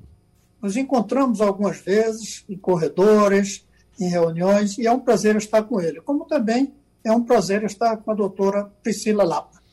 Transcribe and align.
Nos 0.61 0.77
encontramos 0.77 1.41
algumas 1.41 1.79
vezes 1.79 2.45
em 2.49 2.57
corredores, 2.57 3.65
em 4.01 4.09
reuniões, 4.09 4.79
e 4.79 4.87
é 4.87 4.93
um 4.93 4.99
prazer 4.99 5.37
estar 5.37 5.63
com 5.63 5.81
ele, 5.81 6.01
como 6.01 6.25
também 6.25 6.75
é 7.05 7.13
um 7.13 7.23
prazer 7.23 7.63
estar 7.63 7.97
com 7.99 8.11
a 8.11 8.15
doutora 8.15 8.65
Priscila 8.83 9.23
Lapa. 9.23 9.66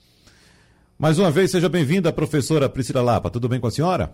Mais 0.97 1.17
uma 1.17 1.31
vez, 1.31 1.51
seja 1.51 1.67
bem-vinda, 1.67 2.13
professora 2.13 2.69
Priscila 2.69 3.01
Lapa. 3.01 3.29
Tudo 3.29 3.49
bem 3.49 3.59
com 3.59 3.67
a 3.67 3.71
senhora? 3.71 4.11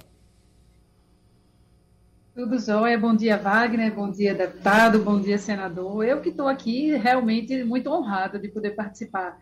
Tudo 2.34 2.58
jóia. 2.58 2.98
Bom 2.98 3.16
dia, 3.16 3.38
Wagner. 3.38 3.94
Bom 3.94 4.10
dia, 4.10 4.34
deputado. 4.34 5.00
Bom 5.00 5.20
dia, 5.20 5.38
senador. 5.38 6.06
Eu 6.06 6.22
que 6.22 6.30
estou 6.30 6.48
aqui 6.48 6.96
realmente 6.96 7.64
muito 7.64 7.92
honrada 7.92 8.40
de 8.40 8.48
poder 8.48 8.72
participar 8.72 9.38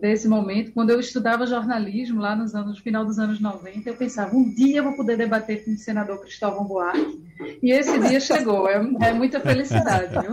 desse 0.00 0.26
momento. 0.26 0.72
Quando 0.72 0.90
eu 0.90 0.98
estudava 0.98 1.46
jornalismo 1.46 2.20
lá 2.20 2.34
nos 2.34 2.54
anos, 2.54 2.78
no 2.78 2.82
final 2.82 3.04
dos 3.04 3.18
anos 3.18 3.40
90, 3.40 3.88
eu 3.88 3.94
pensava, 3.94 4.34
um 4.34 4.52
dia 4.54 4.78
eu 4.78 4.84
vou 4.84 4.96
poder 4.96 5.16
debater 5.16 5.64
com 5.64 5.72
o 5.72 5.76
senador 5.76 6.20
Cristóvão 6.20 6.64
Buarque. 6.64 7.20
E 7.62 7.70
esse 7.70 7.98
dia 8.00 8.18
chegou. 8.20 8.68
É, 8.68 8.76
é 9.02 9.12
muita 9.12 9.40
felicidade, 9.40 10.10
viu? 10.10 10.32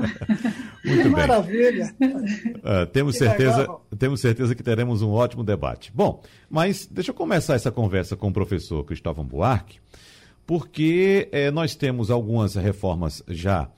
Muito 0.85 1.03
que 1.03 1.09
maravilha! 1.09 1.93
Uh, 2.01 2.85
temos, 2.91 3.17
certeza, 3.17 3.67
temos 3.97 4.21
certeza 4.21 4.55
que 4.55 4.63
teremos 4.63 5.01
um 5.01 5.11
ótimo 5.11 5.43
debate. 5.43 5.91
Bom, 5.93 6.23
mas 6.49 6.87
deixa 6.89 7.11
eu 7.11 7.15
começar 7.15 7.55
essa 7.55 7.71
conversa 7.71 8.15
com 8.15 8.29
o 8.29 8.33
professor 8.33 8.83
Cristóvão 8.85 9.25
Buarque, 9.25 9.79
porque 10.45 11.27
eh, 11.31 11.51
nós 11.51 11.75
temos 11.75 12.09
algumas 12.09 12.55
reformas 12.55 13.21
já 13.27 13.69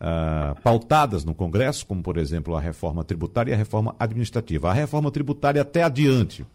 uh, 0.00 0.60
pautadas 0.62 1.24
no 1.24 1.34
Congresso, 1.34 1.86
como, 1.86 2.02
por 2.02 2.16
exemplo, 2.16 2.56
a 2.56 2.60
reforma 2.60 3.04
tributária 3.04 3.52
e 3.52 3.54
a 3.54 3.56
reforma 3.56 3.94
administrativa. 3.98 4.70
A 4.70 4.72
reforma 4.72 5.10
tributária 5.10 5.62
até 5.62 5.82
adiante. 5.82 6.46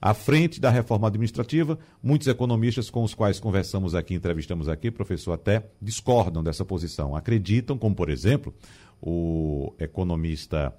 À 0.00 0.12
frente 0.12 0.60
da 0.60 0.68
reforma 0.68 1.08
administrativa, 1.08 1.78
muitos 2.02 2.28
economistas 2.28 2.90
com 2.90 3.02
os 3.02 3.14
quais 3.14 3.40
conversamos 3.40 3.94
aqui, 3.94 4.14
entrevistamos 4.14 4.68
aqui, 4.68 4.90
professor, 4.90 5.32
até 5.32 5.64
discordam 5.80 6.44
dessa 6.44 6.64
posição. 6.64 7.16
Acreditam, 7.16 7.78
como 7.78 7.94
por 7.94 8.10
exemplo, 8.10 8.54
o 9.00 9.72
economista, 9.78 10.72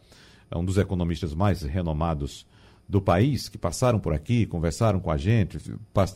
um 0.55 0.63
dos 0.63 0.77
economistas 0.77 1.33
mais 1.33 1.63
renomados 1.63 2.45
do 2.87 3.01
país, 3.01 3.49
que 3.49 3.57
passaram 3.57 3.99
por 3.99 4.13
aqui, 4.13 4.45
conversaram 4.45 4.99
com 4.99 5.11
a 5.11 5.17
gente, 5.17 5.57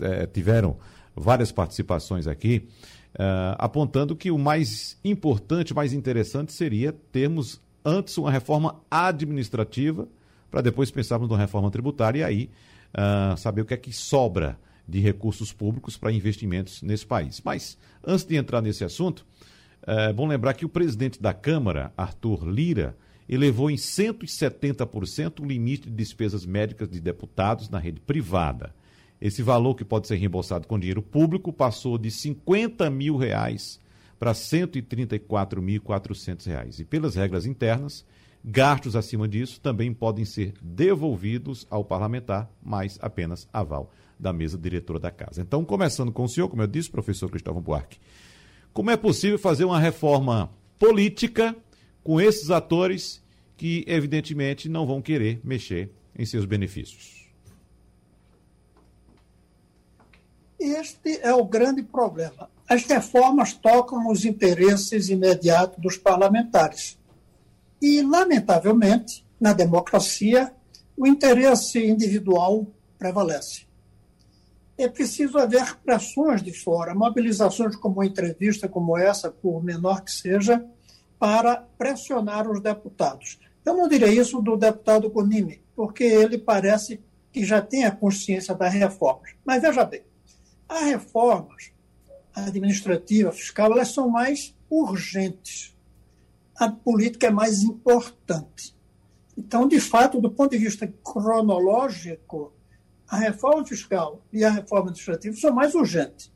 eh, 0.02 0.26
tiveram 0.28 0.78
várias 1.16 1.52
participações 1.52 2.28
aqui, 2.28 2.70
uh, 3.16 3.56
apontando 3.58 4.16
que 4.16 4.32
o 4.32 4.38
mais 4.38 4.98
importante, 5.04 5.74
mais 5.74 5.94
interessante 5.94 6.54
seria 6.54 6.94
termos 7.12 7.62
antes 7.84 8.18
uma 8.18 8.32
reforma 8.32 8.80
administrativa, 8.90 10.08
para 10.50 10.62
depois 10.62 10.92
pensarmos 10.92 11.30
numa 11.30 11.40
reforma 11.40 11.72
tributária 11.72 12.20
e 12.20 12.24
aí 12.24 12.50
uh, 12.94 13.38
saber 13.38 13.62
o 13.62 13.66
que 13.66 13.74
é 13.74 13.78
que 13.78 13.94
sobra 13.94 14.60
de 14.88 15.00
recursos 15.00 15.54
públicos 15.54 15.98
para 15.98 16.12
investimentos 16.12 16.82
nesse 16.82 17.06
país. 17.06 17.42
Mas, 17.44 17.78
antes 18.06 18.26
de 18.26 18.36
entrar 18.36 18.62
nesse 18.62 18.84
assunto, 18.84 19.26
é 19.84 20.12
bom 20.12 20.28
lembrar 20.28 20.54
que 20.54 20.66
o 20.66 20.70
presidente 20.70 21.22
da 21.22 21.34
Câmara, 21.34 21.94
Arthur 21.98 22.48
Lira, 22.48 22.96
elevou 23.28 23.72
em 23.72 23.76
170% 23.76 25.40
o 25.40 25.46
limite 25.46 25.90
de 25.90 25.96
despesas 25.96 26.46
médicas 26.46 26.90
de 26.90 27.00
deputados 27.00 27.70
na 27.70 27.80
rede 27.80 28.02
privada. 28.02 28.76
Esse 29.22 29.44
valor 29.44 29.76
que 29.76 29.86
pode 29.86 30.08
ser 30.08 30.16
reembolsado 30.16 30.68
com 30.68 30.80
dinheiro 30.80 31.04
público 31.04 31.54
passou 31.54 31.98
de 31.98 32.10
50 32.10 32.90
mil 32.90 33.18
reais 33.18 33.78
para 34.20 34.32
134.400 34.32 36.46
reais. 36.48 36.80
E 36.80 36.86
pelas 36.86 37.16
regras 37.16 37.46
internas, 37.46 38.04
gastos 38.44 38.96
acima 38.96 39.28
disso 39.28 39.62
também 39.62 39.94
podem 39.94 40.26
ser 40.26 40.56
devolvidos 40.60 41.68
ao 41.70 41.86
parlamentar, 41.86 42.52
mas 42.64 42.98
apenas 43.02 43.48
aval 43.54 43.92
da 44.20 44.34
mesa 44.34 44.58
diretora 44.58 45.00
da 45.00 45.12
casa. 45.12 45.42
Então, 45.42 45.64
começando 45.64 46.12
com 46.12 46.24
o 46.24 46.30
senhor, 46.30 46.50
como 46.50 46.64
eu 46.64 46.68
disse, 46.68 46.90
professor 46.90 47.30
Cristóvão 47.30 47.62
Buarque, 47.62 48.00
como 48.74 48.90
é 48.90 48.98
possível 48.98 49.38
fazer 49.38 49.66
uma 49.66 49.80
reforma 49.80 50.52
política 50.80 51.56
com 52.04 52.20
esses 52.20 52.50
atores 52.50 53.22
que, 53.56 53.86
evidentemente, 53.88 54.68
não 54.68 54.88
vão 54.88 55.00
querer 55.02 55.40
mexer 55.44 55.92
em 56.18 56.26
seus 56.26 56.46
benefícios? 56.46 57.21
Este 60.64 61.20
é 61.24 61.34
o 61.34 61.44
grande 61.44 61.82
problema. 61.82 62.48
As 62.70 62.84
reformas 62.84 63.52
tocam 63.52 64.08
os 64.12 64.26
interesses 64.26 65.10
imediatos 65.10 65.82
dos 65.82 65.98
parlamentares. 65.98 67.00
E, 67.82 68.04
lamentavelmente, 68.04 69.26
na 69.40 69.54
democracia, 69.54 70.54
o 70.96 71.08
interesse 71.08 71.84
individual 71.84 72.68
prevalece. 73.00 73.66
É 74.78 74.88
preciso 74.88 75.40
haver 75.40 75.78
pressões 75.78 76.44
de 76.44 76.54
fora, 76.54 76.94
mobilizações 76.94 77.76
como 77.76 77.96
uma 77.96 78.06
entrevista 78.06 78.70
como 78.70 78.96
essa, 78.96 79.32
por 79.32 79.64
menor 79.64 80.02
que 80.04 80.12
seja, 80.12 80.64
para 81.18 81.56
pressionar 81.76 82.48
os 82.48 82.62
deputados. 82.62 83.40
Eu 83.66 83.74
não 83.74 83.88
direi 83.88 84.20
isso 84.20 84.40
do 84.44 84.56
deputado 84.56 85.10
Conime, 85.10 85.60
porque 85.76 86.04
ele 86.04 86.38
parece 86.38 87.02
que 87.32 87.44
já 87.44 87.64
tem 87.64 87.84
a 87.84 87.92
consciência 87.92 88.54
das 88.54 88.74
reformas. 88.74 89.32
Mas 89.44 89.60
veja 89.60 89.84
bem, 89.84 90.04
as 90.72 90.84
reformas 90.84 91.72
administrativa, 92.34 93.32
fiscal, 93.32 93.74
elas 93.74 93.90
são 93.90 94.10
mais 94.10 94.56
urgentes. 94.70 95.76
A 96.56 96.72
política 96.72 97.28
é 97.28 97.32
mais 97.32 97.62
importante. 97.62 98.74
Então, 99.38 99.68
de 99.68 99.80
fato, 99.80 100.22
do 100.22 100.32
ponto 100.32 100.52
de 100.52 100.58
vista 100.58 100.88
cronológico, 101.04 102.54
a 103.08 103.18
reforma 103.18 103.66
fiscal 103.66 104.22
e 104.32 104.46
a 104.46 104.50
reforma 104.50 104.90
administrativa 104.90 105.36
são 105.36 105.54
mais 105.54 105.76
urgentes. 105.76 106.32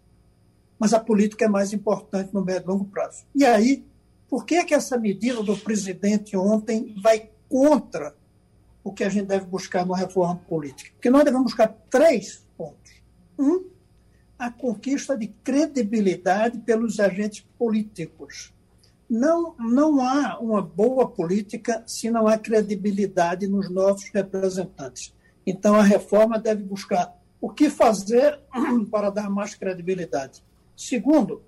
Mas 0.77 0.93
a 0.93 0.99
política 0.99 1.45
é 1.45 1.47
mais 1.47 1.71
importante 1.71 2.33
no 2.33 2.43
médio 2.43 2.65
e 2.65 2.71
longo 2.71 2.85
prazo. 2.85 3.23
E 3.33 3.45
aí, 3.45 3.85
por 4.27 4.45
que, 4.45 4.55
é 4.55 4.65
que 4.65 4.73
essa 4.73 4.97
medida 4.97 5.41
do 5.41 5.55
presidente 5.55 6.35
ontem 6.35 6.93
vai 7.01 7.29
contra 7.47 8.13
o 8.83 8.91
que 8.91 9.03
a 9.03 9.09
gente 9.09 9.27
deve 9.27 9.45
buscar 9.45 9.85
numa 9.85 9.97
reforma 9.97 10.35
política? 10.35 10.91
Porque 10.93 11.09
nós 11.09 11.23
devemos 11.23 11.45
buscar 11.45 11.69
três 11.89 12.45
pontos. 12.57 12.91
Um, 13.39 13.74
a 14.37 14.51
conquista 14.51 15.17
de 15.17 15.27
credibilidade 15.43 16.59
pelos 16.59 16.99
agentes 16.99 17.45
políticos. 17.57 18.53
não, 19.09 19.55
não 19.57 20.01
há 20.01 20.39
uma 20.39 20.61
boa 20.61 21.07
política 21.07 21.83
se 21.85 22.09
não 22.09 22.27
há 22.27 22.37
credibilidade 22.37 23.47
nos 23.47 23.69
nossos 23.69 24.09
representantes. 24.09 25.13
Então, 25.45 25.75
a 25.75 25.83
reforma 25.83 26.39
deve 26.39 26.63
buscar 26.63 27.15
o 27.39 27.49
que 27.49 27.69
fazer 27.69 28.39
para 28.89 29.11
dar 29.11 29.29
mais 29.29 29.53
credibilidade. 29.53 30.43
Segundo, 30.75 31.43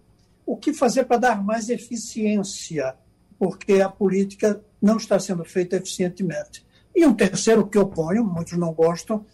o 0.45 0.56
que 0.56 0.74
fazer 0.74 1.06
para 1.06 1.18
dar 1.18 1.44
mais 1.44 1.69
eficiência, 1.69 2.95
porque 3.40 3.81
a 3.81 3.90
política 3.90 4.63
não 4.81 4.98
está 4.98 5.19
sendo 5.19 5.44
feita 5.44 5.75
eficientemente. 5.75 6.66
E 6.95 7.06
um 7.06 7.13
terceiro 7.13 7.68
que 7.68 7.78
eu 7.78 7.88
ponho, 7.88 8.24
muitos 8.24 8.57
não 8.57 8.74
gostam 8.74 9.25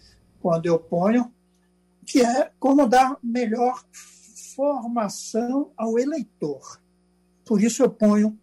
quando 0.41 0.65
eu 0.65 0.79
ponho, 0.79 1.31
que 2.03 2.21
é 2.21 2.51
como 2.59 2.87
dar 2.87 3.17
melhor 3.23 3.83
formação 4.55 5.71
ao 5.75 5.97
eleitor. 5.97 6.81
Por 7.45 7.61
isso 7.61 7.83
eu 7.83 7.89
ponho 7.89 8.37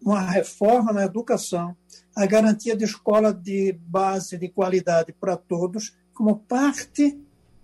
uma 0.00 0.20
reforma 0.20 0.92
na 0.92 1.04
educação, 1.04 1.76
a 2.14 2.24
garantia 2.26 2.76
de 2.76 2.84
escola 2.84 3.32
de 3.32 3.72
base 3.72 4.38
de 4.38 4.48
qualidade 4.48 5.12
para 5.12 5.36
todos, 5.36 5.96
como 6.14 6.38
parte 6.38 7.18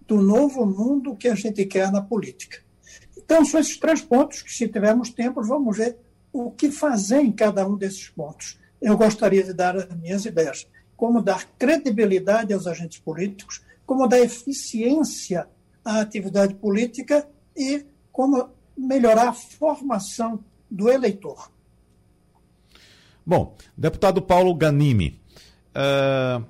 do 0.06 0.20
novo 0.20 0.66
mundo 0.66 1.16
que 1.16 1.28
a 1.28 1.34
gente 1.34 1.64
quer 1.64 1.90
na 1.92 2.02
política. 2.02 2.58
Então, 3.16 3.44
são 3.44 3.60
esses 3.60 3.78
três 3.78 4.02
pontos 4.02 4.42
que, 4.42 4.52
se 4.52 4.68
tivermos 4.68 5.10
tempo, 5.10 5.42
vamos 5.42 5.76
ver 5.76 5.96
o 6.32 6.50
que 6.50 6.70
fazer 6.70 7.20
em 7.20 7.32
cada 7.32 7.66
um 7.66 7.76
desses 7.76 8.08
pontos. 8.08 8.58
Eu 8.80 8.96
gostaria 8.96 9.44
de 9.44 9.52
dar 9.52 9.76
as 9.76 9.88
minhas 9.96 10.24
ideias. 10.24 10.66
Como 10.96 11.22
dar 11.22 11.46
credibilidade 11.58 12.52
aos 12.52 12.66
agentes 12.66 12.98
políticos, 12.98 13.62
como 13.86 14.06
dar 14.06 14.20
eficiência 14.20 15.48
à 15.84 16.00
atividade 16.00 16.54
política 16.54 17.28
e 17.56 17.84
como 18.10 18.50
melhorar 18.76 19.28
a 19.28 19.32
formação 19.32 20.42
do 20.70 20.88
eleitor. 20.88 21.50
Bom, 23.24 23.56
deputado 23.76 24.20
Paulo 24.20 24.54
Ganimi, 24.54 25.20
uh, 25.70 26.44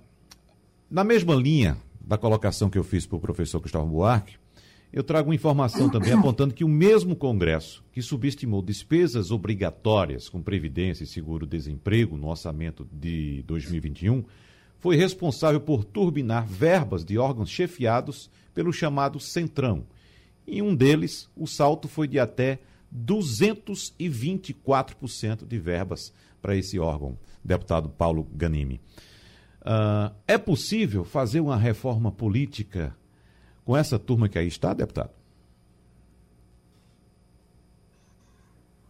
na 0.90 1.04
mesma 1.04 1.34
linha 1.34 1.76
da 2.00 2.16
colocação 2.16 2.70
que 2.70 2.78
eu 2.78 2.84
fiz 2.84 3.06
para 3.06 3.16
o 3.16 3.20
professor 3.20 3.60
Gustavo 3.60 3.86
Buarque, 3.86 4.36
eu 4.92 5.02
trago 5.02 5.32
informação 5.32 5.88
também 5.88 6.12
apontando 6.12 6.52
que 6.52 6.64
o 6.64 6.68
mesmo 6.68 7.16
Congresso 7.16 7.82
que 7.92 8.02
subestimou 8.02 8.60
despesas 8.60 9.30
obrigatórias 9.30 10.28
com 10.28 10.42
Previdência 10.42 11.04
e 11.04 11.06
Seguro-Desemprego 11.06 12.16
no 12.16 12.28
orçamento 12.28 12.86
de 12.92 13.42
2021 13.46 14.24
foi 14.82 14.96
responsável 14.96 15.60
por 15.60 15.84
turbinar 15.84 16.44
verbas 16.44 17.04
de 17.04 17.16
órgãos 17.16 17.48
chefiados 17.48 18.28
pelo 18.52 18.72
chamado 18.72 19.20
Centrão. 19.20 19.86
Em 20.44 20.60
um 20.60 20.74
deles, 20.74 21.30
o 21.36 21.46
salto 21.46 21.86
foi 21.86 22.08
de 22.08 22.18
até 22.18 22.58
224% 22.92 25.46
de 25.46 25.56
verbas 25.56 26.12
para 26.42 26.56
esse 26.56 26.80
órgão, 26.80 27.16
deputado 27.44 27.88
Paulo 27.88 28.26
Ganimi. 28.34 28.80
Uh, 29.60 30.12
é 30.26 30.36
possível 30.36 31.04
fazer 31.04 31.38
uma 31.38 31.56
reforma 31.56 32.10
política 32.10 32.92
com 33.64 33.76
essa 33.76 34.00
turma 34.00 34.28
que 34.28 34.36
aí 34.36 34.48
está, 34.48 34.74
deputado? 34.74 35.10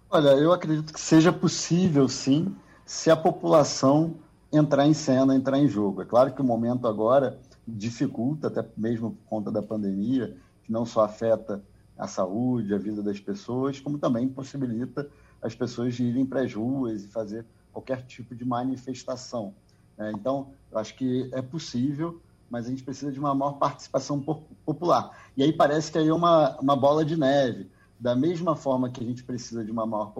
Olha, 0.08 0.30
eu 0.30 0.54
acredito 0.54 0.90
que 0.90 1.00
seja 1.00 1.30
possível, 1.30 2.08
sim, 2.08 2.56
se 2.86 3.10
a 3.10 3.16
população 3.16 4.14
entrar 4.52 4.86
em 4.86 4.94
cena, 4.94 5.34
entrar 5.34 5.58
em 5.58 5.66
jogo. 5.66 6.02
É 6.02 6.04
claro 6.04 6.32
que 6.32 6.40
o 6.40 6.44
momento 6.44 6.86
agora 6.86 7.38
dificulta, 7.66 8.48
até 8.48 8.64
mesmo 8.76 9.12
por 9.12 9.24
conta 9.28 9.50
da 9.50 9.62
pandemia, 9.62 10.36
que 10.64 10.70
não 10.70 10.84
só 10.84 11.04
afeta 11.04 11.62
a 11.96 12.06
saúde, 12.06 12.74
a 12.74 12.78
vida 12.78 13.02
das 13.02 13.18
pessoas, 13.18 13.80
como 13.80 13.98
também 13.98 14.28
possibilita 14.28 15.08
as 15.40 15.54
pessoas 15.54 15.98
irem 15.98 16.26
para 16.26 16.42
as 16.42 16.52
ruas 16.52 17.04
e 17.04 17.08
fazer 17.08 17.44
qualquer 17.72 18.02
tipo 18.02 18.34
de 18.34 18.44
manifestação. 18.44 19.54
É, 19.98 20.10
então, 20.12 20.52
eu 20.70 20.78
acho 20.78 20.94
que 20.96 21.28
é 21.32 21.40
possível, 21.40 22.20
mas 22.50 22.66
a 22.66 22.70
gente 22.70 22.82
precisa 22.82 23.10
de 23.10 23.18
uma 23.18 23.34
maior 23.34 23.52
participação 23.52 24.20
popular. 24.64 25.18
E 25.36 25.42
aí 25.42 25.52
parece 25.52 25.90
que 25.90 25.98
aí 25.98 26.08
é 26.08 26.14
uma, 26.14 26.58
uma 26.60 26.76
bola 26.76 27.04
de 27.04 27.16
neve. 27.16 27.70
Da 27.98 28.14
mesma 28.14 28.56
forma 28.56 28.90
que 28.90 29.02
a 29.02 29.06
gente 29.06 29.22
precisa 29.22 29.64
de 29.64 29.70
uma 29.70 29.86
maior 29.86 30.12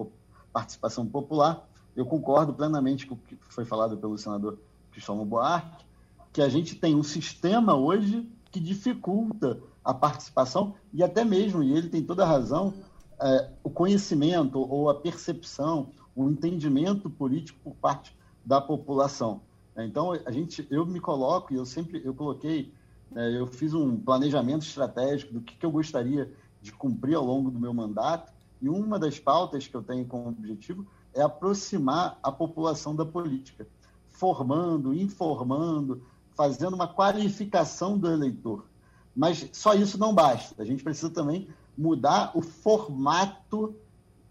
participação 0.51 1.05
popular, 1.05 1.67
eu 1.95 2.05
concordo 2.05 2.53
plenamente 2.53 3.05
com 3.05 3.15
o 3.15 3.17
que 3.17 3.37
foi 3.49 3.65
falado 3.65 3.97
pelo 3.97 4.17
senador 4.17 4.57
Cristóvão 4.91 5.25
Buarque, 5.25 5.85
que 6.31 6.41
a 6.41 6.49
gente 6.49 6.75
tem 6.75 6.95
um 6.95 7.03
sistema 7.03 7.75
hoje 7.75 8.27
que 8.51 8.59
dificulta 8.59 9.59
a 9.83 9.93
participação 9.93 10.75
e 10.93 11.03
até 11.03 11.23
mesmo, 11.23 11.63
e 11.63 11.73
ele 11.73 11.89
tem 11.89 12.03
toda 12.03 12.23
a 12.23 12.27
razão, 12.27 12.73
é, 13.21 13.49
o 13.63 13.69
conhecimento 13.69 14.59
ou 14.59 14.89
a 14.89 14.95
percepção, 14.95 15.89
o 16.15 16.29
entendimento 16.29 17.09
político 17.09 17.59
por 17.63 17.75
parte 17.75 18.15
da 18.45 18.59
população. 18.59 19.41
Então, 19.75 20.11
a 20.11 20.31
gente, 20.31 20.67
eu 20.69 20.85
me 20.85 20.99
coloco, 20.99 21.53
e 21.53 21.57
eu 21.57 21.65
sempre 21.65 22.01
eu 22.05 22.13
coloquei, 22.13 22.71
né, 23.11 23.35
eu 23.35 23.47
fiz 23.47 23.73
um 23.73 23.97
planejamento 23.97 24.61
estratégico 24.61 25.33
do 25.33 25.41
que, 25.41 25.55
que 25.55 25.65
eu 25.65 25.71
gostaria 25.71 26.31
de 26.61 26.71
cumprir 26.71 27.15
ao 27.15 27.25
longo 27.25 27.49
do 27.49 27.59
meu 27.59 27.73
mandato, 27.73 28.31
e 28.61 28.69
uma 28.69 28.99
das 28.99 29.19
pautas 29.19 29.67
que 29.67 29.75
eu 29.75 29.81
tenho 29.81 30.05
como 30.05 30.29
objetivo 30.29 30.85
é 31.13 31.21
aproximar 31.21 32.17
a 32.21 32.31
população 32.31 32.95
da 32.95 33.05
política, 33.05 33.67
formando, 34.09 34.93
informando, 34.93 36.03
fazendo 36.35 36.73
uma 36.73 36.87
qualificação 36.87 37.97
do 37.97 38.11
eleitor. 38.11 38.65
Mas 39.15 39.49
só 39.53 39.73
isso 39.73 39.97
não 39.97 40.13
basta. 40.13 40.61
A 40.61 40.65
gente 40.65 40.83
precisa 40.83 41.09
também 41.09 41.47
mudar 41.77 42.31
o 42.35 42.41
formato 42.41 43.75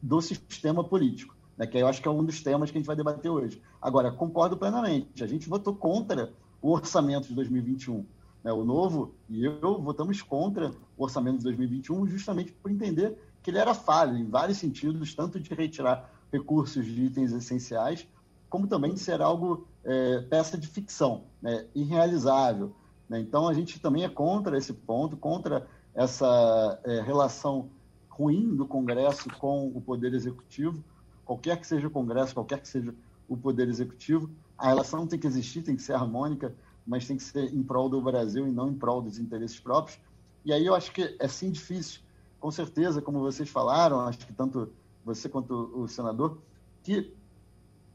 do 0.00 0.20
sistema 0.20 0.82
político 0.82 1.34
né, 1.56 1.66
que 1.66 1.78
eu 1.78 1.86
acho 1.86 2.00
que 2.00 2.08
é 2.08 2.10
um 2.10 2.24
dos 2.24 2.42
temas 2.42 2.70
que 2.70 2.78
a 2.78 2.80
gente 2.80 2.86
vai 2.86 2.96
debater 2.96 3.30
hoje. 3.30 3.62
Agora, 3.80 4.10
concordo 4.10 4.56
plenamente, 4.56 5.22
a 5.22 5.26
gente 5.26 5.48
votou 5.48 5.74
contra 5.74 6.32
o 6.60 6.72
orçamento 6.72 7.28
de 7.28 7.34
2021. 7.34 8.04
Né, 8.42 8.52
o 8.52 8.64
novo 8.64 9.14
e 9.28 9.44
eu 9.44 9.80
votamos 9.80 10.20
contra 10.20 10.72
o 10.96 11.04
orçamento 11.04 11.38
de 11.38 11.44
2021 11.44 12.08
justamente 12.08 12.50
por 12.52 12.70
entender 12.72 13.16
que 13.40 13.50
ele 13.50 13.58
era 13.58 13.74
falho 13.74 14.16
em 14.16 14.28
vários 14.28 14.58
sentidos, 14.58 15.14
tanto 15.14 15.38
de 15.38 15.54
retirar 15.54 16.10
recursos 16.32 16.84
de 16.84 17.04
itens 17.04 17.32
essenciais, 17.32 18.08
como 18.48 18.66
também 18.66 18.94
de 18.94 19.00
ser 19.00 19.20
algo 19.20 19.66
é, 19.84 20.20
peça 20.22 20.56
de 20.56 20.66
ficção, 20.66 21.24
né, 21.40 21.66
irrealizável. 21.74 22.72
Né? 23.08 23.20
Então, 23.20 23.46
a 23.46 23.54
gente 23.54 23.78
também 23.80 24.04
é 24.04 24.08
contra 24.08 24.56
esse 24.56 24.72
ponto, 24.72 25.16
contra 25.16 25.66
essa 25.94 26.80
é, 26.84 27.00
relação 27.02 27.68
ruim 28.08 28.54
do 28.54 28.66
Congresso 28.66 29.28
com 29.38 29.68
o 29.68 29.80
Poder 29.80 30.14
Executivo, 30.14 30.82
qualquer 31.24 31.58
que 31.58 31.66
seja 31.66 31.86
o 31.86 31.90
Congresso, 31.90 32.34
qualquer 32.34 32.60
que 32.60 32.68
seja 32.68 32.94
o 33.28 33.36
Poder 33.36 33.68
Executivo, 33.68 34.30
a 34.56 34.68
relação 34.68 35.06
tem 35.06 35.18
que 35.18 35.26
existir, 35.26 35.62
tem 35.62 35.76
que 35.76 35.82
ser 35.82 35.94
harmônica, 35.94 36.54
mas 36.86 37.06
tem 37.06 37.16
que 37.16 37.22
ser 37.22 37.54
em 37.54 37.62
prol 37.62 37.88
do 37.88 38.00
Brasil 38.00 38.46
e 38.46 38.52
não 38.52 38.68
em 38.68 38.74
prol 38.74 39.02
dos 39.02 39.18
interesses 39.18 39.58
próprios. 39.58 39.98
E 40.44 40.52
aí 40.52 40.66
eu 40.66 40.74
acho 40.74 40.92
que 40.92 41.16
é 41.18 41.28
sim 41.28 41.50
difícil, 41.50 42.00
com 42.40 42.50
certeza, 42.50 43.00
como 43.00 43.20
vocês 43.20 43.48
falaram, 43.48 44.00
acho 44.00 44.26
que 44.26 44.32
tanto 44.32 44.70
você 45.04 45.28
quanto 45.28 45.70
o 45.74 45.88
senador, 45.88 46.38
que 46.82 47.12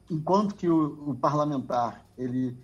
enquanto 0.10 0.56
que 0.56 0.70
o, 0.70 1.12
o 1.12 1.16
parlamentar 1.16 2.06
ele 2.18 2.58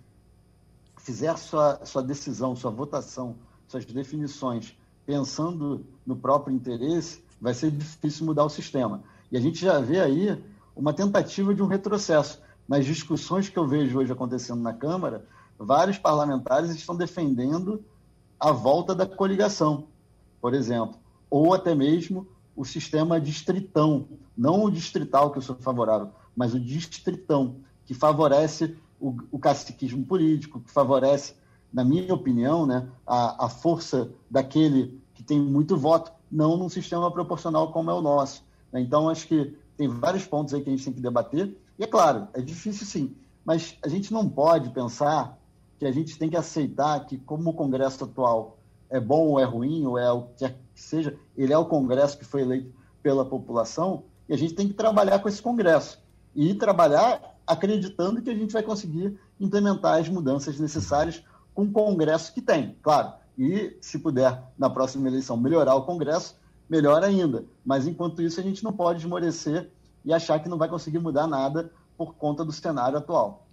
fizer 0.98 1.36
sua, 1.36 1.84
sua 1.84 2.02
decisão, 2.02 2.56
sua 2.56 2.70
votação, 2.70 3.36
suas 3.68 3.84
definições, 3.84 4.76
pensando 5.04 5.84
no 6.06 6.16
próprio 6.16 6.54
interesse, 6.54 7.22
vai 7.40 7.52
ser 7.52 7.70
difícil 7.70 8.24
mudar 8.24 8.44
o 8.44 8.48
sistema. 8.48 9.02
E 9.30 9.36
a 9.36 9.40
gente 9.40 9.60
já 9.60 9.80
vê 9.80 10.00
aí 10.00 10.42
uma 10.74 10.92
tentativa 10.92 11.54
de 11.54 11.62
um 11.62 11.66
retrocesso. 11.66 12.42
Nas 12.66 12.86
discussões 12.86 13.48
que 13.48 13.58
eu 13.58 13.66
vejo 13.66 13.98
hoje 13.98 14.12
acontecendo 14.12 14.62
na 14.62 14.72
Câmara, 14.72 15.26
vários 15.58 15.98
parlamentares 15.98 16.70
estão 16.70 16.96
defendendo 16.96 17.84
a 18.40 18.50
volta 18.50 18.94
da 18.94 19.06
coligação, 19.06 19.88
por 20.40 20.54
exemplo, 20.54 20.96
ou 21.28 21.52
até 21.52 21.74
mesmo 21.74 22.26
o 22.56 22.64
sistema 22.64 23.20
distritão, 23.20 24.08
não 24.36 24.64
o 24.64 24.70
distrital 24.70 25.30
que 25.30 25.38
eu 25.38 25.42
sou 25.42 25.56
favorável, 25.56 26.10
mas 26.36 26.54
o 26.54 26.60
distritão, 26.60 27.56
que 27.86 27.94
favorece 27.94 28.76
o, 29.00 29.16
o 29.30 29.38
caciquismo 29.38 30.04
político, 30.04 30.60
que 30.60 30.70
favorece, 30.70 31.34
na 31.72 31.84
minha 31.84 32.14
opinião, 32.14 32.66
né, 32.66 32.88
a, 33.06 33.46
a 33.46 33.48
força 33.48 34.10
daquele 34.30 35.00
que 35.14 35.22
tem 35.22 35.40
muito 35.40 35.76
voto, 35.76 36.12
não 36.30 36.56
num 36.56 36.68
sistema 36.68 37.10
proporcional 37.10 37.72
como 37.72 37.90
é 37.90 37.94
o 37.94 38.02
nosso. 38.02 38.44
Então, 38.72 39.08
acho 39.08 39.26
que 39.26 39.56
tem 39.76 39.88
vários 39.88 40.26
pontos 40.26 40.54
aí 40.54 40.62
que 40.62 40.68
a 40.68 40.72
gente 40.72 40.84
tem 40.84 40.92
que 40.92 41.00
debater. 41.00 41.56
E 41.78 41.84
é 41.84 41.86
claro, 41.86 42.28
é 42.32 42.40
difícil 42.40 42.86
sim, 42.86 43.14
mas 43.44 43.76
a 43.82 43.88
gente 43.88 44.12
não 44.12 44.28
pode 44.28 44.70
pensar 44.70 45.38
que 45.78 45.86
a 45.86 45.92
gente 45.92 46.18
tem 46.18 46.30
que 46.30 46.36
aceitar 46.36 47.04
que, 47.06 47.18
como 47.18 47.50
o 47.50 47.54
Congresso 47.54 48.04
atual 48.04 48.56
é 48.90 49.00
bom 49.00 49.28
ou 49.28 49.40
é 49.40 49.44
ruim, 49.44 49.84
ou 49.86 49.98
é 49.98 50.10
o 50.10 50.22
que 50.36 50.52
seja, 50.74 51.16
ele 51.36 51.52
é 51.52 51.58
o 51.58 51.64
Congresso 51.64 52.18
que 52.18 52.24
foi 52.24 52.42
eleito 52.42 52.72
pela 53.02 53.24
população, 53.24 54.04
e 54.28 54.32
a 54.32 54.36
gente 54.36 54.54
tem 54.54 54.66
que 54.66 54.74
trabalhar 54.74 55.18
com 55.18 55.28
esse 55.28 55.42
Congresso. 55.42 56.02
E 56.34 56.54
trabalhar 56.54 57.36
acreditando 57.46 58.22
que 58.22 58.30
a 58.30 58.34
gente 58.34 58.52
vai 58.52 58.62
conseguir 58.62 59.18
implementar 59.38 60.00
as 60.00 60.08
mudanças 60.08 60.58
necessárias 60.58 61.22
com 61.54 61.64
o 61.64 61.70
Congresso 61.70 62.32
que 62.32 62.40
tem, 62.40 62.76
claro. 62.82 63.12
E, 63.38 63.76
se 63.80 63.98
puder, 63.98 64.42
na 64.56 64.70
próxima 64.70 65.08
eleição, 65.08 65.36
melhorar 65.36 65.74
o 65.74 65.84
Congresso, 65.84 66.36
melhor 66.68 67.02
ainda. 67.02 67.44
Mas 67.64 67.86
enquanto 67.86 68.22
isso, 68.22 68.40
a 68.40 68.42
gente 68.42 68.64
não 68.64 68.72
pode 68.72 69.00
esmorecer 69.00 69.70
e 70.04 70.12
achar 70.12 70.38
que 70.40 70.48
não 70.48 70.58
vai 70.58 70.68
conseguir 70.68 70.98
mudar 70.98 71.26
nada 71.26 71.70
por 71.96 72.14
conta 72.14 72.44
do 72.44 72.52
cenário 72.52 72.98
atual. 72.98 73.46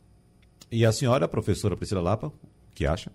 E 0.72 0.86
a 0.86 0.92
senhora, 0.92 1.28
professora 1.28 1.76
Priscila 1.76 2.02
Lapa, 2.02 2.32
que 2.74 2.86
acha? 2.86 3.12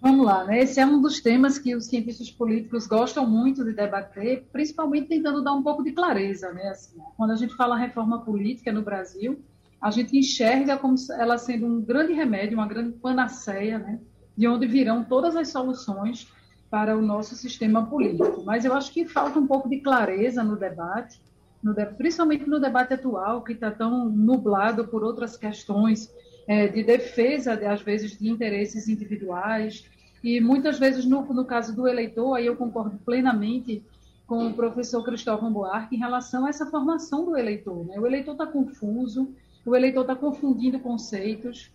Vamos 0.00 0.24
lá, 0.24 0.44
né? 0.44 0.60
Esse 0.60 0.80
é 0.80 0.86
um 0.86 1.00
dos 1.00 1.20
temas 1.20 1.58
que 1.58 1.74
os 1.74 1.84
cientistas 1.84 2.30
políticos 2.30 2.86
gostam 2.86 3.26
muito 3.26 3.62
de 3.62 3.74
debater, 3.74 4.48
principalmente 4.50 5.08
tentando 5.08 5.44
dar 5.44 5.52
um 5.52 5.62
pouco 5.62 5.84
de 5.84 5.92
clareza, 5.92 6.50
né? 6.52 6.68
Assim, 6.68 6.96
quando 7.18 7.32
a 7.32 7.36
gente 7.36 7.54
fala 7.54 7.76
reforma 7.76 8.24
política 8.24 8.72
no 8.72 8.80
Brasil, 8.80 9.44
a 9.78 9.90
gente 9.90 10.16
enxerga 10.16 10.78
como 10.78 10.94
ela 11.18 11.36
sendo 11.36 11.66
um 11.66 11.82
grande 11.82 12.14
remédio, 12.14 12.56
uma 12.56 12.66
grande 12.66 12.92
panaceia, 12.92 13.78
né? 13.78 14.00
De 14.34 14.48
onde 14.48 14.66
virão 14.66 15.04
todas 15.04 15.36
as 15.36 15.48
soluções 15.48 16.26
para 16.70 16.96
o 16.96 17.02
nosso 17.02 17.34
sistema 17.34 17.84
político. 17.84 18.42
Mas 18.42 18.64
eu 18.64 18.72
acho 18.72 18.90
que 18.92 19.04
falta 19.04 19.38
um 19.38 19.46
pouco 19.46 19.68
de 19.68 19.80
clareza 19.80 20.42
no 20.42 20.56
debate, 20.56 21.20
no 21.62 21.74
de... 21.74 21.84
principalmente 21.84 22.48
no 22.48 22.58
debate 22.58 22.94
atual, 22.94 23.42
que 23.42 23.52
está 23.52 23.70
tão 23.70 24.08
nublado 24.08 24.88
por 24.88 25.04
outras 25.04 25.36
questões 25.36 26.10
é, 26.46 26.68
de 26.68 26.82
defesa, 26.82 27.56
de, 27.56 27.64
às 27.64 27.82
vezes, 27.82 28.18
de 28.18 28.28
interesses 28.28 28.88
individuais, 28.88 29.84
e 30.22 30.40
muitas 30.40 30.78
vezes, 30.78 31.04
no, 31.04 31.22
no 31.32 31.44
caso 31.44 31.74
do 31.74 31.88
eleitor, 31.88 32.34
aí 32.34 32.46
eu 32.46 32.56
concordo 32.56 32.98
plenamente 33.04 33.82
com 34.26 34.46
o 34.46 34.54
professor 34.54 35.02
Cristóvão 35.02 35.52
Buarque 35.52 35.96
em 35.96 35.98
relação 35.98 36.46
a 36.46 36.50
essa 36.50 36.66
formação 36.66 37.24
do 37.24 37.36
eleitor. 37.36 37.84
Né? 37.86 37.98
O 37.98 38.06
eleitor 38.06 38.32
está 38.32 38.46
confuso, 38.46 39.34
o 39.64 39.74
eleitor 39.74 40.02
está 40.02 40.14
confundindo 40.14 40.78
conceitos, 40.78 41.70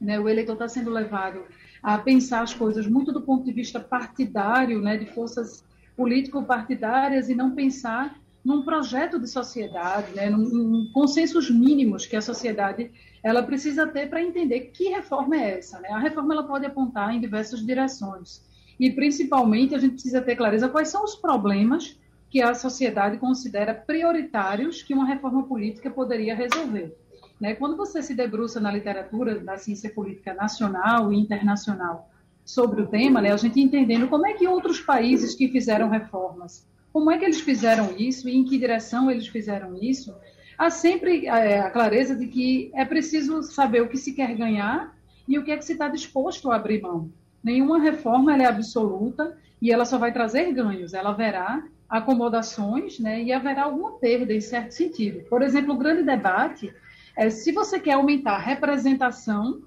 né? 0.00 0.18
o 0.18 0.28
eleitor 0.28 0.54
está 0.54 0.68
sendo 0.68 0.90
levado 0.90 1.42
a 1.82 1.96
pensar 1.96 2.42
as 2.42 2.52
coisas 2.52 2.86
muito 2.86 3.12
do 3.12 3.22
ponto 3.22 3.44
de 3.44 3.52
vista 3.52 3.80
partidário, 3.80 4.80
né? 4.80 4.96
de 4.96 5.06
forças 5.06 5.64
político-partidárias, 5.96 7.30
e 7.30 7.34
não 7.34 7.52
pensar 7.52 8.18
num 8.46 8.62
projeto 8.62 9.18
de 9.18 9.26
sociedade, 9.26 10.14
né? 10.14 10.30
num, 10.30 10.38
num 10.38 10.92
consensos 10.92 11.50
mínimos 11.50 12.06
que 12.06 12.14
a 12.14 12.20
sociedade 12.20 12.92
ela 13.20 13.42
precisa 13.42 13.88
ter 13.88 14.08
para 14.08 14.22
entender 14.22 14.70
que 14.72 14.88
reforma 14.88 15.36
é 15.36 15.58
essa. 15.58 15.80
Né? 15.80 15.88
A 15.88 15.98
reforma 15.98 16.32
ela 16.32 16.44
pode 16.44 16.64
apontar 16.64 17.12
em 17.12 17.20
diversas 17.20 17.66
direções. 17.66 18.46
E, 18.78 18.92
principalmente, 18.92 19.74
a 19.74 19.78
gente 19.78 19.94
precisa 19.94 20.22
ter 20.22 20.36
clareza 20.36 20.68
quais 20.68 20.88
são 20.88 21.02
os 21.02 21.16
problemas 21.16 21.98
que 22.30 22.40
a 22.40 22.54
sociedade 22.54 23.18
considera 23.18 23.74
prioritários 23.74 24.80
que 24.80 24.94
uma 24.94 25.06
reforma 25.06 25.42
política 25.42 25.90
poderia 25.90 26.36
resolver. 26.36 26.96
Né? 27.40 27.56
Quando 27.56 27.76
você 27.76 28.00
se 28.00 28.14
debruça 28.14 28.60
na 28.60 28.70
literatura 28.70 29.40
da 29.40 29.58
ciência 29.58 29.90
política 29.90 30.32
nacional 30.34 31.12
e 31.12 31.18
internacional 31.18 32.08
sobre 32.44 32.80
o 32.82 32.86
tema, 32.86 33.20
né, 33.20 33.32
a 33.32 33.36
gente 33.36 33.60
entendendo 33.60 34.06
como 34.06 34.24
é 34.24 34.34
que 34.34 34.46
outros 34.46 34.80
países 34.80 35.34
que 35.34 35.48
fizeram 35.48 35.88
reformas, 35.88 36.64
como 36.96 37.10
é 37.10 37.18
que 37.18 37.26
eles 37.26 37.42
fizeram 37.42 37.94
isso 37.98 38.26
e 38.26 38.34
em 38.34 38.42
que 38.42 38.56
direção 38.56 39.10
eles 39.10 39.28
fizeram 39.28 39.76
isso, 39.76 40.14
há 40.56 40.70
sempre 40.70 41.26
é, 41.26 41.60
a 41.60 41.68
clareza 41.68 42.16
de 42.16 42.26
que 42.26 42.70
é 42.74 42.86
preciso 42.86 43.42
saber 43.42 43.82
o 43.82 43.88
que 43.90 43.98
se 43.98 44.14
quer 44.14 44.34
ganhar 44.34 44.96
e 45.28 45.38
o 45.38 45.44
que 45.44 45.50
é 45.50 45.58
que 45.58 45.64
se 45.66 45.74
está 45.74 45.88
disposto 45.88 46.50
a 46.50 46.56
abrir 46.56 46.80
mão. 46.80 47.10
Nenhuma 47.44 47.78
reforma 47.78 48.34
é 48.34 48.46
absoluta 48.46 49.36
e 49.60 49.70
ela 49.70 49.84
só 49.84 49.98
vai 49.98 50.10
trazer 50.10 50.50
ganhos, 50.54 50.94
ela 50.94 51.10
haverá 51.10 51.62
acomodações 51.86 52.98
né, 52.98 53.22
e 53.22 53.30
haverá 53.30 53.64
alguma 53.64 53.98
perda 53.98 54.32
em 54.32 54.40
certo 54.40 54.70
sentido. 54.70 55.22
Por 55.28 55.42
exemplo, 55.42 55.74
o 55.74 55.78
grande 55.78 56.02
debate 56.02 56.72
é 57.14 57.28
se 57.28 57.52
você 57.52 57.78
quer 57.78 57.92
aumentar 57.92 58.36
a 58.36 58.38
representação 58.38 59.60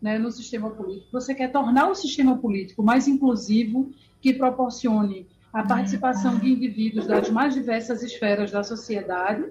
né, 0.00 0.18
no 0.18 0.30
sistema 0.30 0.70
político, 0.70 1.12
você 1.12 1.34
quer 1.34 1.52
tornar 1.52 1.90
o 1.90 1.94
sistema 1.94 2.38
político 2.38 2.82
mais 2.82 3.06
inclusivo, 3.06 3.92
que 4.22 4.32
proporcione 4.32 5.26
a 5.52 5.62
participação 5.62 6.38
de 6.38 6.50
indivíduos 6.50 7.06
das 7.06 7.28
mais 7.28 7.54
diversas 7.54 8.02
esferas 8.02 8.50
da 8.50 8.62
sociedade, 8.62 9.44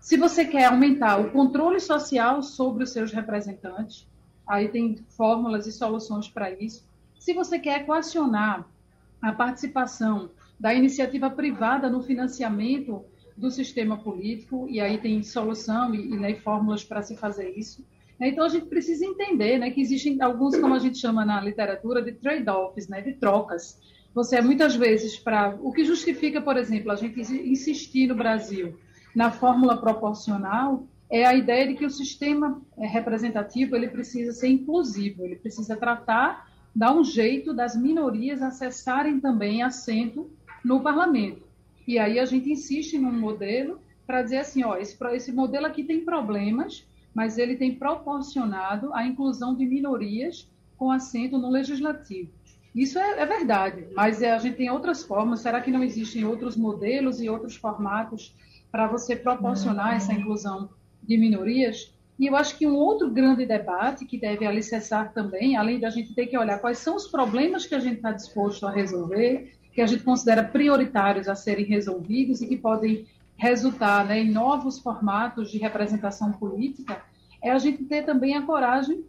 se 0.00 0.16
você 0.16 0.44
quer 0.44 0.66
aumentar 0.66 1.18
o 1.18 1.30
controle 1.30 1.80
social 1.80 2.42
sobre 2.42 2.84
os 2.84 2.90
seus 2.90 3.12
representantes, 3.12 4.06
aí 4.46 4.68
tem 4.68 4.96
fórmulas 5.08 5.66
e 5.66 5.72
soluções 5.72 6.28
para 6.28 6.50
isso. 6.50 6.86
Se 7.18 7.32
você 7.32 7.58
quer 7.58 7.80
equacionar 7.80 8.68
a 9.20 9.32
participação 9.32 10.30
da 10.60 10.72
iniciativa 10.72 11.28
privada 11.30 11.90
no 11.90 12.02
financiamento 12.02 13.04
do 13.36 13.50
sistema 13.50 13.98
político, 13.98 14.66
e 14.68 14.80
aí 14.80 14.98
tem 14.98 15.22
solução 15.22 15.94
e, 15.94 16.12
e 16.12 16.16
né, 16.16 16.34
fórmulas 16.34 16.84
para 16.84 17.02
se 17.02 17.16
fazer 17.16 17.50
isso. 17.50 17.84
Então, 18.18 18.44
a 18.46 18.48
gente 18.48 18.66
precisa 18.66 19.04
entender 19.04 19.58
né, 19.58 19.70
que 19.70 19.80
existem 19.80 20.20
alguns, 20.22 20.56
como 20.56 20.74
a 20.74 20.78
gente 20.78 20.98
chama 20.98 21.24
na 21.24 21.40
literatura, 21.40 22.00
de 22.00 22.12
trade-offs, 22.12 22.88
né, 22.88 23.02
de 23.02 23.12
trocas. 23.12 23.78
Você, 24.16 24.40
muitas 24.40 24.74
vezes, 24.74 25.18
para. 25.18 25.58
O 25.60 25.70
que 25.70 25.84
justifica, 25.84 26.40
por 26.40 26.56
exemplo, 26.56 26.90
a 26.90 26.96
gente 26.96 27.20
insistir 27.20 28.06
no 28.06 28.14
Brasil 28.14 28.74
na 29.14 29.30
fórmula 29.30 29.76
proporcional 29.78 30.86
é 31.10 31.26
a 31.26 31.34
ideia 31.34 31.68
de 31.68 31.74
que 31.74 31.84
o 31.84 31.90
sistema 31.90 32.62
é, 32.78 32.86
representativo 32.86 33.76
ele 33.76 33.88
precisa 33.88 34.32
ser 34.32 34.48
inclusivo, 34.48 35.22
ele 35.22 35.36
precisa 35.36 35.76
tratar, 35.76 36.50
dar 36.74 36.94
um 36.94 37.04
jeito 37.04 37.52
das 37.52 37.76
minorias 37.76 38.40
acessarem 38.40 39.20
também 39.20 39.62
assento 39.62 40.30
no 40.64 40.80
parlamento. 40.80 41.42
E 41.86 41.98
aí 41.98 42.18
a 42.18 42.24
gente 42.24 42.50
insiste 42.50 42.96
num 42.96 43.12
modelo 43.12 43.78
para 44.06 44.22
dizer 44.22 44.38
assim, 44.38 44.64
ó, 44.64 44.78
esse, 44.78 44.96
esse 45.12 45.30
modelo 45.30 45.66
aqui 45.66 45.84
tem 45.84 46.06
problemas, 46.06 46.86
mas 47.12 47.36
ele 47.36 47.54
tem 47.54 47.74
proporcionado 47.74 48.94
a 48.94 49.06
inclusão 49.06 49.54
de 49.54 49.66
minorias 49.66 50.50
com 50.78 50.90
assento 50.90 51.36
no 51.36 51.50
legislativo. 51.50 52.30
Isso 52.76 52.98
é, 52.98 53.20
é 53.20 53.26
verdade, 53.26 53.88
mas 53.96 54.20
é, 54.20 54.32
a 54.32 54.38
gente 54.38 54.56
tem 54.56 54.70
outras 54.70 55.02
formas. 55.02 55.40
Será 55.40 55.60
que 55.60 55.70
não 55.70 55.82
existem 55.82 56.24
outros 56.24 56.56
modelos 56.56 57.20
e 57.20 57.28
outros 57.28 57.56
formatos 57.56 58.34
para 58.70 58.86
você 58.86 59.16
proporcionar 59.16 59.96
essa 59.96 60.12
inclusão 60.12 60.68
de 61.02 61.16
minorias. 61.16 61.94
E 62.18 62.26
eu 62.26 62.36
acho 62.36 62.58
que 62.58 62.66
um 62.66 62.74
outro 62.74 63.10
grande 63.10 63.46
debate 63.46 64.04
que 64.04 64.18
deve 64.18 64.46
alicerçar 64.46 65.12
também, 65.12 65.56
além 65.56 65.78
da 65.78 65.88
gente 65.88 66.14
ter 66.14 66.26
que 66.26 66.36
olhar 66.36 66.58
quais 66.58 66.78
são 66.78 66.96
os 66.96 67.06
problemas 67.06 67.64
que 67.64 67.74
a 67.74 67.78
gente 67.78 67.96
está 67.96 68.12
disposto 68.12 68.66
a 68.66 68.70
resolver, 68.70 69.54
que 69.72 69.80
a 69.80 69.86
gente 69.86 70.02
considera 70.02 70.42
prioritários 70.42 71.28
a 71.28 71.34
serem 71.34 71.64
resolvidos 71.64 72.42
e 72.42 72.46
que 72.46 72.56
podem 72.56 73.06
resultar 73.36 74.06
né, 74.06 74.20
em 74.20 74.30
novos 74.30 74.78
formatos 74.78 75.50
de 75.50 75.58
representação 75.58 76.32
política, 76.32 77.02
é 77.42 77.50
a 77.50 77.58
gente 77.58 77.84
ter 77.84 78.04
também 78.04 78.34
a 78.34 78.42
coragem 78.42 79.04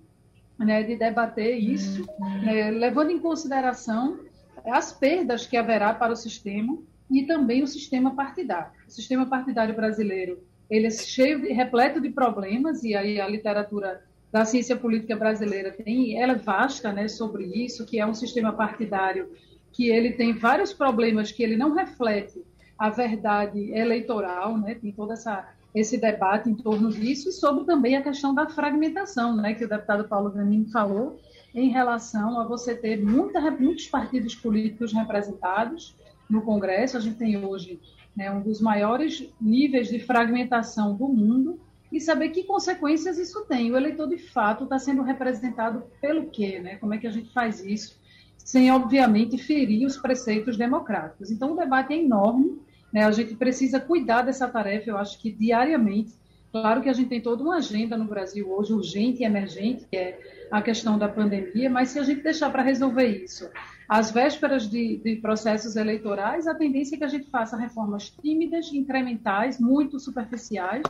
né, 0.60 0.84
de 0.84 0.96
debater 0.96 1.56
isso, 1.58 2.06
né, 2.44 2.72
levando 2.72 3.12
em 3.12 3.20
consideração 3.20 4.20
as 4.66 4.92
perdas 4.92 5.46
que 5.46 5.56
haverá 5.56 5.94
para 5.94 6.14
o 6.14 6.16
sistema 6.16 6.78
e 7.10 7.24
também 7.24 7.64
o 7.64 7.68
sistema 7.68 8.16
partidário. 8.16 8.72
O 8.88 8.92
sistema 8.92 9.26
partidário 9.26 9.76
brasileiro 9.76 10.40
ele 10.70 10.88
é 10.88 10.92
cheio, 10.92 11.42
de, 11.42 11.54
repleto 11.54 12.02
de 12.02 12.10
problemas 12.10 12.84
e 12.84 12.94
aí 12.94 13.20
a 13.20 13.28
literatura 13.28 14.02
da 14.32 14.44
ciência 14.44 14.76
política 14.76 15.16
brasileira 15.16 15.72
tem, 15.72 16.22
ela 16.22 16.34
é 16.34 16.38
vasta, 16.38 16.92
né, 16.92 17.08
sobre 17.08 17.46
isso, 17.46 17.86
que 17.86 18.00
é 18.00 18.06
um 18.06 18.14
sistema 18.14 18.52
partidário 18.52 19.32
que 19.72 19.90
ele 19.90 20.14
tem 20.14 20.34
vários 20.34 20.74
problemas 20.74 21.32
que 21.32 21.44
ele 21.44 21.56
não 21.56 21.74
reflete 21.74 22.44
a 22.78 22.90
verdade 22.90 23.72
eleitoral, 23.72 24.58
né, 24.58 24.76
tem 24.76 24.92
toda 24.92 25.14
essa 25.14 25.48
esse 25.80 25.98
debate 25.98 26.50
em 26.50 26.56
torno 26.56 26.90
disso 26.90 27.30
e 27.30 27.32
sobre 27.32 27.66
também 27.66 27.96
a 27.96 28.02
questão 28.02 28.34
da 28.34 28.48
fragmentação, 28.48 29.36
né, 29.36 29.54
que 29.54 29.66
o 29.66 29.70
deputado 29.70 30.08
Paulo 30.08 30.32
Ganin 30.32 30.66
falou 30.66 31.20
em 31.54 31.70
relação 31.70 32.40
a 32.40 32.46
você 32.46 32.76
ter 32.76 33.04
muita, 33.04 33.40
muitos 33.52 33.88
partidos 33.88 34.36
políticos 34.36 34.94
representados 34.94 35.96
no 36.30 36.42
Congresso. 36.42 36.98
A 36.98 37.00
gente 37.00 37.18
tem 37.18 37.44
hoje 37.44 37.80
né, 38.16 38.32
um 38.32 38.42
dos 38.42 38.60
maiores 38.62 39.28
níveis 39.40 39.88
de 39.88 40.00
fragmentação 40.00 40.96
do 40.96 41.08
mundo 41.08 41.60
e 41.92 42.02
saber 42.02 42.30
que 42.30 42.44
consequências 42.44 43.18
isso 43.18 43.46
tem. 43.46 43.72
O 43.72 43.78
eleitor, 43.78 44.08
de 44.08 44.18
fato, 44.18 44.66
está 44.66 44.78
sendo 44.78 45.02
representado 45.02 45.84
pelo 46.02 46.30
quê? 46.30 46.60
Né? 46.60 46.76
Como 46.78 46.94
é 46.94 46.98
que 46.98 47.08
a 47.08 47.12
gente 47.12 47.32
faz 47.32 47.64
isso? 47.64 48.00
Sem, 48.38 48.72
obviamente, 48.72 49.38
ferir 49.38 49.86
os 49.86 49.98
preceitos 49.98 50.58
democráticos. 50.58 51.32
Então, 51.32 51.54
o 51.54 51.56
debate 51.56 51.94
é 51.94 51.98
enorme. 51.98 52.60
Né? 52.98 53.04
A 53.04 53.12
gente 53.12 53.36
precisa 53.36 53.80
cuidar 53.80 54.24
dessa 54.24 54.48
tarefa, 54.48 54.90
eu 54.90 54.98
acho 54.98 55.20
que 55.20 55.32
diariamente. 55.32 56.16
Claro 56.52 56.82
que 56.82 56.90
a 56.90 56.94
gente 56.94 57.10
tem 57.10 57.22
toda 57.22 57.44
uma 57.44 57.58
agenda 57.58 57.96
no 57.96 58.06
Brasil 58.06 58.50
hoje, 58.50 58.74
urgente 58.74 59.22
e 59.22 59.26
emergente, 59.26 59.86
que 59.86 59.96
é 59.96 60.20
a 60.50 60.64
questão 60.64 60.98
da 60.98 61.08
pandemia, 61.08 61.70
mas 61.70 61.90
se 61.90 62.00
a 62.00 62.04
gente 62.04 62.24
deixar 62.24 62.50
para 62.50 62.64
resolver 62.64 63.06
isso 63.06 63.48
às 63.88 64.10
vésperas 64.10 64.68
de, 64.68 64.98
de, 64.98 65.18
processos 65.18 65.76
eleitorais, 65.76 66.48
a 66.48 66.56
tendência 66.56 66.96
é 66.96 66.98
que 66.98 67.04
a 67.04 67.08
gente 67.08 67.30
faça 67.30 67.56
reformas 67.56 68.10
tímidas, 68.10 68.74
incrementais, 68.74 69.60
muito 69.60 70.00
superficiais 70.00 70.82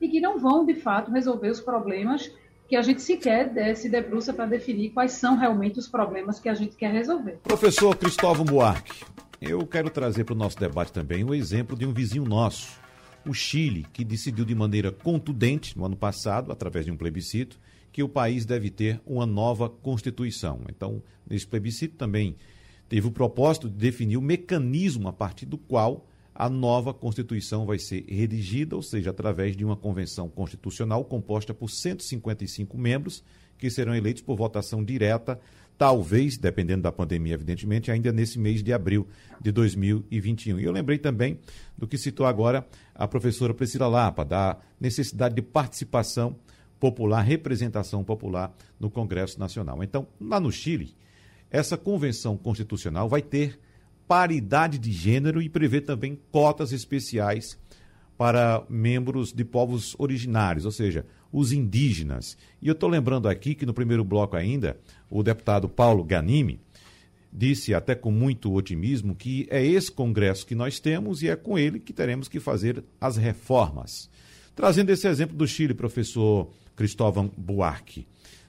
e 0.00 0.08
que 0.08 0.20
não 0.20 0.38
vão, 0.38 0.64
de 0.64 0.74
fato, 0.74 1.10
resolver 1.10 1.50
os 1.50 1.60
problemas 1.60 2.30
que 2.68 2.76
a 2.76 2.82
gente 2.82 3.02
sequer 3.02 3.50
se 3.74 3.88
debruça 3.88 4.32
para 4.32 4.46
definir 4.46 4.90
quais 4.90 5.12
são 5.12 5.36
realmente 5.36 5.80
os 5.80 5.88
problemas 5.88 6.38
que 6.38 6.48
a 6.48 6.54
gente 6.54 6.76
quer 6.76 6.92
resolver. 6.92 7.40
Professor 7.42 7.96
Cristóvão 7.96 8.44
Buarque, 8.44 9.04
eu 9.40 9.64
quero 9.66 9.88
trazer 9.88 10.24
para 10.24 10.34
o 10.34 10.38
nosso 10.38 10.58
debate 10.58 10.92
também 10.92 11.22
o 11.22 11.34
exemplo 11.34 11.76
de 11.76 11.86
um 11.86 11.92
vizinho 11.92 12.24
nosso, 12.24 12.78
o 13.26 13.32
Chile, 13.32 13.86
que 13.92 14.04
decidiu 14.04 14.44
de 14.44 14.54
maneira 14.54 14.90
contundente 14.90 15.76
no 15.76 15.84
ano 15.84 15.96
passado, 15.96 16.50
através 16.50 16.86
de 16.86 16.90
um 16.90 16.96
plebiscito, 16.96 17.58
que 17.92 18.02
o 18.02 18.08
país 18.08 18.44
deve 18.44 18.70
ter 18.70 19.00
uma 19.06 19.26
nova 19.26 19.68
Constituição. 19.68 20.60
Então, 20.68 21.02
nesse 21.28 21.46
plebiscito 21.46 21.96
também 21.96 22.36
teve 22.88 23.06
o 23.06 23.12
propósito 23.12 23.68
de 23.68 23.76
definir 23.76 24.16
o 24.16 24.22
mecanismo 24.22 25.08
a 25.08 25.12
partir 25.12 25.46
do 25.46 25.58
qual 25.58 26.06
a 26.34 26.48
nova 26.48 26.94
Constituição 26.94 27.66
vai 27.66 27.78
ser 27.78 28.04
redigida, 28.08 28.76
ou 28.76 28.82
seja, 28.82 29.10
através 29.10 29.56
de 29.56 29.64
uma 29.64 29.76
convenção 29.76 30.28
constitucional 30.28 31.04
composta 31.04 31.52
por 31.52 31.68
155 31.68 32.78
membros, 32.78 33.24
que 33.58 33.68
serão 33.68 33.94
eleitos 33.94 34.22
por 34.22 34.36
votação 34.36 34.84
direta, 34.84 35.40
talvez, 35.78 36.36
dependendo 36.36 36.82
da 36.82 36.90
pandemia, 36.90 37.34
evidentemente, 37.34 37.90
ainda 37.90 38.12
nesse 38.12 38.38
mês 38.38 38.62
de 38.62 38.72
abril 38.72 39.06
de 39.40 39.52
2021. 39.52 40.58
E 40.58 40.64
eu 40.64 40.72
lembrei 40.72 40.98
também 40.98 41.38
do 41.78 41.86
que 41.86 41.96
citou 41.96 42.26
agora 42.26 42.66
a 42.92 43.06
professora 43.06 43.54
Priscila 43.54 43.86
Lapa, 43.86 44.24
da 44.24 44.58
necessidade 44.80 45.36
de 45.36 45.42
participação 45.42 46.36
popular, 46.80 47.22
representação 47.22 48.02
popular 48.02 48.52
no 48.78 48.90
Congresso 48.90 49.38
Nacional. 49.38 49.82
Então, 49.82 50.08
lá 50.20 50.40
no 50.40 50.50
Chile, 50.50 50.96
essa 51.48 51.76
convenção 51.76 52.36
constitucional 52.36 53.08
vai 53.08 53.22
ter 53.22 53.58
paridade 54.08 54.78
de 54.78 54.90
gênero 54.90 55.40
e 55.40 55.48
prevê 55.48 55.80
também 55.80 56.18
cotas 56.32 56.72
especiais 56.72 57.58
para 58.16 58.64
membros 58.68 59.32
de 59.32 59.44
povos 59.44 59.94
originários, 59.96 60.64
ou 60.64 60.72
seja, 60.72 61.06
os 61.32 61.52
indígenas. 61.52 62.36
E 62.60 62.68
eu 62.68 62.72
estou 62.72 62.88
lembrando 62.88 63.28
aqui 63.28 63.54
que 63.54 63.66
no 63.66 63.74
primeiro 63.74 64.04
bloco 64.04 64.36
ainda, 64.36 64.78
o 65.10 65.22
deputado 65.22 65.68
Paulo 65.68 66.04
Ganimi 66.04 66.60
disse 67.32 67.74
até 67.74 67.94
com 67.94 68.10
muito 68.10 68.52
otimismo 68.52 69.14
que 69.14 69.46
é 69.50 69.64
esse 69.64 69.92
Congresso 69.92 70.46
que 70.46 70.54
nós 70.54 70.80
temos 70.80 71.22
e 71.22 71.28
é 71.28 71.36
com 71.36 71.58
ele 71.58 71.78
que 71.78 71.92
teremos 71.92 72.28
que 72.28 72.40
fazer 72.40 72.82
as 73.00 73.16
reformas. 73.16 74.08
Trazendo 74.56 74.90
esse 74.90 75.06
exemplo 75.06 75.36
do 75.36 75.46
Chile, 75.46 75.74
professor 75.74 76.50
Cristóvão 76.74 77.30
Buarque, 77.36 78.06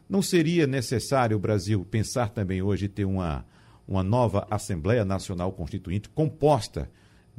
não 0.10 0.22
seria 0.22 0.66
necessário 0.66 1.36
o 1.38 1.40
Brasil 1.40 1.86
pensar 1.86 2.30
também 2.30 2.62
hoje 2.62 2.88
ter 2.88 3.06
uma 3.06 3.46
uma 3.90 4.04
nova 4.04 4.46
Assembleia 4.52 5.04
Nacional 5.04 5.52
Constituinte 5.52 6.08
composta 6.10 6.88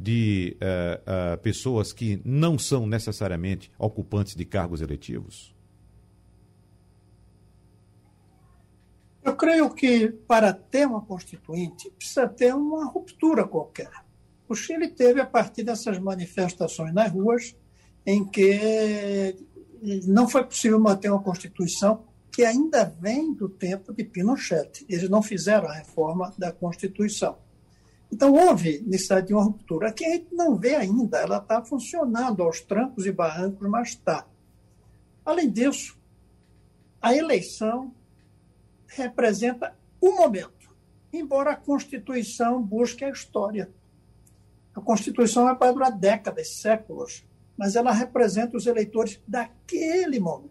de 0.01 0.57
uh, 0.57 1.35
uh, 1.35 1.39
pessoas 1.43 1.93
que 1.93 2.23
não 2.25 2.59
são 2.59 2.87
necessariamente 2.87 3.71
ocupantes 3.79 4.35
de 4.35 4.47
cargos 4.47 4.81
eletivos? 4.81 5.55
Eu 9.23 9.37
creio 9.37 9.69
que 9.75 10.09
para 10.09 10.55
ter 10.55 10.87
uma 10.87 11.03
constituinte 11.03 11.91
precisa 11.91 12.27
ter 12.27 12.55
uma 12.55 12.87
ruptura 12.87 13.47
qualquer. 13.47 13.91
O 14.49 14.55
Chile 14.55 14.89
teve 14.89 15.21
a 15.21 15.27
partir 15.27 15.65
dessas 15.65 15.99
manifestações 15.99 16.95
nas 16.95 17.13
ruas 17.13 17.55
em 18.07 18.25
que 18.25 19.37
não 20.07 20.27
foi 20.27 20.45
possível 20.45 20.81
manter 20.81 21.11
uma 21.11 21.23
constituição 21.23 22.05
que 22.33 22.43
ainda 22.43 22.85
vem 22.85 23.35
do 23.35 23.51
tempo 23.51 23.93
de 23.93 24.03
Pinochet. 24.03 24.87
Eles 24.89 25.11
não 25.11 25.23
fizeram 25.23 25.69
a 25.69 25.75
reforma 25.75 26.33
da 26.39 26.51
Constituição. 26.51 27.37
Então, 28.13 28.33
houve 28.35 28.81
necessidade 28.81 29.29
de 29.29 29.35
uma 29.35 29.45
ruptura 29.45 29.93
que 29.93 30.05
a 30.05 30.11
gente 30.11 30.35
não 30.35 30.57
vê 30.57 30.75
ainda, 30.75 31.19
ela 31.19 31.39
está 31.39 31.63
funcionando 31.63 32.43
aos 32.43 32.61
trancos 32.61 33.07
e 33.07 33.13
barrancos, 33.13 33.69
mas 33.69 33.91
está. 33.91 34.27
Além 35.25 35.51
disso, 35.51 35.97
a 37.01 37.15
eleição 37.15 37.95
representa 38.87 39.77
um 40.03 40.17
momento, 40.17 40.75
embora 41.13 41.53
a 41.53 41.57
Constituição 41.57 42.61
busque 42.61 43.05
a 43.05 43.11
história. 43.11 43.71
A 44.75 44.81
Constituição 44.81 45.45
vai 45.57 45.73
durar 45.73 45.93
décadas, 45.93 46.57
séculos, 46.57 47.25
mas 47.57 47.77
ela 47.77 47.93
representa 47.93 48.57
os 48.57 48.67
eleitores 48.67 49.21
daquele 49.27 50.19
momento. 50.19 50.51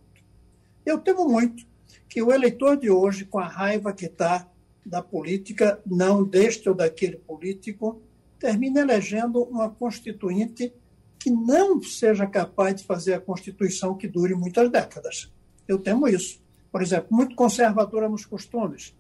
Eu 0.86 1.00
temo 1.00 1.28
muito 1.28 1.68
que 2.08 2.22
o 2.22 2.32
eleitor 2.32 2.78
de 2.78 2.90
hoje, 2.90 3.26
com 3.26 3.40
a 3.40 3.48
raiva 3.48 3.94
que 3.94 4.06
está 4.06 4.48
da 4.86 5.02
política, 5.02 5.80
não 5.86 6.24
deste 6.24 6.70
ou 6.70 6.76
daquele 6.76 7.18
político, 7.18 8.02
termine 8.40 8.80
elegendo 8.80 9.44
uma 9.44 9.70
constituinte 9.70 10.74
que 11.20 11.30
não 11.30 11.84
seja 11.84 12.26
capaz 12.26 12.76
de 12.76 12.86
fazer 12.86 13.14
a 13.14 13.20
Constituição 13.20 13.96
que 13.96 14.08
dure 14.08 14.34
muitas 14.34 14.72
décadas. 14.72 15.32
Eu 15.68 15.78
temo 15.78 16.08
isso. 16.08 16.42
Por 16.72 16.82
exemplo, 16.82 17.08
muito 17.12 17.36
conservadora 17.36 18.08
nos 18.08 18.26
costumes. 18.26 18.96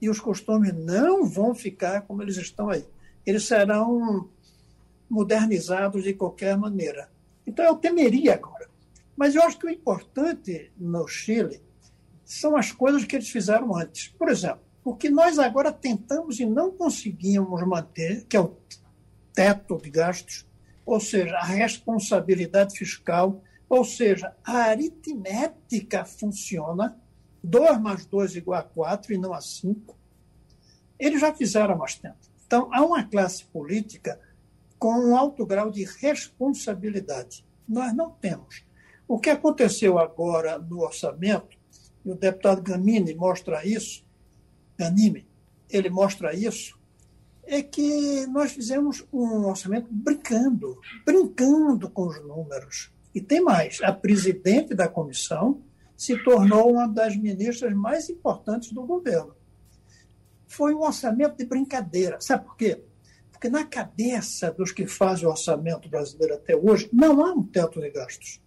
E 0.00 0.10
os 0.10 0.18
costumes 0.18 0.74
não 0.74 1.24
vão 1.24 1.54
ficar 1.54 2.02
como 2.02 2.22
eles 2.22 2.36
estão 2.36 2.68
aí. 2.68 2.84
Eles 3.24 3.44
serão 3.44 4.28
modernizados 5.08 6.02
de 6.02 6.14
qualquer 6.14 6.56
maneira. 6.56 7.10
Então, 7.46 7.64
eu 7.64 7.76
temeria 7.76 8.34
agora. 8.34 8.68
Mas 9.16 9.34
eu 9.34 9.42
acho 9.42 9.58
que 9.58 9.66
o 9.66 9.70
importante 9.70 10.72
no 10.78 11.06
Chile 11.06 11.60
são 12.24 12.56
as 12.56 12.72
coisas 12.72 13.04
que 13.04 13.16
eles 13.16 13.28
fizeram 13.28 13.76
antes. 13.76 14.08
Por 14.08 14.28
exemplo, 14.28 14.62
o 14.84 14.94
que 14.94 15.10
nós 15.10 15.38
agora 15.38 15.72
tentamos 15.72 16.40
e 16.40 16.46
não 16.46 16.70
conseguimos 16.70 17.62
manter, 17.66 18.24
que 18.26 18.36
é 18.36 18.40
o 18.40 18.56
teto 19.34 19.78
de 19.78 19.90
gastos, 19.90 20.46
ou 20.84 20.98
seja, 20.98 21.36
a 21.36 21.44
responsabilidade 21.44 22.76
fiscal, 22.76 23.42
ou 23.68 23.84
seja, 23.84 24.34
a 24.44 24.64
aritmética 24.64 26.04
funciona, 26.04 26.98
2 27.42 27.80
mais 27.80 28.04
2 28.06 28.36
igual 28.36 28.58
a 28.58 28.62
4 28.62 29.14
e 29.14 29.18
não 29.18 29.32
a 29.32 29.40
5. 29.40 29.96
Eles 30.98 31.20
já 31.20 31.32
fizeram 31.32 31.74
há 31.74 31.78
mais 31.78 31.94
tempo. 31.94 32.18
Então, 32.46 32.68
há 32.72 32.84
uma 32.84 33.04
classe 33.04 33.44
política 33.44 34.20
com 34.78 34.92
um 34.92 35.16
alto 35.16 35.46
grau 35.46 35.70
de 35.70 35.84
responsabilidade. 35.84 37.46
Nós 37.68 37.94
não 37.94 38.10
temos. 38.10 38.64
O 39.06 39.18
que 39.18 39.30
aconteceu 39.30 39.98
agora 39.98 40.58
no 40.58 40.80
orçamento 40.80 41.56
e 42.04 42.10
o 42.10 42.14
deputado 42.14 42.62
Gamini 42.62 43.14
mostra 43.14 43.64
isso, 43.64 44.04
Ganime, 44.80 45.28
ele 45.68 45.90
mostra 45.90 46.34
isso, 46.34 46.80
é 47.44 47.62
que 47.62 48.26
nós 48.28 48.52
fizemos 48.52 49.04
um 49.12 49.44
orçamento 49.44 49.88
brincando, 49.90 50.80
brincando 51.04 51.90
com 51.90 52.06
os 52.06 52.18
números. 52.22 52.90
E 53.14 53.20
tem 53.20 53.42
mais, 53.42 53.80
a 53.82 53.92
presidente 53.92 54.74
da 54.74 54.88
comissão 54.88 55.62
se 55.94 56.16
tornou 56.24 56.72
uma 56.72 56.88
das 56.88 57.14
ministras 57.14 57.74
mais 57.74 58.08
importantes 58.08 58.72
do 58.72 58.86
governo. 58.86 59.34
Foi 60.46 60.74
um 60.74 60.80
orçamento 60.80 61.36
de 61.36 61.44
brincadeira. 61.44 62.18
Sabe 62.22 62.46
por 62.46 62.56
quê? 62.56 62.82
Porque 63.30 63.50
na 63.50 63.66
cabeça 63.66 64.50
dos 64.50 64.72
que 64.72 64.86
fazem 64.86 65.26
o 65.26 65.30
orçamento 65.30 65.90
brasileiro 65.90 66.36
até 66.36 66.56
hoje, 66.56 66.88
não 66.90 67.22
há 67.22 67.34
um 67.34 67.42
teto 67.42 67.80
de 67.82 67.90
gastos 67.90 68.40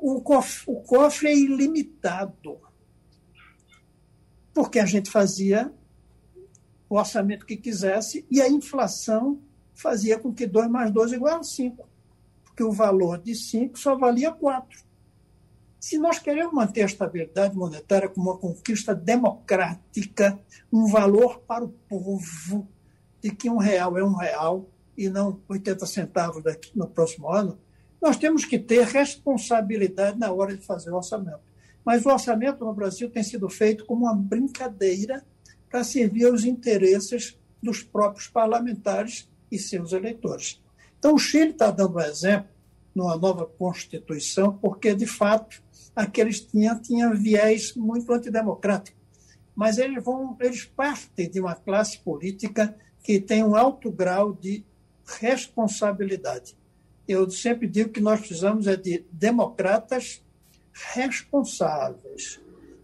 o 0.00 0.20
cofre, 0.20 0.62
o 0.66 0.80
cofre 0.82 1.28
é 1.28 1.36
ilimitado. 1.36 2.60
Porque 4.56 4.78
a 4.78 4.86
gente 4.86 5.10
fazia 5.10 5.70
o 6.88 6.96
orçamento 6.96 7.44
que 7.44 7.58
quisesse 7.58 8.24
e 8.30 8.40
a 8.40 8.48
inflação 8.48 9.38
fazia 9.74 10.18
com 10.18 10.32
que 10.32 10.46
2 10.46 10.70
mais 10.70 10.90
2 10.90 11.12
igual 11.12 11.40
a 11.40 11.42
5. 11.42 11.86
Porque 12.42 12.62
o 12.62 12.72
valor 12.72 13.18
de 13.18 13.34
5 13.34 13.78
só 13.78 13.98
valia 13.98 14.32
4. 14.32 14.82
Se 15.78 15.98
nós 15.98 16.18
queremos 16.18 16.54
manter 16.54 16.84
a 16.84 16.86
estabilidade 16.86 17.54
monetária 17.54 18.08
como 18.08 18.30
uma 18.30 18.38
conquista 18.38 18.94
democrática, 18.94 20.40
um 20.72 20.86
valor 20.86 21.40
para 21.40 21.62
o 21.62 21.68
povo, 21.68 22.66
de 23.20 23.32
que 23.32 23.50
um 23.50 23.58
real 23.58 23.98
é 23.98 24.02
um 24.02 24.14
real 24.14 24.70
e 24.96 25.10
não 25.10 25.38
80 25.50 25.84
centavos 25.84 26.42
daqui 26.42 26.72
no 26.74 26.88
próximo 26.88 27.30
ano, 27.30 27.58
nós 28.00 28.16
temos 28.16 28.46
que 28.46 28.58
ter 28.58 28.86
responsabilidade 28.86 30.18
na 30.18 30.32
hora 30.32 30.56
de 30.56 30.64
fazer 30.64 30.92
o 30.92 30.96
orçamento. 30.96 31.44
Mas 31.86 32.04
o 32.04 32.08
orçamento 32.08 32.64
no 32.64 32.74
Brasil 32.74 33.08
tem 33.08 33.22
sido 33.22 33.48
feito 33.48 33.86
como 33.86 34.06
uma 34.06 34.14
brincadeira 34.14 35.24
para 35.70 35.84
servir 35.84 36.24
aos 36.26 36.44
interesses 36.44 37.38
dos 37.62 37.84
próprios 37.84 38.26
parlamentares 38.26 39.30
e 39.52 39.56
seus 39.56 39.92
eleitores. 39.92 40.60
Então, 40.98 41.14
o 41.14 41.18
Chile 41.18 41.50
está 41.50 41.70
dando 41.70 41.96
um 41.96 42.00
exemplo 42.00 42.48
numa 42.92 43.16
nova 43.16 43.46
Constituição, 43.46 44.58
porque, 44.58 44.96
de 44.96 45.06
fato, 45.06 45.62
aqueles 45.94 46.40
tinham, 46.40 46.76
tinham 46.82 47.14
viés 47.14 47.74
muito 47.76 48.12
antidemocrático. 48.12 48.98
Mas 49.54 49.78
eles, 49.78 50.02
vão, 50.02 50.36
eles 50.40 50.64
partem 50.64 51.30
de 51.30 51.38
uma 51.40 51.54
classe 51.54 52.00
política 52.00 52.76
que 53.00 53.20
tem 53.20 53.44
um 53.44 53.54
alto 53.54 53.92
grau 53.92 54.32
de 54.32 54.64
responsabilidade 55.20 56.56
eu 57.06 57.30
sempre 57.30 57.68
digo 57.68 57.90
que 57.90 58.00
nós 58.00 58.20
precisamos 58.20 58.66
é 58.66 58.76
de 58.76 59.04
democratas 59.12 60.22
responsáveis. 60.94 62.40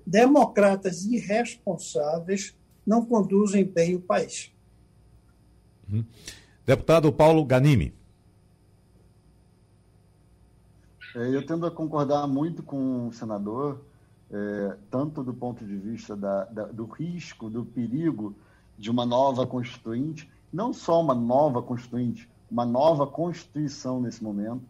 Democratas 0.06 1.04
irresponsáveis 1.04 2.56
não 2.86 3.04
conduzem 3.04 3.64
bem 3.64 3.94
o 3.94 4.00
país. 4.00 4.52
Uhum. 5.90 6.04
Deputado 6.64 7.12
Paulo 7.12 7.44
Ganimi. 7.44 7.94
É, 11.14 11.28
eu 11.28 11.44
tendo 11.44 11.66
a 11.66 11.70
concordar 11.70 12.26
muito 12.26 12.62
com 12.62 13.08
o 13.08 13.12
senador, 13.12 13.84
é, 14.30 14.76
tanto 14.90 15.22
do 15.22 15.34
ponto 15.34 15.64
de 15.64 15.76
vista 15.76 16.16
da, 16.16 16.44
da, 16.46 16.64
do 16.66 16.86
risco, 16.86 17.50
do 17.50 17.64
perigo 17.64 18.34
de 18.78 18.90
uma 18.90 19.04
nova 19.04 19.46
constituinte, 19.46 20.30
não 20.52 20.72
só 20.72 21.00
uma 21.00 21.14
nova 21.14 21.62
constituinte, 21.62 22.28
uma 22.50 22.66
nova 22.66 23.06
Constituição 23.06 24.00
nesse 24.00 24.22
momento. 24.22 24.62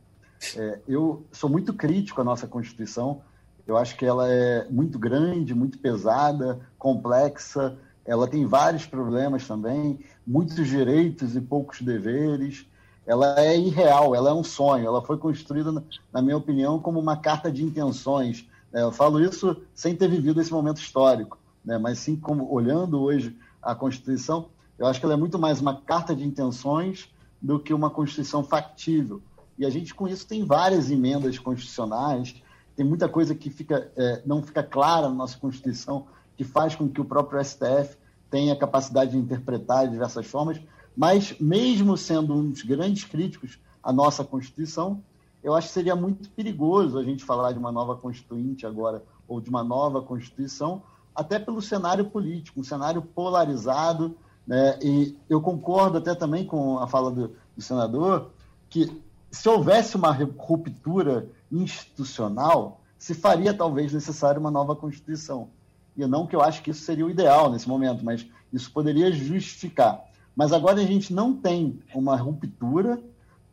É, 0.57 0.81
eu 0.89 1.25
sou 1.31 1.49
muito 1.49 1.73
crítico 1.73 2.21
à 2.21 2.25
nossa 2.25 2.47
Constituição. 2.47 3.23
Eu 3.67 3.77
acho 3.77 3.97
que 3.97 4.05
ela 4.05 4.29
é 4.29 4.67
muito 4.69 4.99
grande, 4.99 5.55
muito 5.55 5.79
pesada, 5.79 6.61
complexa. 6.79 7.77
Ela 8.05 8.27
tem 8.27 8.45
vários 8.47 8.85
problemas 8.85 9.47
também, 9.47 10.01
muitos 10.27 10.67
direitos 10.67 11.37
e 11.37 11.41
poucos 11.41 11.81
deveres. 11.81 12.67
ela 13.07 13.41
é 13.41 13.57
irreal, 13.57 14.15
ela 14.15 14.31
é 14.31 14.33
um 14.33 14.45
sonho, 14.45 14.87
ela 14.87 15.03
foi 15.03 15.19
construída, 15.19 15.73
na 16.13 16.23
minha 16.23 16.37
opinião, 16.37 16.79
como 16.79 17.01
uma 17.01 17.17
carta 17.17 17.51
de 17.51 17.65
intenções. 17.65 18.49
Né? 18.73 18.83
Eu 18.83 18.93
falo 18.93 19.21
isso 19.21 19.57
sem 19.75 19.95
ter 19.95 20.09
vivido 20.09 20.41
esse 20.41 20.53
momento 20.53 20.81
histórico, 20.81 21.39
né? 21.65 21.79
mas 21.79 21.99
sim 21.99 22.17
como 22.17 22.53
olhando 22.53 23.01
hoje 23.01 23.37
a 23.61 23.75
Constituição, 23.75 24.49
eu 24.79 24.87
acho 24.87 24.99
que 24.99 25.07
ela 25.07 25.15
é 25.15 25.17
muito 25.17 25.39
mais 25.39 25.61
uma 25.61 25.81
carta 25.81 26.15
de 26.15 26.25
intenções 26.25 27.09
do 27.41 27.59
que 27.59 27.73
uma 27.75 27.91
Constituição 27.91 28.43
factível. 28.43 29.21
E 29.59 29.67
a 29.67 29.71
gente, 29.71 29.95
com 29.95 30.09
isso, 30.09 30.27
tem 30.27 30.45
várias 30.45 30.91
emendas 30.91 31.39
constitucionais, 31.39 32.35
tem 32.75 32.85
muita 32.85 33.09
coisa 33.09 33.35
que 33.35 33.51
fica, 33.51 33.91
é, 33.97 34.23
não 34.25 34.43
fica 34.43 34.63
clara 34.63 35.09
na 35.09 35.15
nossa 35.15 35.39
Constituição, 35.39 36.07
que 36.37 36.45
faz 36.45 36.75
com 36.75 36.89
que 36.89 37.01
o 37.01 37.05
próprio 37.05 37.43
STF 37.45 37.97
tenha 38.31 38.57
capacidade 38.57 39.13
de 39.13 39.19
interpretar 39.19 39.85
de 39.85 39.93
diversas 39.93 40.27
formas, 40.27 40.61
mas, 40.97 41.35
mesmo 41.39 41.97
sendo 41.97 42.35
um 42.35 42.51
dos 42.51 42.63
grandes 42.63 43.05
críticos 43.05 43.59
à 43.83 43.93
nossa 43.93 44.25
Constituição, 44.25 45.03
eu 45.43 45.55
acho 45.55 45.69
que 45.69 45.75
seria 45.75 45.97
muito 45.97 46.31
perigoso 46.31 46.99
a 46.99 47.03
gente 47.03 47.25
falar 47.25 47.53
de 47.53 47.59
uma 47.59 47.73
nova 47.73 47.97
Constituinte 47.97 48.67
agora, 48.67 49.03
ou 49.27 49.41
de 49.41 49.51
uma 49.51 49.65
nova 49.65 50.01
Constituição, 50.03 50.83
até 51.15 51.39
pelo 51.39 51.61
cenário 51.61 52.07
político, 52.07 52.61
um 52.61 52.65
cenário 52.65 53.03
polarizado. 53.03 54.17
Né? 54.47 54.79
E 54.83 55.17
eu 55.29 55.41
concordo 55.41 55.99
até 55.99 56.15
também 56.15 56.45
com 56.45 56.79
a 56.79 56.87
fala 56.87 57.11
do, 57.11 57.33
do 57.57 57.63
senador, 57.63 58.31
que 58.69 59.03
se 59.33 59.49
houvesse 59.49 59.97
uma 59.97 60.13
ruptura 60.13 61.27
institucional, 61.51 62.83
se 62.99 63.15
faria 63.15 63.55
talvez 63.55 63.93
necessário 63.93 64.39
uma 64.39 64.51
nova 64.51 64.77
Constituição. 64.77 65.49
E 65.97 66.07
não 66.07 66.27
que 66.27 66.37
eu 66.37 66.43
acho 66.43 66.63
que 66.63 66.71
isso 66.71 66.83
seria 66.83 67.07
o 67.07 67.11
ideal 67.11 67.51
nesse 67.51 67.69
momento, 67.69 68.05
mas 68.05 68.27
isso 68.53 68.71
poderia 68.71 69.11
justificar. 69.11 70.05
Mas 70.37 70.53
agora 70.53 70.81
a 70.81 70.85
gente 70.85 71.13
não 71.15 71.35
tem 71.35 71.81
uma 71.95 72.15
ruptura, 72.15 73.03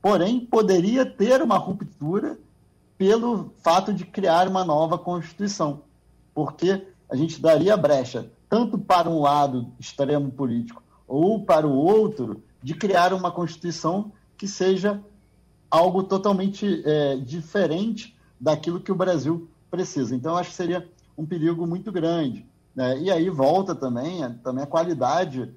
porém 0.01 0.45
poderia 0.45 1.05
ter 1.05 1.41
uma 1.41 1.57
ruptura 1.57 2.37
pelo 2.97 3.53
fato 3.63 3.93
de 3.93 4.05
criar 4.05 4.47
uma 4.49 4.65
nova 4.65 4.97
Constituição, 4.97 5.83
porque 6.33 6.85
a 7.09 7.15
gente 7.15 7.41
daria 7.41 7.77
brecha 7.77 8.29
tanto 8.49 8.77
para 8.77 9.09
um 9.09 9.21
lado 9.21 9.71
extremo 9.79 10.29
político 10.29 10.83
ou 11.07 11.43
para 11.43 11.65
o 11.65 11.73
outro 11.73 12.43
de 12.61 12.73
criar 12.73 13.13
uma 13.13 13.31
Constituição 13.31 14.11
que 14.37 14.47
seja 14.47 15.01
algo 15.69 16.03
totalmente 16.03 16.81
é, 16.85 17.17
diferente 17.17 18.17
daquilo 18.39 18.79
que 18.79 18.91
o 18.91 18.95
Brasil 18.95 19.49
precisa. 19.69 20.15
Então, 20.15 20.35
acho 20.35 20.49
que 20.49 20.55
seria 20.55 20.87
um 21.17 21.25
perigo 21.25 21.67
muito 21.67 21.91
grande. 21.91 22.45
Né? 22.75 22.99
E 23.01 23.11
aí 23.11 23.29
volta 23.29 23.75
também, 23.75 24.21
também 24.43 24.63
a 24.63 24.67
qualidade 24.67 25.53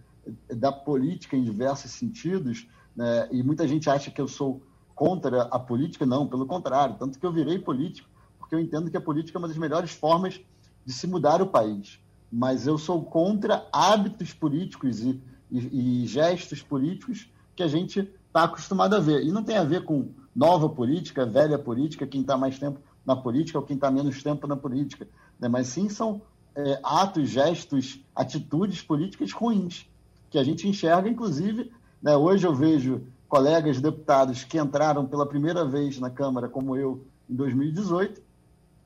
da 0.48 0.70
política 0.70 1.37
em 1.37 1.42
diversos 1.44 1.92
sentidos, 1.92 2.66
né? 2.94 3.29
e 3.31 3.42
muita 3.42 3.66
gente 3.66 3.88
acha 3.88 4.11
que 4.11 4.20
eu 4.20 4.29
sou 4.29 4.62
contra 4.94 5.42
a 5.42 5.59
política, 5.59 6.05
não, 6.05 6.27
pelo 6.27 6.46
contrário, 6.46 6.96
tanto 6.98 7.18
que 7.18 7.27
eu 7.27 7.33
virei 7.33 7.59
político, 7.59 8.09
porque 8.38 8.55
eu 8.55 8.61
entendo 8.61 8.90
que 8.90 8.96
a 8.96 9.01
política 9.01 9.38
é 9.38 9.40
uma 9.40 9.48
das 9.48 9.57
melhores 9.57 9.90
formas 9.90 10.40
de 10.85 10.92
se 10.92 11.07
mudar 11.07 11.40
o 11.40 11.46
país. 11.46 11.98
Mas 12.31 12.66
eu 12.66 12.79
sou 12.79 13.03
contra 13.05 13.66
hábitos 13.72 14.33
políticos 14.33 15.01
e, 15.01 15.20
e, 15.51 16.03
e 16.03 16.07
gestos 16.07 16.62
políticos 16.62 17.31
que 17.55 17.62
a 17.62 17.68
gente 17.68 18.09
está 18.33 18.45
acostumado 18.45 18.97
a 18.97 18.99
ver. 18.99 19.23
E 19.23 19.31
não 19.31 19.45
tem 19.45 19.59
a 19.59 19.64
ver 19.64 19.85
com 19.85 20.09
nova 20.35 20.68
política, 20.68 21.27
velha 21.27 21.59
política, 21.59 22.07
quem 22.07 22.23
está 22.23 22.37
mais 22.37 22.59
tempo 22.59 22.81
na 23.05 23.14
política 23.14 23.59
ou 23.59 23.64
quem 23.64 23.77
está 23.77 23.90
menos 23.90 24.23
tempo 24.23 24.47
na 24.47 24.57
política. 24.57 25.07
Né? 25.38 25.49
Mas 25.49 25.68
sim 25.68 25.90
são 25.90 26.23
é, 26.57 26.81
atos, 26.83 27.29
gestos, 27.29 28.01
atitudes 28.16 28.81
políticas 28.81 29.33
ruins 29.33 29.87
que 30.31 30.38
a 30.38 30.45
gente 30.45 30.66
enxerga, 30.66 31.11
inclusive, 31.11 31.71
né, 32.03 32.16
hoje 32.16 32.47
eu 32.47 32.55
vejo 32.55 33.03
colegas 33.29 33.83
deputados 33.83 34.45
que 34.45 34.59
entraram 34.59 35.05
pela 35.05 35.27
primeira 35.27 35.62
vez 35.62 35.99
na 35.99 36.09
Câmara, 36.09 36.49
como 36.49 36.75
eu, 36.75 37.05
em 37.29 37.35
2018, 37.35 38.23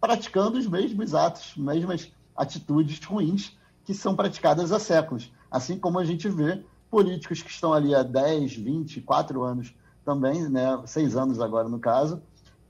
praticando 0.01 0.59
os 0.59 0.67
mesmos 0.67 1.15
atos, 1.15 1.55
mesmas 1.57 2.13
atitudes 2.37 2.99
ruins 3.05 3.57
que 3.85 3.95
são 3.95 4.17
praticadas 4.17 4.73
há 4.73 4.81
séculos. 4.81 5.33
Assim 5.49 5.79
como 5.79 6.01
a 6.01 6.05
gente 6.05 6.29
vê 6.29 6.65
políticos 6.91 7.43
que 7.43 7.51
estão 7.51 7.73
ali 7.73 7.95
há 7.95 8.03
10, 8.03 8.57
20, 8.57 9.01
4 9.01 9.43
anos 9.43 9.75
também, 10.05 10.49
né, 10.49 10.81
seis 10.87 11.17
anos 11.17 11.41
agora 11.41 11.69
no 11.69 11.79
caso, 11.79 12.23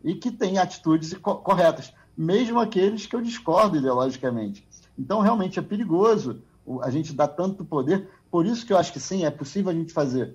e 0.03 0.15
que 0.15 0.31
têm 0.31 0.59
atitudes 0.59 1.13
corretas, 1.15 1.93
mesmo 2.17 2.59
aqueles 2.59 3.07
que 3.07 3.15
eu 3.15 3.21
discordo 3.21 3.77
ideologicamente. 3.77 4.67
Então, 4.99 5.21
realmente 5.21 5.59
é 5.59 5.63
perigoso 5.63 6.41
a 6.83 6.91
gente 6.91 7.13
dar 7.13 7.29
tanto 7.29 7.65
poder, 7.65 8.09
por 8.31 8.47
isso 8.47 8.65
que 8.65 8.73
eu 8.73 8.79
acho 8.79 8.93
que 8.93 8.99
sim, 8.99 9.25
é 9.25 9.31
possível 9.31 9.71
a 9.71 9.75
gente 9.75 9.93
fazer, 9.93 10.35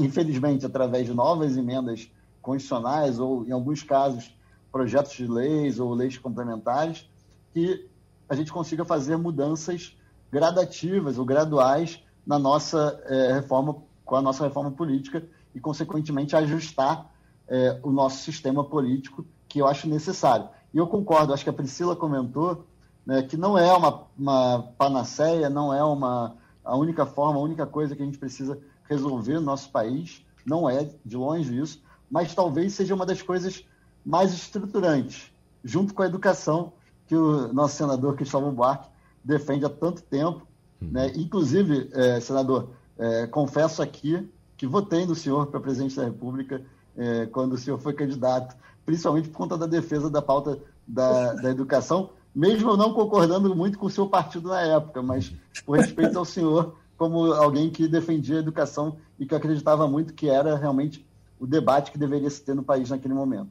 infelizmente, 0.00 0.64
através 0.64 1.06
de 1.06 1.12
novas 1.12 1.56
emendas 1.56 2.10
constitucionais 2.40 3.18
ou, 3.18 3.44
em 3.46 3.50
alguns 3.50 3.82
casos, 3.82 4.32
projetos 4.70 5.12
de 5.12 5.26
leis 5.26 5.80
ou 5.80 5.92
leis 5.92 6.16
complementares, 6.16 7.08
que 7.52 7.88
a 8.28 8.34
gente 8.34 8.52
consiga 8.52 8.84
fazer 8.84 9.16
mudanças 9.16 9.96
gradativas 10.30 11.18
ou 11.18 11.24
graduais 11.24 12.02
na 12.26 12.38
nossa 12.38 13.00
é, 13.06 13.32
reforma, 13.34 13.76
com 14.04 14.16
a 14.16 14.22
nossa 14.22 14.44
reforma 14.44 14.70
política 14.70 15.24
e, 15.54 15.60
consequentemente, 15.60 16.34
ajustar 16.34 17.10
é, 17.48 17.78
o 17.82 17.90
nosso 17.90 18.22
sistema 18.22 18.64
político, 18.64 19.24
que 19.48 19.60
eu 19.60 19.66
acho 19.66 19.88
necessário. 19.88 20.48
E 20.74 20.78
eu 20.78 20.86
concordo, 20.86 21.32
acho 21.32 21.44
que 21.44 21.50
a 21.50 21.52
Priscila 21.52 21.94
comentou 21.94 22.66
né, 23.06 23.22
que 23.22 23.36
não 23.36 23.56
é 23.56 23.72
uma, 23.72 24.02
uma 24.18 24.62
panaceia, 24.76 25.48
não 25.48 25.72
é 25.72 25.82
uma 25.84 26.36
a 26.64 26.76
única 26.76 27.06
forma, 27.06 27.38
a 27.38 27.42
única 27.42 27.64
coisa 27.64 27.94
que 27.94 28.02
a 28.02 28.04
gente 28.04 28.18
precisa 28.18 28.58
resolver 28.88 29.34
no 29.34 29.42
nosso 29.42 29.70
país, 29.70 30.26
não 30.44 30.68
é 30.68 30.90
de 31.04 31.16
longe 31.16 31.56
isso, 31.56 31.80
mas 32.10 32.34
talvez 32.34 32.74
seja 32.74 32.94
uma 32.94 33.06
das 33.06 33.22
coisas 33.22 33.64
mais 34.04 34.34
estruturantes, 34.34 35.32
junto 35.62 35.94
com 35.94 36.02
a 36.02 36.06
educação 36.06 36.72
que 37.06 37.14
o 37.14 37.52
nosso 37.52 37.76
senador 37.76 38.16
Cristóvão 38.16 38.52
Buarque 38.52 38.88
defende 39.24 39.64
há 39.64 39.70
tanto 39.70 40.02
tempo. 40.02 40.44
Uhum. 40.80 40.88
Né? 40.92 41.12
Inclusive, 41.16 41.88
é, 41.92 42.20
senador, 42.20 42.70
é, 42.98 43.26
confesso 43.26 43.82
aqui 43.82 44.28
que 44.56 44.66
votei 44.66 45.06
no 45.06 45.14
senhor 45.14 45.46
para 45.46 45.60
presidente 45.60 45.96
da 45.96 46.04
República 46.04 46.62
é, 46.96 47.26
quando 47.26 47.52
o 47.52 47.58
senhor 47.58 47.78
foi 47.78 47.92
candidato, 47.92 48.56
principalmente 48.84 49.28
por 49.28 49.36
conta 49.36 49.58
da 49.58 49.66
defesa 49.66 50.08
da 50.08 50.22
pauta 50.22 50.58
da, 50.86 51.34
da 51.42 51.50
educação, 51.50 52.10
mesmo 52.34 52.70
eu 52.70 52.76
não 52.76 52.92
concordando 52.92 53.54
muito 53.54 53.78
com 53.78 53.86
o 53.86 53.90
seu 53.90 54.06
partido 54.08 54.48
na 54.48 54.60
época, 54.60 55.02
mas 55.02 55.32
por 55.64 55.78
respeito 55.78 56.18
ao 56.18 56.24
senhor, 56.24 56.76
como 56.96 57.32
alguém 57.32 57.70
que 57.70 57.88
defendia 57.88 58.36
a 58.36 58.40
educação 58.40 58.96
e 59.18 59.26
que 59.26 59.34
acreditava 59.34 59.86
muito 59.88 60.14
que 60.14 60.28
era 60.28 60.56
realmente 60.56 61.06
o 61.38 61.46
debate 61.46 61.90
que 61.90 61.98
deveria 61.98 62.30
se 62.30 62.42
ter 62.42 62.54
no 62.54 62.62
país 62.62 62.90
naquele 62.90 63.14
momento. 63.14 63.50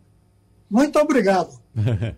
Muito 0.70 0.98
obrigado. 1.00 1.60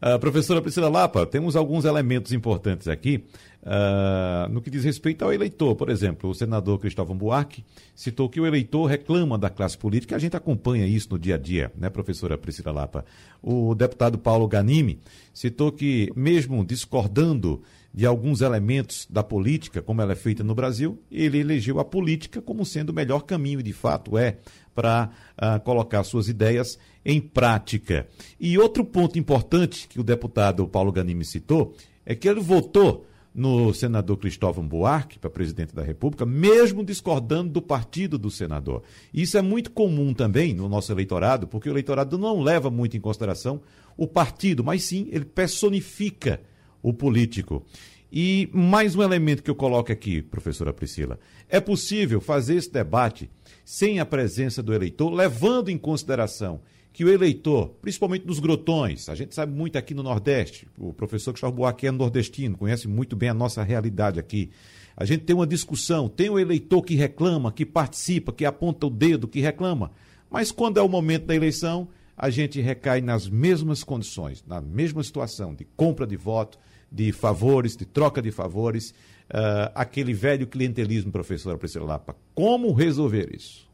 Uh, 0.00 0.16
professora 0.20 0.62
Priscila 0.62 0.88
Lapa, 0.88 1.26
temos 1.26 1.56
alguns 1.56 1.84
elementos 1.84 2.32
importantes 2.32 2.86
aqui 2.86 3.24
uh, 3.62 4.48
no 4.48 4.62
que 4.62 4.70
diz 4.70 4.84
respeito 4.84 5.24
ao 5.24 5.32
eleitor. 5.32 5.74
Por 5.74 5.90
exemplo, 5.90 6.30
o 6.30 6.34
senador 6.34 6.78
Cristóvão 6.78 7.16
Buarque 7.16 7.64
citou 7.96 8.28
que 8.28 8.40
o 8.40 8.46
eleitor 8.46 8.86
reclama 8.86 9.36
da 9.36 9.50
classe 9.50 9.76
política. 9.76 10.14
A 10.14 10.18
gente 10.20 10.36
acompanha 10.36 10.86
isso 10.86 11.08
no 11.10 11.18
dia 11.18 11.34
a 11.34 11.38
dia, 11.38 11.72
né, 11.76 11.90
professora 11.90 12.38
Priscila 12.38 12.70
Lapa? 12.70 13.04
O 13.42 13.74
deputado 13.74 14.18
Paulo 14.18 14.46
Ganimi 14.46 15.00
citou 15.34 15.72
que, 15.72 16.12
mesmo 16.14 16.64
discordando 16.64 17.60
de 17.92 18.06
alguns 18.06 18.42
elementos 18.42 19.06
da 19.10 19.24
política, 19.24 19.82
como 19.82 20.00
ela 20.00 20.12
é 20.12 20.16
feita 20.16 20.44
no 20.44 20.54
Brasil, 20.54 21.02
ele 21.10 21.38
elegeu 21.38 21.80
a 21.80 21.84
política 21.84 22.40
como 22.40 22.64
sendo 22.64 22.90
o 22.90 22.94
melhor 22.94 23.22
caminho, 23.22 23.62
de 23.62 23.72
fato 23.72 24.16
é, 24.16 24.36
para 24.78 25.10
uh, 25.36 25.58
colocar 25.64 26.04
suas 26.04 26.28
ideias 26.28 26.78
em 27.04 27.20
prática. 27.20 28.06
E 28.38 28.56
outro 28.56 28.84
ponto 28.84 29.18
importante 29.18 29.88
que 29.88 29.98
o 29.98 30.04
deputado 30.04 30.68
Paulo 30.68 30.92
Ganimi 30.92 31.24
citou 31.24 31.74
é 32.06 32.14
que 32.14 32.28
ele 32.28 32.38
votou 32.38 33.04
no 33.34 33.74
senador 33.74 34.18
Cristóvão 34.18 34.66
Buarque 34.66 35.18
para 35.18 35.28
presidente 35.28 35.74
da 35.74 35.82
República, 35.82 36.24
mesmo 36.24 36.84
discordando 36.84 37.50
do 37.50 37.60
partido 37.60 38.16
do 38.16 38.30
senador. 38.30 38.84
Isso 39.12 39.36
é 39.36 39.42
muito 39.42 39.72
comum 39.72 40.14
também 40.14 40.54
no 40.54 40.68
nosso 40.68 40.92
eleitorado, 40.92 41.48
porque 41.48 41.68
o 41.68 41.72
eleitorado 41.72 42.16
não 42.16 42.40
leva 42.40 42.70
muito 42.70 42.96
em 42.96 43.00
consideração 43.00 43.60
o 43.96 44.06
partido, 44.06 44.62
mas 44.62 44.84
sim 44.84 45.08
ele 45.10 45.24
personifica 45.24 46.40
o 46.80 46.92
político. 46.92 47.66
E 48.12 48.48
mais 48.52 48.94
um 48.94 49.02
elemento 49.02 49.42
que 49.42 49.50
eu 49.50 49.56
coloco 49.56 49.90
aqui, 49.90 50.22
professora 50.22 50.72
Priscila. 50.72 51.18
É 51.48 51.60
possível 51.60 52.20
fazer 52.20 52.54
esse 52.54 52.72
debate 52.72 53.28
sem 53.68 54.00
a 54.00 54.06
presença 54.06 54.62
do 54.62 54.72
eleitor, 54.72 55.12
levando 55.12 55.68
em 55.68 55.76
consideração 55.76 56.58
que 56.90 57.04
o 57.04 57.12
eleitor, 57.12 57.68
principalmente 57.82 58.26
nos 58.26 58.38
grotões, 58.38 59.10
a 59.10 59.14
gente 59.14 59.34
sabe 59.34 59.52
muito 59.52 59.76
aqui 59.76 59.92
no 59.92 60.02
Nordeste, 60.02 60.66
o 60.78 60.90
professor 60.94 61.32
Gustavo 61.32 61.52
Buarque 61.52 61.86
é 61.86 61.90
nordestino, 61.90 62.56
conhece 62.56 62.88
muito 62.88 63.14
bem 63.14 63.28
a 63.28 63.34
nossa 63.34 63.62
realidade 63.62 64.18
aqui. 64.18 64.48
A 64.96 65.04
gente 65.04 65.24
tem 65.24 65.36
uma 65.36 65.46
discussão, 65.46 66.08
tem 66.08 66.30
o 66.30 66.38
eleitor 66.38 66.80
que 66.80 66.94
reclama, 66.94 67.52
que 67.52 67.66
participa, 67.66 68.32
que 68.32 68.46
aponta 68.46 68.86
o 68.86 68.90
dedo, 68.90 69.28
que 69.28 69.38
reclama. 69.38 69.90
Mas 70.30 70.50
quando 70.50 70.78
é 70.78 70.82
o 70.82 70.88
momento 70.88 71.26
da 71.26 71.36
eleição, 71.36 71.88
a 72.16 72.30
gente 72.30 72.62
recai 72.62 73.02
nas 73.02 73.28
mesmas 73.28 73.84
condições, 73.84 74.42
na 74.48 74.62
mesma 74.62 75.04
situação 75.04 75.54
de 75.54 75.66
compra 75.76 76.06
de 76.06 76.16
voto, 76.16 76.58
de 76.90 77.12
favores, 77.12 77.76
de 77.76 77.84
troca 77.84 78.22
de 78.22 78.30
favores, 78.30 78.94
uh, 79.30 79.70
aquele 79.74 80.12
velho 80.12 80.46
clientelismo, 80.46 81.12
professora 81.12 81.58
Priscila 81.58 81.86
Lapa. 81.86 82.16
Como 82.34 82.72
resolver 82.72 83.34
isso? 83.34 83.68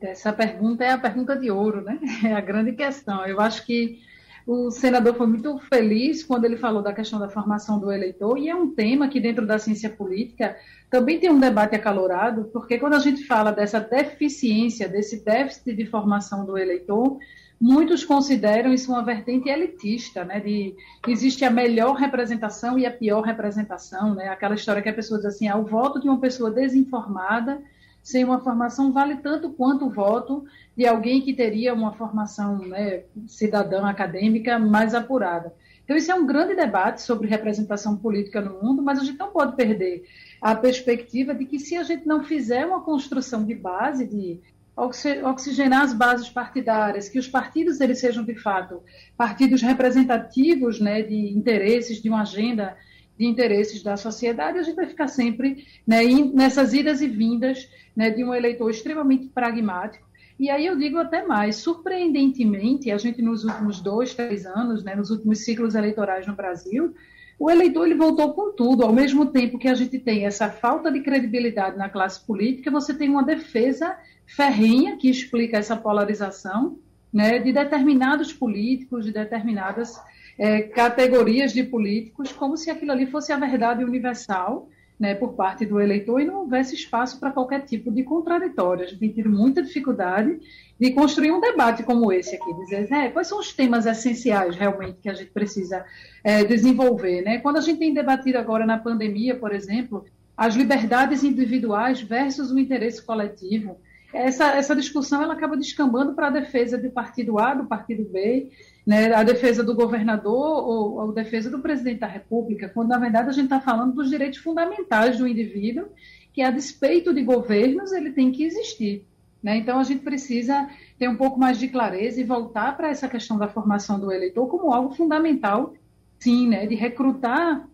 essa 0.00 0.32
pergunta 0.32 0.82
é 0.84 0.92
a 0.92 0.98
pergunta 0.98 1.36
de 1.36 1.50
ouro, 1.50 1.82
né? 1.82 1.98
É 2.24 2.32
a 2.32 2.40
grande 2.40 2.72
questão. 2.72 3.26
Eu 3.26 3.40
acho 3.40 3.66
que 3.66 3.98
o 4.46 4.70
senador 4.70 5.14
foi 5.14 5.26
muito 5.26 5.58
feliz 5.58 6.24
quando 6.24 6.44
ele 6.44 6.56
falou 6.56 6.82
da 6.82 6.92
questão 6.92 7.18
da 7.18 7.28
formação 7.28 7.78
do 7.78 7.92
eleitor, 7.92 8.38
e 8.38 8.48
é 8.48 8.54
um 8.54 8.74
tema 8.74 9.08
que, 9.08 9.20
dentro 9.20 9.46
da 9.46 9.58
ciência 9.58 9.90
política, 9.90 10.56
também 10.90 11.18
tem 11.20 11.30
um 11.30 11.38
debate 11.38 11.76
acalorado, 11.76 12.44
porque 12.52 12.78
quando 12.78 12.94
a 12.94 12.98
gente 12.98 13.24
fala 13.24 13.52
dessa 13.52 13.78
deficiência, 13.78 14.88
desse 14.88 15.22
déficit 15.22 15.76
de 15.76 15.86
formação 15.86 16.44
do 16.44 16.56
eleitor, 16.56 17.18
muitos 17.60 18.04
consideram 18.04 18.72
isso 18.72 18.90
uma 18.90 19.04
vertente 19.04 19.48
elitista, 19.48 20.24
né? 20.24 20.40
De 20.40 20.74
existe 21.06 21.44
a 21.44 21.50
melhor 21.50 21.94
representação 21.94 22.78
e 22.78 22.86
a 22.86 22.90
pior 22.90 23.20
representação, 23.20 24.14
né? 24.14 24.28
Aquela 24.28 24.54
história 24.54 24.80
que 24.80 24.88
a 24.88 24.94
pessoa 24.94 25.18
diz 25.18 25.26
assim: 25.26 25.48
ah, 25.48 25.56
o 25.56 25.64
voto 25.64 26.00
de 26.00 26.08
uma 26.08 26.18
pessoa 26.18 26.50
desinformada 26.50 27.60
sem 28.02 28.24
uma 28.24 28.40
formação 28.40 28.92
vale 28.92 29.16
tanto 29.16 29.50
quanto 29.50 29.86
o 29.86 29.90
voto 29.90 30.44
de 30.76 30.86
alguém 30.86 31.20
que 31.20 31.34
teria 31.34 31.74
uma 31.74 31.92
formação 31.92 32.58
né, 32.58 33.02
cidadã 33.26 33.86
acadêmica 33.86 34.58
mais 34.58 34.94
apurada. 34.94 35.52
Então, 35.84 35.96
isso 35.96 36.10
é 36.10 36.14
um 36.14 36.24
grande 36.24 36.54
debate 36.54 37.02
sobre 37.02 37.28
representação 37.28 37.96
política 37.96 38.40
no 38.40 38.62
mundo, 38.62 38.80
mas 38.80 38.98
a 38.98 39.04
gente 39.04 39.18
não 39.18 39.30
pode 39.30 39.56
perder 39.56 40.04
a 40.40 40.54
perspectiva 40.54 41.34
de 41.34 41.44
que 41.44 41.58
se 41.58 41.76
a 41.76 41.82
gente 41.82 42.06
não 42.06 42.22
fizer 42.22 42.64
uma 42.64 42.80
construção 42.80 43.44
de 43.44 43.54
base, 43.54 44.06
de 44.06 44.40
oxigenar 44.76 45.82
as 45.82 45.92
bases 45.92 46.28
partidárias, 46.28 47.08
que 47.08 47.18
os 47.18 47.28
partidos 47.28 47.80
eles 47.80 47.98
sejam 47.98 48.24
de 48.24 48.34
fato 48.34 48.82
partidos 49.16 49.60
representativos 49.60 50.80
né, 50.80 51.02
de 51.02 51.36
interesses, 51.36 52.00
de 52.00 52.08
uma 52.08 52.22
agenda 52.22 52.76
de 53.18 53.26
interesses 53.26 53.82
da 53.82 53.98
sociedade, 53.98 54.58
a 54.58 54.62
gente 54.62 54.76
vai 54.76 54.86
ficar 54.86 55.08
sempre 55.08 55.66
né, 55.86 56.02
nessas 56.32 56.72
idas 56.72 57.02
e 57.02 57.08
vindas 57.08 57.68
né, 57.94 58.08
de 58.10 58.24
um 58.24 58.34
eleitor 58.34 58.70
extremamente 58.70 59.28
pragmático. 59.28 60.08
E 60.38 60.48
aí 60.48 60.64
eu 60.64 60.78
digo 60.78 60.96
até 60.96 61.26
mais, 61.26 61.56
surpreendentemente, 61.56 62.90
a 62.90 62.96
gente 62.96 63.20
nos 63.20 63.44
últimos 63.44 63.78
dois, 63.82 64.14
três 64.14 64.46
anos, 64.46 64.82
né, 64.82 64.94
nos 64.94 65.10
últimos 65.10 65.40
ciclos 65.44 65.74
eleitorais 65.74 66.26
no 66.26 66.34
Brasil, 66.34 66.94
o 67.40 67.50
eleitor 67.50 67.86
ele 67.86 67.94
voltou 67.94 68.34
com 68.34 68.52
tudo. 68.52 68.84
Ao 68.84 68.92
mesmo 68.92 69.24
tempo 69.24 69.58
que 69.58 69.66
a 69.66 69.74
gente 69.74 69.98
tem 69.98 70.26
essa 70.26 70.50
falta 70.50 70.92
de 70.92 71.00
credibilidade 71.00 71.78
na 71.78 71.88
classe 71.88 72.20
política, 72.26 72.70
você 72.70 72.92
tem 72.92 73.08
uma 73.08 73.22
defesa 73.22 73.96
ferrenha 74.26 74.98
que 74.98 75.08
explica 75.08 75.56
essa 75.56 75.74
polarização 75.74 76.78
né, 77.10 77.38
de 77.38 77.50
determinados 77.50 78.30
políticos, 78.30 79.06
de 79.06 79.12
determinadas 79.12 79.98
é, 80.38 80.60
categorias 80.60 81.54
de 81.54 81.64
políticos, 81.64 82.30
como 82.30 82.58
se 82.58 82.70
aquilo 82.70 82.92
ali 82.92 83.06
fosse 83.06 83.32
a 83.32 83.38
verdade 83.38 83.82
universal 83.82 84.68
né, 85.00 85.14
por 85.14 85.32
parte 85.32 85.64
do 85.64 85.80
eleitor 85.80 86.20
e 86.20 86.26
não 86.26 86.40
houvesse 86.40 86.74
espaço 86.74 87.18
para 87.18 87.30
qualquer 87.30 87.62
tipo 87.62 87.90
de 87.90 88.04
contraditório. 88.04 88.84
A 88.84 88.86
gente 88.86 88.98
tem 88.98 89.10
tido 89.10 89.30
muita 89.30 89.62
dificuldade 89.62 90.38
de 90.78 90.90
construir 90.92 91.32
um 91.32 91.40
debate 91.40 91.82
como 91.82 92.12
esse 92.12 92.36
aqui, 92.36 92.52
dizer 92.54 92.92
é, 92.92 93.08
quais 93.08 93.26
são 93.26 93.40
os 93.40 93.50
temas 93.50 93.86
essenciais 93.86 94.54
realmente 94.54 94.98
que 95.02 95.08
a 95.08 95.14
gente 95.14 95.30
precisa 95.30 95.86
é, 96.22 96.44
desenvolver. 96.44 97.22
Né? 97.22 97.38
Quando 97.38 97.56
a 97.56 97.60
gente 97.62 97.78
tem 97.78 97.94
debatido 97.94 98.36
agora 98.36 98.66
na 98.66 98.76
pandemia, 98.76 99.34
por 99.34 99.54
exemplo, 99.54 100.04
as 100.36 100.54
liberdades 100.54 101.24
individuais 101.24 102.02
versus 102.02 102.50
o 102.50 102.58
interesse 102.58 103.02
coletivo, 103.02 103.78
essa, 104.12 104.54
essa 104.54 104.76
discussão 104.76 105.22
ela 105.22 105.32
acaba 105.32 105.56
descambando 105.56 106.12
para 106.12 106.26
a 106.26 106.30
defesa 106.30 106.76
do 106.76 106.90
partido 106.90 107.38
A, 107.38 107.54
do 107.54 107.64
partido 107.64 108.04
B, 108.04 108.50
né, 108.86 109.12
a 109.12 109.22
defesa 109.22 109.62
do 109.62 109.74
governador 109.74 110.64
ou, 110.66 111.10
a 111.10 111.12
defesa 111.12 111.50
do 111.50 111.60
presidente 111.60 112.00
da 112.00 112.06
República, 112.06 112.68
quando 112.68 112.88
na 112.88 112.98
verdade 112.98 113.28
a 113.28 113.32
gente 113.32 113.44
está 113.44 113.60
falando 113.60 113.94
dos 113.94 114.08
direitos 114.08 114.38
fundamentais 114.38 115.18
do 115.18 115.28
indivíduo, 115.28 115.86
que 116.32 116.42
a 116.42 116.50
despeito 116.50 117.12
de 117.12 117.22
governos 117.22 117.92
ele 117.92 118.12
tem 118.12 118.30
que 118.30 118.44
existir. 118.44 119.04
Né? 119.42 119.56
Então 119.56 119.78
a 119.78 119.84
gente 119.84 120.02
precisa 120.02 120.68
ter 120.98 121.08
um 121.08 121.16
pouco 121.16 121.38
mais 121.38 121.58
de 121.58 121.68
clareza 121.68 122.20
e 122.20 122.24
voltar 122.24 122.76
para 122.76 122.88
essa 122.90 123.08
questão 123.08 123.38
da 123.38 123.48
formação 123.48 123.98
do 123.98 124.12
eleitor 124.12 124.46
como 124.46 124.72
algo 124.72 124.94
fundamental, 124.94 125.74
sim, 126.18 126.48
né, 126.48 126.66
de 126.66 126.74
recrutar 126.74 127.66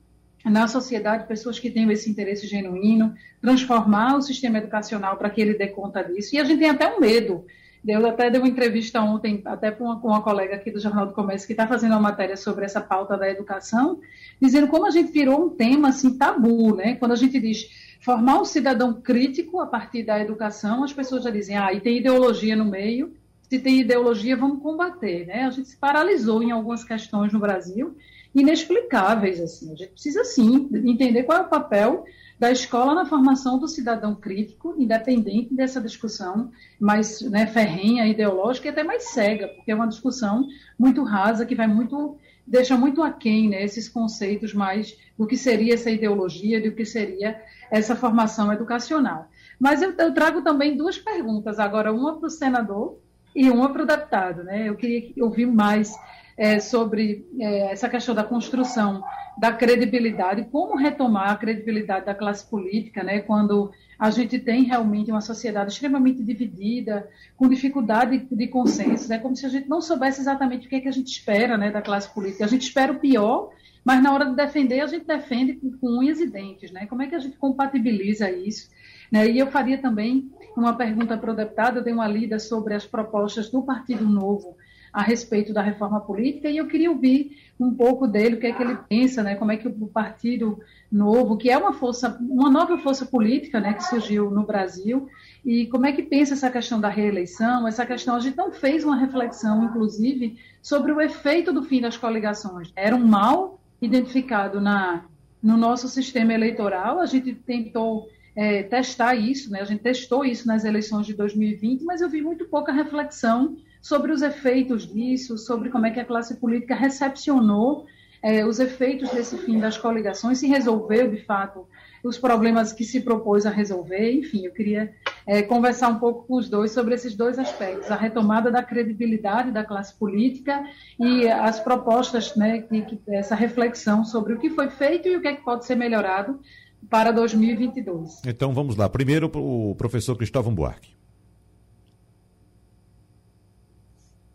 na 0.44 0.68
sociedade 0.68 1.26
pessoas 1.26 1.58
que 1.58 1.70
tenham 1.70 1.90
esse 1.90 2.08
interesse 2.08 2.46
genuíno, 2.46 3.14
transformar 3.40 4.16
o 4.16 4.22
sistema 4.22 4.58
educacional 4.58 5.16
para 5.16 5.28
que 5.28 5.40
ele 5.40 5.54
dê 5.54 5.66
conta 5.66 6.02
disso. 6.02 6.36
E 6.36 6.38
a 6.38 6.44
gente 6.44 6.60
tem 6.60 6.70
até 6.70 6.88
um 6.94 7.00
medo 7.00 7.44
eu 7.86 8.06
até 8.06 8.30
dei 8.30 8.40
uma 8.40 8.48
entrevista 8.48 9.00
ontem, 9.00 9.42
até 9.44 9.70
com 9.70 9.84
uma, 9.84 9.96
uma 9.96 10.22
colega 10.22 10.56
aqui 10.56 10.70
do 10.70 10.80
Jornal 10.80 11.06
do 11.06 11.12
Comércio, 11.12 11.46
que 11.46 11.52
está 11.52 11.66
fazendo 11.66 11.92
uma 11.92 12.00
matéria 12.00 12.36
sobre 12.36 12.64
essa 12.64 12.80
pauta 12.80 13.16
da 13.16 13.30
educação, 13.30 14.00
dizendo 14.40 14.68
como 14.68 14.86
a 14.86 14.90
gente 14.90 15.12
virou 15.12 15.46
um 15.46 15.50
tema 15.50 15.88
assim 15.88 16.16
tabu, 16.16 16.74
né? 16.74 16.96
Quando 16.96 17.12
a 17.12 17.16
gente 17.16 17.38
diz 17.38 17.68
formar 18.00 18.40
um 18.40 18.44
cidadão 18.44 18.94
crítico 19.00 19.60
a 19.60 19.66
partir 19.66 20.02
da 20.02 20.20
educação, 20.20 20.84
as 20.84 20.92
pessoas 20.92 21.24
já 21.24 21.30
dizem, 21.30 21.56
ah, 21.56 21.72
e 21.72 21.80
tem 21.80 21.98
ideologia 21.98 22.56
no 22.56 22.64
meio, 22.64 23.14
se 23.48 23.58
tem 23.58 23.80
ideologia, 23.80 24.36
vamos 24.36 24.62
combater, 24.62 25.26
né? 25.26 25.44
A 25.44 25.50
gente 25.50 25.68
se 25.68 25.76
paralisou 25.76 26.42
em 26.42 26.50
algumas 26.50 26.82
questões 26.82 27.32
no 27.32 27.38
Brasil, 27.38 27.96
inexplicáveis, 28.36 29.40
assim. 29.40 29.72
A 29.72 29.74
gente 29.74 29.92
precisa, 29.92 30.22
sim, 30.22 30.68
entender 30.84 31.22
qual 31.22 31.38
é 31.38 31.42
o 31.42 31.48
papel 31.48 32.04
da 32.38 32.52
escola 32.52 32.94
na 32.94 33.06
formação 33.06 33.58
do 33.58 33.66
cidadão 33.66 34.14
crítico, 34.14 34.74
independente 34.76 35.54
dessa 35.54 35.80
discussão 35.80 36.50
mais 36.78 37.22
né, 37.22 37.46
ferrenha, 37.46 38.06
ideológica 38.06 38.68
e 38.68 38.70
até 38.70 38.84
mais 38.84 39.04
cega, 39.08 39.48
porque 39.48 39.72
é 39.72 39.74
uma 39.74 39.88
discussão 39.88 40.46
muito 40.78 41.02
rasa 41.02 41.46
que 41.46 41.54
vai 41.54 41.66
muito 41.66 42.18
deixa 42.46 42.76
muito 42.76 43.02
aquém 43.02 43.48
né, 43.48 43.64
esses 43.64 43.88
conceitos 43.88 44.54
mais 44.54 44.96
do 45.18 45.26
que 45.26 45.36
seria 45.36 45.74
essa 45.74 45.90
ideologia, 45.90 46.62
do 46.62 46.70
que 46.70 46.84
seria 46.84 47.42
essa 47.72 47.96
formação 47.96 48.52
educacional. 48.52 49.28
Mas 49.58 49.82
eu, 49.82 49.92
eu 49.98 50.14
trago 50.14 50.42
também 50.42 50.76
duas 50.76 50.96
perguntas, 50.96 51.58
agora 51.58 51.92
uma 51.92 52.16
para 52.18 52.26
o 52.28 52.30
senador 52.30 53.00
e 53.34 53.50
uma 53.50 53.72
para 53.72 53.82
o 53.82 53.86
deputado. 53.86 54.44
Né? 54.44 54.68
Eu 54.68 54.76
queria 54.76 55.24
ouvir 55.24 55.46
mais 55.46 55.92
é, 56.36 56.60
sobre 56.60 57.26
é, 57.40 57.72
essa 57.72 57.88
questão 57.88 58.14
da 58.14 58.22
construção 58.22 59.02
da 59.38 59.52
credibilidade, 59.52 60.46
como 60.50 60.76
retomar 60.76 61.30
a 61.30 61.36
credibilidade 61.36 62.06
da 62.06 62.14
classe 62.14 62.48
política, 62.48 63.02
né, 63.02 63.20
quando 63.20 63.70
a 63.98 64.10
gente 64.10 64.38
tem 64.38 64.64
realmente 64.64 65.10
uma 65.10 65.20
sociedade 65.20 65.72
extremamente 65.72 66.22
dividida, 66.22 67.08
com 67.36 67.48
dificuldade 67.48 68.26
de 68.30 68.46
consenso, 68.48 69.10
é 69.12 69.18
como 69.18 69.34
se 69.34 69.46
a 69.46 69.48
gente 69.48 69.68
não 69.68 69.80
soubesse 69.80 70.20
exatamente 70.20 70.66
o 70.66 70.70
que, 70.70 70.76
é 70.76 70.80
que 70.80 70.88
a 70.88 70.92
gente 70.92 71.08
espera 71.08 71.56
né, 71.56 71.70
da 71.70 71.80
classe 71.80 72.12
política. 72.12 72.44
A 72.44 72.48
gente 72.48 72.62
espera 72.62 72.92
o 72.92 72.98
pior, 72.98 73.50
mas 73.84 74.02
na 74.02 74.12
hora 74.12 74.26
de 74.26 74.36
defender, 74.36 74.80
a 74.80 74.86
gente 74.86 75.06
defende 75.06 75.54
com 75.80 75.98
unhas 75.98 76.20
e 76.20 76.26
dentes. 76.26 76.70
Né? 76.70 76.86
Como 76.86 77.02
é 77.02 77.06
que 77.06 77.14
a 77.14 77.18
gente 77.18 77.36
compatibiliza 77.38 78.30
isso? 78.30 78.68
Né? 79.10 79.30
E 79.30 79.38
eu 79.38 79.46
faria 79.46 79.78
também 79.78 80.30
uma 80.54 80.74
pergunta 80.74 81.16
para 81.16 81.32
o 81.32 81.36
deputado, 81.36 81.78
eu 81.78 81.84
dei 81.84 81.92
uma 81.92 82.08
lida 82.08 82.38
sobre 82.38 82.74
as 82.74 82.84
propostas 82.84 83.50
do 83.50 83.62
Partido 83.62 84.04
Novo 84.04 84.56
a 84.96 85.02
respeito 85.02 85.52
da 85.52 85.60
reforma 85.60 86.00
política 86.00 86.48
e 86.48 86.56
eu 86.56 86.66
queria 86.66 86.90
ouvir 86.90 87.36
um 87.60 87.74
pouco 87.74 88.06
dele, 88.06 88.36
o 88.36 88.40
que 88.40 88.46
é 88.46 88.52
que 88.52 88.62
ele 88.62 88.78
pensa, 88.88 89.22
né, 89.22 89.34
como 89.34 89.52
é 89.52 89.58
que 89.58 89.68
o 89.68 89.86
Partido 89.88 90.58
Novo, 90.90 91.36
que 91.36 91.50
é 91.50 91.58
uma 91.58 91.74
força, 91.74 92.16
uma 92.18 92.50
nova 92.50 92.78
força 92.78 93.04
política, 93.04 93.60
né, 93.60 93.74
que 93.74 93.84
surgiu 93.84 94.30
no 94.30 94.46
Brasil, 94.46 95.06
e 95.44 95.66
como 95.66 95.84
é 95.84 95.92
que 95.92 96.02
pensa 96.02 96.32
essa 96.32 96.48
questão 96.48 96.80
da 96.80 96.88
reeleição, 96.88 97.68
essa 97.68 97.84
questão, 97.84 98.16
a 98.16 98.20
gente 98.20 98.38
não 98.38 98.50
fez 98.50 98.84
uma 98.84 98.96
reflexão, 98.96 99.64
inclusive, 99.64 100.38
sobre 100.62 100.90
o 100.92 101.00
efeito 101.02 101.52
do 101.52 101.62
fim 101.62 101.82
das 101.82 101.98
coligações. 101.98 102.72
Era 102.74 102.96
um 102.96 103.06
mal 103.06 103.60
identificado 103.82 104.62
na, 104.62 105.04
no 105.42 105.58
nosso 105.58 105.88
sistema 105.88 106.32
eleitoral, 106.32 107.00
a 107.00 107.06
gente 107.06 107.34
tentou 107.34 108.08
é, 108.34 108.62
testar 108.62 109.14
isso, 109.14 109.50
né? 109.50 109.60
a 109.60 109.66
gente 109.66 109.82
testou 109.82 110.24
isso 110.24 110.46
nas 110.46 110.64
eleições 110.64 111.04
de 111.04 111.12
2020, 111.12 111.84
mas 111.84 112.00
eu 112.00 112.08
vi 112.08 112.22
muito 112.22 112.46
pouca 112.46 112.72
reflexão 112.72 113.58
sobre 113.80 114.12
os 114.12 114.22
efeitos 114.22 114.86
disso, 114.86 115.38
sobre 115.38 115.70
como 115.70 115.86
é 115.86 115.90
que 115.90 116.00
a 116.00 116.04
classe 116.04 116.36
política 116.36 116.74
recepcionou 116.74 117.86
é, 118.22 118.44
os 118.44 118.58
efeitos 118.58 119.10
desse 119.10 119.36
fim 119.38 119.58
das 119.58 119.78
coligações, 119.78 120.38
se 120.38 120.46
resolveu 120.46 121.10
de 121.10 121.18
fato 121.24 121.66
os 122.02 122.18
problemas 122.18 122.72
que 122.72 122.84
se 122.84 123.00
propôs 123.00 123.46
a 123.46 123.50
resolver. 123.50 124.12
Enfim, 124.12 124.46
eu 124.46 124.52
queria 124.52 124.92
é, 125.26 125.42
conversar 125.42 125.88
um 125.88 125.98
pouco 125.98 126.26
com 126.26 126.36
os 126.36 126.48
dois 126.48 126.70
sobre 126.70 126.94
esses 126.94 127.14
dois 127.14 127.38
aspectos: 127.38 127.90
a 127.90 127.96
retomada 127.96 128.50
da 128.50 128.62
credibilidade 128.62 129.50
da 129.50 129.64
classe 129.64 129.94
política 129.94 130.64
e 130.98 131.28
as 131.28 131.60
propostas, 131.60 132.34
né, 132.36 132.62
que, 132.62 132.82
que, 132.82 133.00
essa 133.08 133.34
reflexão 133.34 134.04
sobre 134.04 134.34
o 134.34 134.38
que 134.38 134.50
foi 134.50 134.70
feito 134.70 135.08
e 135.08 135.16
o 135.16 135.20
que, 135.20 135.28
é 135.28 135.34
que 135.34 135.44
pode 135.44 135.64
ser 135.64 135.74
melhorado 135.74 136.40
para 136.88 137.10
2022. 137.10 138.22
Então 138.26 138.52
vamos 138.52 138.76
lá. 138.76 138.88
Primeiro, 138.88 139.30
o 139.34 139.74
professor 139.74 140.16
Cristóvão 140.16 140.54
Buarque. 140.54 140.96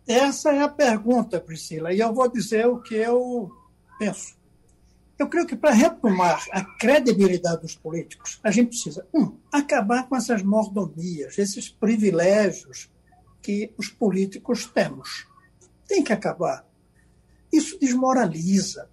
Essa 0.07 0.51
é 0.51 0.61
a 0.61 0.69
pergunta, 0.69 1.39
Priscila, 1.39 1.93
e 1.93 1.99
eu 1.99 2.13
vou 2.13 2.29
dizer 2.29 2.65
o 2.67 2.81
que 2.81 2.95
eu 2.95 3.51
penso. 3.99 4.35
Eu 5.17 5.29
creio 5.29 5.45
que 5.45 5.55
para 5.55 5.71
retomar 5.71 6.43
a 6.51 6.65
credibilidade 6.79 7.61
dos 7.61 7.75
políticos, 7.75 8.39
a 8.43 8.49
gente 8.49 8.69
precisa, 8.69 9.07
um, 9.13 9.37
acabar 9.51 10.09
com 10.09 10.15
essas 10.15 10.41
mordomias, 10.41 11.37
esses 11.37 11.69
privilégios 11.69 12.89
que 13.41 13.71
os 13.77 13.89
políticos 13.89 14.65
temos. 14.65 15.27
Tem 15.87 16.03
que 16.03 16.11
acabar. 16.11 16.65
Isso 17.53 17.77
desmoraliza. 17.79 18.89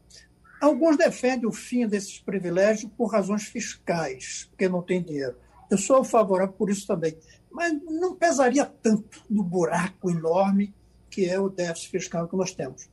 Alguns 0.61 0.99
defendem 0.99 1.49
o 1.49 1.53
fim 1.53 1.87
desses 1.87 2.18
privilégios 2.18 2.90
por 2.97 3.07
razões 3.07 3.44
fiscais, 3.44 4.47
porque 4.51 4.68
não 4.68 4.83
tem 4.83 5.03
dinheiro. 5.03 5.37
Eu 5.71 5.79
sou 5.79 6.05
favorável 6.05 6.53
por 6.53 6.68
isso 6.68 6.87
também. 6.87 7.16
mas 7.51 7.73
não 7.85 8.14
pesaria 8.14 8.66
tanto 8.66 9.25
no 9.31 9.42
buraco 9.42 10.11
enorme 10.11 10.75
que 11.11 11.27
é 11.27 11.38
o 11.38 11.49
déficit 11.49 11.90
fiscal 11.90 12.29
que 12.29 12.37
nós 12.37 12.53
temos. 12.53 12.88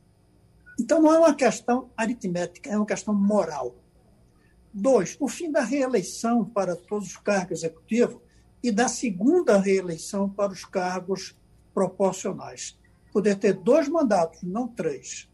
Então, 0.80 1.02
não 1.02 1.14
é 1.14 1.20
uma 1.20 1.36
questão 1.36 1.90
aritmética, 1.96 2.70
é 2.70 2.78
uma 2.78 2.86
questão 2.86 3.14
moral. 3.14 3.76
Dois, 4.74 5.16
o 5.20 5.28
fim 5.28 5.52
da 5.52 5.62
reeleição 5.62 6.44
para 6.44 6.76
todos 6.76 7.08
os 7.08 7.18
cargos 7.18 7.60
executivos 7.60 8.20
e 8.62 8.72
da 8.72 8.88
segunda 8.88 9.58
reeleição 9.58 10.30
para 10.30 10.52
os 10.52 10.66
cargos 10.66 11.36
proporcionais. 11.74 12.78
Poder 13.14 13.36
ter 13.36 13.54
dois 13.54 13.88
mandatos, 13.88 14.44
não 14.44 14.68
três. 14.68 15.30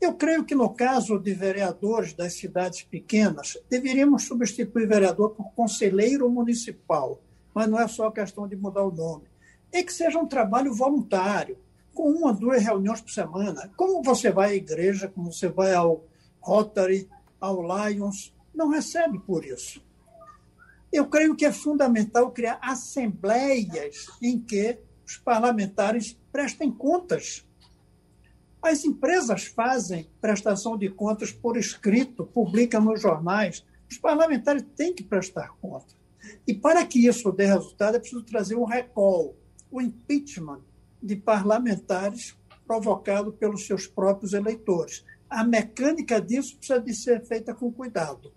Eu 0.00 0.14
creio 0.14 0.44
que, 0.44 0.54
no 0.54 0.68
caso 0.70 1.18
de 1.18 1.32
vereadores 1.32 2.12
das 2.12 2.34
cidades 2.34 2.82
pequenas, 2.82 3.56
deveríamos 3.70 4.24
substituir 4.24 4.86
vereador 4.86 5.30
por 5.30 5.52
conselheiro 5.52 6.28
municipal, 6.28 7.20
mas 7.54 7.68
não 7.68 7.78
é 7.78 7.86
só 7.86 8.10
questão 8.10 8.48
de 8.48 8.56
mudar 8.56 8.82
o 8.82 8.92
nome. 8.92 9.24
É 9.72 9.82
que 9.82 9.92
seja 9.92 10.18
um 10.18 10.26
trabalho 10.26 10.74
voluntário, 10.74 11.56
com 11.94 12.10
uma, 12.10 12.32
duas 12.32 12.62
reuniões 12.62 13.00
por 13.00 13.10
semana. 13.10 13.70
Como 13.76 14.02
você 14.02 14.30
vai 14.30 14.50
à 14.50 14.54
igreja, 14.54 15.08
como 15.08 15.32
você 15.32 15.48
vai 15.48 15.72
ao 15.72 16.04
Rotary, 16.40 17.08
ao 17.40 17.62
Lions, 17.62 18.34
não 18.54 18.68
recebe 18.68 19.18
por 19.18 19.44
isso. 19.44 19.82
Eu 20.92 21.06
creio 21.06 21.34
que 21.34 21.44
é 21.44 21.52
fundamental 21.52 22.30
criar 22.30 22.58
assembleias 22.62 24.06
em 24.20 24.38
que 24.38 24.78
os 25.06 25.16
parlamentares 25.16 26.18
prestem 26.30 26.70
contas. 26.70 27.44
As 28.62 28.84
empresas 28.84 29.44
fazem 29.44 30.08
prestação 30.20 30.76
de 30.76 30.88
contas 30.88 31.32
por 31.32 31.56
escrito, 31.56 32.24
publicam 32.24 32.80
nos 32.80 33.00
jornais. 33.00 33.64
Os 33.90 33.98
parlamentares 33.98 34.64
têm 34.76 34.94
que 34.94 35.02
prestar 35.02 35.48
conta. 35.60 35.94
E 36.46 36.54
para 36.54 36.84
que 36.86 37.06
isso 37.06 37.30
dê 37.32 37.46
resultado, 37.46 37.96
é 37.96 38.00
preciso 38.00 38.22
trazer 38.22 38.56
um 38.56 38.64
recall, 38.64 39.36
o 39.70 39.80
impeachment 39.80 40.62
de 41.04 41.14
parlamentares 41.16 42.34
provocado 42.66 43.30
pelos 43.30 43.66
seus 43.66 43.86
próprios 43.86 44.32
eleitores. 44.32 45.04
A 45.28 45.44
mecânica 45.44 46.18
disso 46.18 46.56
precisa 46.56 46.80
de 46.80 46.94
ser 46.94 47.22
feita 47.26 47.54
com 47.54 47.70
cuidado. 47.70 48.32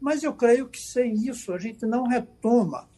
Mas 0.00 0.24
eu 0.24 0.34
creio 0.34 0.68
que 0.68 0.80
sem 0.80 1.14
isso 1.14 1.52
a 1.52 1.58
gente 1.58 1.86
não 1.86 2.08
retoma. 2.08 2.88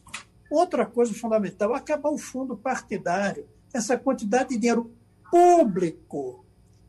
Outra 0.49 0.85
coisa 0.85 1.13
fundamental, 1.13 1.73
acabar 1.75 2.09
o 2.09 2.17
fundo 2.17 2.57
partidário, 2.57 3.47
essa 3.71 3.97
quantidade 3.97 4.49
de 4.49 4.57
dinheiro 4.57 4.91
público 5.29 6.43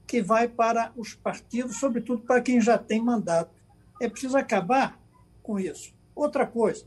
que 0.07 0.23
vai 0.23 0.49
para 0.49 0.91
os 0.97 1.15
partidos, 1.15 1.79
sobretudo 1.79 2.23
para 2.23 2.41
quem 2.41 2.61
já 2.61 2.79
tem 2.79 3.03
mandato. 3.03 3.55
É 4.01 4.09
preciso 4.09 4.37
acabar 4.37 4.99
com 5.43 5.59
isso. 5.59 5.95
Outra 6.15 6.47
coisa, 6.47 6.85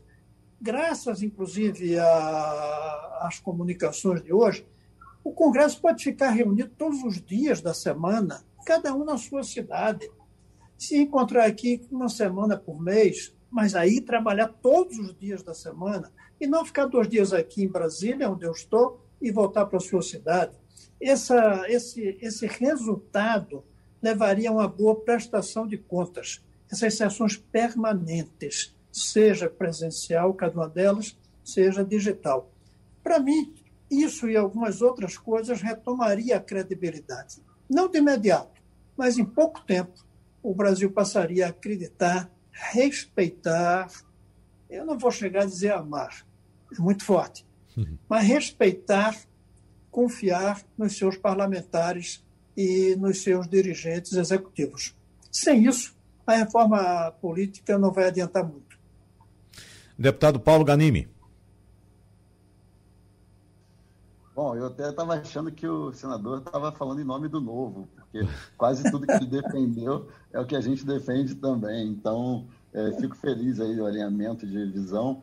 graças 0.60 1.22
inclusive 1.22 1.96
às 3.20 3.38
comunicações 3.38 4.22
de 4.22 4.32
hoje, 4.32 4.66
o 5.26 5.32
Congresso 5.32 5.80
pode 5.80 6.04
ficar 6.04 6.30
reunido 6.30 6.70
todos 6.78 7.02
os 7.02 7.20
dias 7.20 7.60
da 7.60 7.74
semana, 7.74 8.44
cada 8.64 8.94
um 8.94 9.04
na 9.04 9.18
sua 9.18 9.42
cidade. 9.42 10.08
Se 10.78 10.96
encontrar 10.96 11.46
aqui 11.46 11.84
uma 11.90 12.08
semana 12.08 12.56
por 12.56 12.80
mês, 12.80 13.34
mas 13.50 13.74
aí 13.74 14.00
trabalhar 14.00 14.46
todos 14.46 14.96
os 15.00 15.18
dias 15.18 15.42
da 15.42 15.52
semana 15.52 16.12
e 16.40 16.46
não 16.46 16.64
ficar 16.64 16.86
dois 16.86 17.08
dias 17.08 17.32
aqui 17.32 17.64
em 17.64 17.68
Brasília, 17.68 18.30
onde 18.30 18.46
eu 18.46 18.52
estou, 18.52 19.00
e 19.20 19.32
voltar 19.32 19.66
para 19.66 19.78
a 19.78 19.80
sua 19.80 20.00
cidade. 20.00 20.52
Essa, 21.00 21.64
esse, 21.66 22.16
esse 22.22 22.46
resultado 22.46 23.64
levaria 24.00 24.48
a 24.48 24.52
uma 24.52 24.68
boa 24.68 24.94
prestação 24.94 25.66
de 25.66 25.76
contas. 25.76 26.40
Essas 26.70 26.94
sessões 26.94 27.36
permanentes, 27.36 28.76
seja 28.92 29.50
presencial, 29.50 30.32
cada 30.34 30.54
uma 30.54 30.68
delas, 30.68 31.18
seja 31.42 31.84
digital. 31.84 32.52
Para 33.02 33.18
mim, 33.18 33.55
isso 33.90 34.28
e 34.28 34.36
algumas 34.36 34.82
outras 34.82 35.16
coisas 35.16 35.60
retomaria 35.62 36.36
a 36.36 36.40
credibilidade. 36.40 37.42
Não 37.68 37.88
de 37.88 37.98
imediato, 37.98 38.60
mas 38.96 39.18
em 39.18 39.24
pouco 39.24 39.60
tempo 39.64 40.04
o 40.42 40.54
Brasil 40.54 40.90
passaria 40.90 41.46
a 41.46 41.50
acreditar, 41.50 42.30
respeitar, 42.50 43.88
eu 44.70 44.84
não 44.84 44.98
vou 44.98 45.10
chegar 45.10 45.42
a 45.42 45.46
dizer 45.46 45.72
amar, 45.72 46.26
é 46.76 46.80
muito 46.80 47.04
forte, 47.04 47.44
uhum. 47.76 47.98
mas 48.08 48.24
respeitar, 48.26 49.16
confiar 49.90 50.62
nos 50.76 50.96
seus 50.96 51.16
parlamentares 51.16 52.24
e 52.56 52.94
nos 52.96 53.22
seus 53.22 53.48
dirigentes 53.48 54.12
executivos. 54.12 54.94
Sem 55.30 55.66
isso, 55.66 55.96
a 56.26 56.36
reforma 56.36 57.12
política 57.20 57.78
não 57.78 57.92
vai 57.92 58.06
adiantar 58.06 58.44
muito. 58.44 58.78
Deputado 59.98 60.40
Paulo 60.40 60.64
Ganimi. 60.64 61.08
Bom, 64.36 64.54
eu 64.54 64.66
até 64.66 64.90
estava 64.90 65.14
achando 65.14 65.50
que 65.50 65.66
o 65.66 65.94
senador 65.94 66.40
estava 66.40 66.70
falando 66.70 67.00
em 67.00 67.04
nome 67.04 67.26
do 67.26 67.40
novo, 67.40 67.88
porque 67.94 68.20
quase 68.58 68.90
tudo 68.90 69.06
que 69.06 69.12
ele 69.14 69.24
defendeu 69.24 70.10
é 70.30 70.38
o 70.38 70.44
que 70.44 70.54
a 70.54 70.60
gente 70.60 70.84
defende 70.84 71.34
também. 71.36 71.88
Então, 71.88 72.46
é, 72.70 72.92
fico 73.00 73.16
feliz 73.16 73.58
aí 73.58 73.74
do 73.74 73.86
alinhamento 73.86 74.46
de 74.46 74.66
visão. 74.66 75.22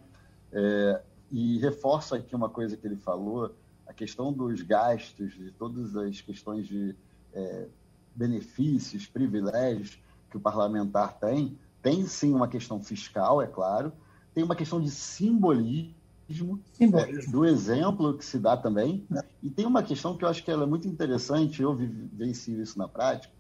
É, 0.52 1.00
e 1.32 1.60
reforço 1.60 2.16
aqui 2.16 2.36
uma 2.36 2.50
coisa 2.50 2.76
que 2.76 2.88
ele 2.88 2.96
falou, 2.96 3.56
a 3.86 3.94
questão 3.94 4.34
dos 4.34 4.64
gastos, 4.64 5.34
de 5.34 5.52
todas 5.52 5.96
as 5.96 6.20
questões 6.20 6.66
de 6.66 6.96
é, 7.36 7.68
benefícios, 8.16 9.06
privilégios 9.06 10.00
que 10.32 10.38
o 10.38 10.40
parlamentar 10.40 11.20
tem. 11.20 11.56
Tem 11.84 12.04
sim 12.08 12.34
uma 12.34 12.48
questão 12.48 12.82
fiscal, 12.82 13.44
é 13.44 13.46
claro, 13.46 13.94
tem 14.34 14.44
uma 14.44 14.56
questão 14.56 14.82
de 14.82 14.90
simbolismo 14.90 15.94
é, 16.30 17.32
do 17.32 17.46
exemplo 17.46 18.18
que 18.18 18.26
se 18.26 18.40
dá 18.40 18.56
também. 18.56 19.06
É. 19.16 19.24
E 19.42 19.50
tem 19.50 19.66
uma 19.66 19.84
questão 19.84 20.16
que 20.16 20.24
eu 20.24 20.30
acho 20.30 20.44
que 20.44 20.52
ela 20.52 20.64
é 20.64 20.68
muito 20.68 20.88
interessante, 20.88 21.62
eu 21.62 21.74
vivencio 21.74 22.62
isso 22.62 22.78
na 22.78 22.88
prática. 22.88 23.34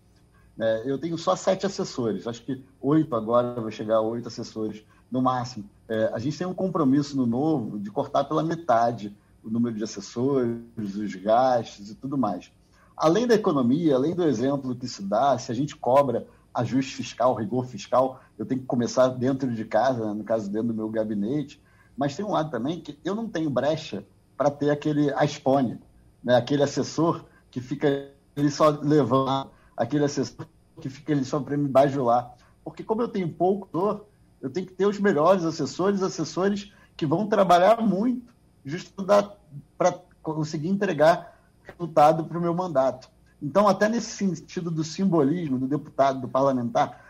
É, 0.59 0.83
eu 0.85 0.99
tenho 0.99 1.17
só 1.17 1.35
sete 1.35 1.65
assessores, 1.65 2.27
acho 2.27 2.43
que 2.43 2.63
oito 2.79 3.15
agora, 3.15 3.59
vai 3.59 3.71
chegar 3.71 3.95
a 3.95 4.01
oito 4.01 4.27
assessores 4.27 4.83
no 5.09 5.21
máximo. 5.21 5.65
É, 5.87 6.11
a 6.13 6.19
gente 6.19 6.37
tem 6.37 6.45
um 6.45 6.53
compromisso 6.53 7.17
no 7.17 7.25
novo 7.25 7.79
de 7.79 7.89
cortar 7.89 8.23
pela 8.25 8.43
metade 8.43 9.15
o 9.43 9.49
número 9.49 9.75
de 9.75 9.83
assessores, 9.83 10.57
os 10.77 11.15
gastos 11.15 11.89
e 11.89 11.95
tudo 11.95 12.17
mais. 12.17 12.51
Além 12.95 13.27
da 13.27 13.35
economia, 13.35 13.95
além 13.95 14.15
do 14.15 14.23
exemplo 14.23 14.75
que 14.75 14.87
se 14.87 15.01
dá, 15.01 15.37
se 15.37 15.51
a 15.51 15.55
gente 15.55 15.75
cobra 15.75 16.25
ajuste 16.53 16.95
fiscal, 16.95 17.33
rigor 17.33 17.65
fiscal, 17.65 18.21
eu 18.37 18.45
tenho 18.45 18.61
que 18.61 18.67
começar 18.67 19.07
dentro 19.07 19.51
de 19.53 19.65
casa, 19.65 20.13
no 20.13 20.23
caso 20.23 20.49
dentro 20.49 20.67
do 20.67 20.73
meu 20.73 20.89
gabinete, 20.89 21.59
mas 21.97 22.15
tem 22.15 22.25
um 22.25 22.31
lado 22.31 22.49
também 22.49 22.79
que 22.79 22.97
eu 23.03 23.15
não 23.15 23.27
tenho 23.27 23.49
brecha 23.49 24.05
para 24.37 24.49
ter 24.49 24.69
aquele 24.69 25.11
aspone, 25.13 25.79
né? 26.23 26.35
aquele 26.35 26.63
assessor 26.63 27.25
que 27.51 27.61
fica 27.61 28.11
ele 28.35 28.49
só 28.49 28.69
levando, 28.69 29.51
aquele 29.77 30.05
assessor 30.05 30.47
que 30.81 30.89
fica 30.89 31.13
ali 31.13 31.23
só 31.23 31.39
para 31.39 31.55
me 31.55 31.67
bajular. 31.67 32.35
Porque 32.63 32.83
como 32.83 33.01
eu 33.01 33.07
tenho 33.07 33.29
pouco 33.29 33.69
dor, 33.71 34.07
eu 34.41 34.49
tenho 34.49 34.65
que 34.65 34.73
ter 34.73 34.85
os 34.85 34.99
melhores 34.99 35.45
assessores, 35.45 36.01
assessores 36.01 36.73
que 36.97 37.05
vão 37.05 37.27
trabalhar 37.27 37.81
muito, 37.81 38.33
justo 38.65 39.05
para 39.77 40.01
conseguir 40.21 40.69
entregar 40.69 41.39
resultado 41.63 42.25
para 42.25 42.37
o 42.37 42.41
meu 42.41 42.53
mandato. 42.53 43.09
Então, 43.41 43.67
até 43.67 43.89
nesse 43.89 44.11
sentido 44.11 44.71
do 44.71 44.83
simbolismo 44.83 45.59
do 45.59 45.67
deputado, 45.67 46.21
do 46.21 46.27
parlamentar, 46.27 47.03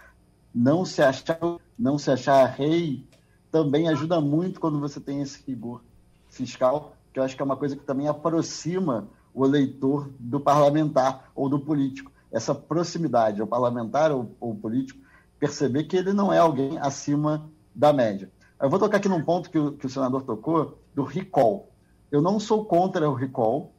não 0.54 0.84
se 0.84 1.02
achar, 1.02 1.39
não 1.78 1.98
se 1.98 2.12
achar 2.12 2.46
rei 2.46 3.08
também 3.53 3.87
ajuda 3.87 4.19
muito 4.19 4.59
quando 4.59 4.79
você 4.79 4.99
tem 4.99 5.21
esse 5.21 5.43
rigor 5.45 5.83
fiscal, 6.27 6.95
que 7.13 7.19
eu 7.19 7.23
acho 7.23 7.35
que 7.35 7.41
é 7.43 7.45
uma 7.45 7.55
coisa 7.55 7.75
que 7.75 7.83
também 7.83 8.07
aproxima 8.07 9.07
o 9.31 9.45
eleitor 9.45 10.09
do 10.19 10.39
parlamentar 10.39 11.29
ou 11.35 11.47
do 11.47 11.59
político. 11.59 12.11
Essa 12.31 12.55
proximidade, 12.55 13.43
o 13.43 13.47
parlamentar 13.47 14.11
ou 14.11 14.35
o 14.39 14.55
político, 14.55 14.99
perceber 15.39 15.83
que 15.83 15.95
ele 15.95 16.13
não 16.13 16.33
é 16.33 16.39
alguém 16.39 16.79
acima 16.79 17.47
da 17.75 17.93
média. 17.93 18.31
Eu 18.60 18.71
vou 18.71 18.79
tocar 18.79 18.97
aqui 18.97 19.08
num 19.08 19.23
ponto 19.23 19.51
que 19.51 19.60
o, 19.60 19.73
que 19.73 19.85
o 19.85 19.89
senador 19.89 20.23
tocou, 20.23 20.79
do 20.95 21.04
recall. 21.04 21.69
Eu 22.12 22.23
não 22.23 22.39
sou 22.39 22.65
contra 22.65 23.08
o 23.08 23.13
recall, 23.13 23.71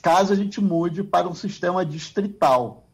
caso 0.00 0.32
a 0.32 0.36
gente 0.36 0.60
mude 0.60 1.02
para 1.02 1.28
um 1.28 1.34
sistema 1.34 1.84
distrital. 1.84 2.84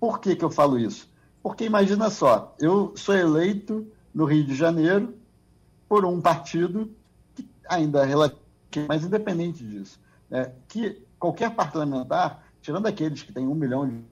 Por 0.00 0.20
que, 0.20 0.34
que 0.34 0.44
eu 0.44 0.50
falo 0.50 0.78
isso? 0.78 1.06
Porque 1.42 1.64
imagina 1.64 2.08
só, 2.08 2.54
eu 2.58 2.94
sou 2.96 3.14
eleito 3.14 3.86
no 4.14 4.24
Rio 4.24 4.44
de 4.44 4.54
Janeiro 4.54 5.14
por 5.88 6.04
um 6.04 6.20
partido 6.20 6.90
que 7.34 7.48
ainda 7.68 8.02
é 8.02 8.06
relativo, 8.06 8.40
mas 8.88 9.04
independente 9.04 9.64
disso, 9.64 10.00
né, 10.30 10.52
que 10.68 11.02
qualquer 11.18 11.50
parlamentar, 11.54 12.44
tirando 12.60 12.86
aqueles 12.86 13.22
que 13.22 13.32
têm 13.32 13.46
um 13.46 13.54
milhão 13.54 13.88
de 13.88 14.02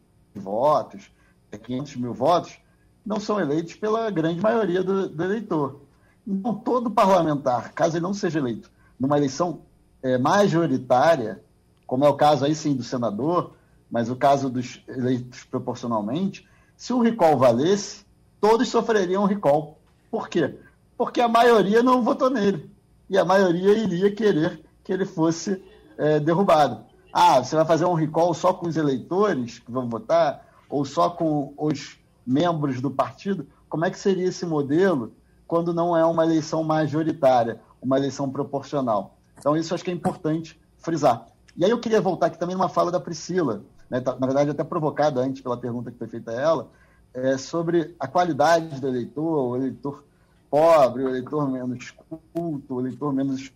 votos, 0.40 1.11
500 1.59 1.96
mil 1.96 2.14
votos, 2.14 2.59
não 3.05 3.18
são 3.18 3.40
eleitos 3.40 3.74
pela 3.74 4.11
grande 4.11 4.40
maioria 4.40 4.82
do, 4.82 5.09
do 5.09 5.24
eleitor. 5.24 5.80
Então, 6.26 6.55
todo 6.55 6.90
parlamentar, 6.90 7.72
caso 7.72 7.96
ele 7.96 8.03
não 8.03 8.14
seja 8.14 8.38
eleito 8.38 8.70
numa 8.98 9.16
eleição 9.16 9.62
é, 10.03 10.18
majoritária, 10.18 11.42
como 11.86 12.05
é 12.05 12.09
o 12.09 12.14
caso 12.14 12.44
aí 12.44 12.55
sim 12.55 12.76
do 12.76 12.82
senador, 12.82 13.55
mas 13.90 14.09
o 14.11 14.16
caso 14.16 14.48
dos 14.48 14.84
eleitos 14.86 15.42
proporcionalmente, 15.44 16.48
se 16.76 16.92
o 16.92 17.01
recall 17.01 17.36
valesse, 17.36 18.05
todos 18.40 18.68
sofreriam 18.68 19.24
recall. 19.24 19.80
Por 20.11 20.28
quê? 20.28 20.58
Porque 20.96 21.20
a 21.20 21.28
maioria 21.28 21.82
não 21.82 22.02
votou 22.02 22.30
nele. 22.30 22.70
e 23.08 23.18
a 23.18 23.24
maioria 23.24 23.72
iria 23.72 24.14
querer 24.14 24.61
que 24.84 24.92
ele 24.92 25.04
fosse 25.04 25.62
é, 25.96 26.20
derrubado. 26.20 26.84
Ah, 27.12 27.42
você 27.42 27.56
vai 27.56 27.64
fazer 27.64 27.84
um 27.84 27.94
recall 27.94 28.32
só 28.34 28.52
com 28.52 28.68
os 28.68 28.76
eleitores 28.76 29.58
que 29.58 29.70
vão 29.70 29.88
votar, 29.88 30.46
ou 30.68 30.84
só 30.84 31.11
com 31.11 31.52
os 31.56 31.98
membros 32.24 32.80
do 32.80 32.90
partido? 32.90 33.46
Como 33.68 33.84
é 33.84 33.90
que 33.90 33.98
seria 33.98 34.28
esse 34.28 34.46
modelo 34.46 35.12
quando 35.46 35.74
não 35.74 35.96
é 35.96 36.04
uma 36.04 36.24
eleição 36.24 36.62
majoritária, 36.62 37.61
uma 37.82 37.98
eleição 37.98 38.30
proporcional? 38.30 39.16
Então, 39.38 39.56
isso 39.56 39.74
acho 39.74 39.82
que 39.82 39.90
é 39.90 39.94
importante 39.94 40.61
frisar. 40.78 41.26
E 41.56 41.64
aí 41.64 41.70
eu 41.70 41.80
queria 41.80 42.00
voltar 42.00 42.26
aqui 42.26 42.38
também 42.38 42.54
numa 42.54 42.68
fala 42.68 42.92
da 42.92 43.00
Priscila, 43.00 43.64
né, 43.88 44.00
tá, 44.00 44.16
na 44.16 44.26
verdade 44.26 44.50
até 44.50 44.62
provocada 44.62 45.20
antes 45.20 45.42
pela 45.42 45.56
pergunta 45.56 45.90
que 45.90 45.98
foi 45.98 46.06
feita 46.06 46.30
a 46.30 46.34
ela, 46.34 46.68
é, 47.12 47.36
sobre 47.36 47.94
a 47.98 48.06
qualidade 48.06 48.80
do 48.80 48.88
eleitor, 48.88 49.48
o 49.48 49.56
eleitor 49.56 50.04
pobre, 50.50 51.04
o 51.04 51.08
eleitor 51.08 51.48
menos 51.48 51.94
culto, 52.32 52.74
o 52.74 52.80
eleitor 52.80 53.12
menos, 53.12 53.52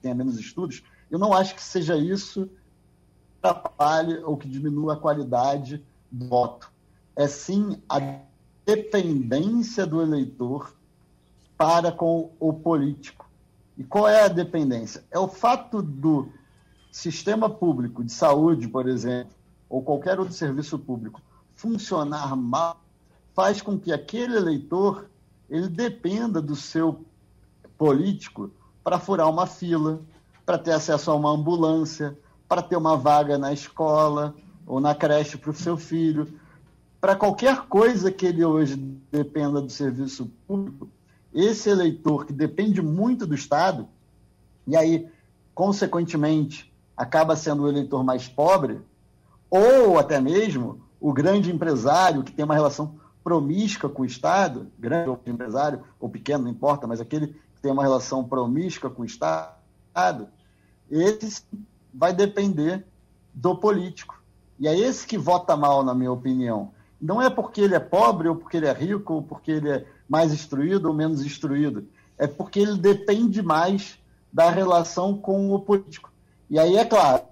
tenha 0.00 0.14
menos 0.14 0.38
estudos. 0.38 0.82
Eu 1.10 1.18
não 1.18 1.32
acho 1.32 1.54
que 1.54 1.62
seja 1.62 1.96
isso 1.96 2.46
que 2.46 3.48
atrapalhe 3.48 4.18
ou 4.18 4.36
que 4.36 4.48
diminua 4.48 4.94
a 4.94 4.96
qualidade 4.96 5.82
do 6.10 6.28
voto. 6.28 6.70
É 7.14 7.26
sim 7.26 7.82
a 7.88 8.20
dependência 8.64 9.86
do 9.86 10.02
eleitor 10.02 10.74
para 11.56 11.90
com 11.90 12.32
o 12.38 12.52
político. 12.52 13.28
E 13.76 13.84
qual 13.84 14.08
é 14.08 14.24
a 14.24 14.28
dependência? 14.28 15.04
É 15.10 15.18
o 15.18 15.28
fato 15.28 15.82
do 15.82 16.28
sistema 16.90 17.48
público 17.48 18.02
de 18.02 18.12
saúde, 18.12 18.68
por 18.68 18.88
exemplo, 18.88 19.32
ou 19.68 19.82
qualquer 19.82 20.18
outro 20.18 20.34
serviço 20.34 20.78
público 20.78 21.20
funcionar 21.54 22.34
mal, 22.36 22.80
faz 23.36 23.60
com 23.60 23.78
que 23.78 23.92
aquele 23.92 24.34
eleitor 24.34 25.10
ele 25.50 25.68
dependa 25.68 26.40
do 26.40 26.56
seu 26.56 27.04
político 27.76 28.50
para 28.82 28.98
furar 28.98 29.28
uma 29.28 29.46
fila, 29.46 30.00
para 30.46 30.56
ter 30.56 30.72
acesso 30.72 31.10
a 31.10 31.14
uma 31.14 31.30
ambulância, 31.30 32.18
para 32.48 32.62
ter 32.62 32.76
uma 32.76 32.96
vaga 32.96 33.36
na 33.36 33.52
escola 33.52 34.34
ou 34.66 34.80
na 34.80 34.94
creche 34.94 35.36
para 35.36 35.50
o 35.50 35.54
seu 35.54 35.76
filho, 35.76 36.32
para 36.98 37.14
qualquer 37.14 37.66
coisa 37.66 38.10
que 38.10 38.24
ele 38.24 38.42
hoje 38.42 38.74
dependa 39.12 39.60
do 39.60 39.70
serviço 39.70 40.32
público, 40.48 40.88
esse 41.34 41.68
eleitor 41.68 42.24
que 42.24 42.32
depende 42.32 42.80
muito 42.80 43.26
do 43.26 43.34
Estado, 43.34 43.86
e 44.66 44.74
aí, 44.74 45.08
consequentemente, 45.54 46.72
acaba 46.96 47.36
sendo 47.36 47.64
o 47.64 47.68
eleitor 47.68 48.02
mais 48.02 48.26
pobre, 48.26 48.80
ou 49.50 49.98
até 49.98 50.20
mesmo 50.20 50.80
o 50.98 51.12
grande 51.12 51.52
empresário 51.52 52.22
que 52.22 52.32
tem 52.32 52.44
uma 52.44 52.54
relação 52.54 52.98
promíscua 53.26 53.90
com 53.90 54.02
o 54.02 54.06
Estado, 54.06 54.70
grande 54.78 55.10
ou 55.10 55.20
empresário, 55.26 55.82
ou 55.98 56.08
pequeno, 56.08 56.44
não 56.44 56.50
importa, 56.52 56.86
mas 56.86 57.00
aquele 57.00 57.26
que 57.26 57.60
tem 57.60 57.72
uma 57.72 57.82
relação 57.82 58.22
promíscua 58.22 58.88
com 58.88 59.02
o 59.02 59.04
Estado, 59.04 60.28
esse 60.88 61.42
vai 61.92 62.12
depender 62.12 62.86
do 63.34 63.56
político. 63.56 64.22
E 64.60 64.68
é 64.68 64.78
esse 64.78 65.04
que 65.04 65.18
vota 65.18 65.56
mal, 65.56 65.82
na 65.82 65.92
minha 65.92 66.12
opinião. 66.12 66.70
Não 67.00 67.20
é 67.20 67.28
porque 67.28 67.62
ele 67.62 67.74
é 67.74 67.80
pobre, 67.80 68.28
ou 68.28 68.36
porque 68.36 68.58
ele 68.58 68.66
é 68.66 68.72
rico, 68.72 69.14
ou 69.14 69.22
porque 69.22 69.50
ele 69.50 69.70
é 69.70 69.86
mais 70.08 70.32
instruído 70.32 70.86
ou 70.86 70.94
menos 70.94 71.26
instruído. 71.26 71.88
É 72.16 72.28
porque 72.28 72.60
ele 72.60 72.78
depende 72.78 73.42
mais 73.42 73.98
da 74.32 74.50
relação 74.50 75.18
com 75.18 75.52
o 75.52 75.58
político. 75.58 76.12
E 76.48 76.60
aí, 76.60 76.76
é 76.76 76.84
claro, 76.84 77.24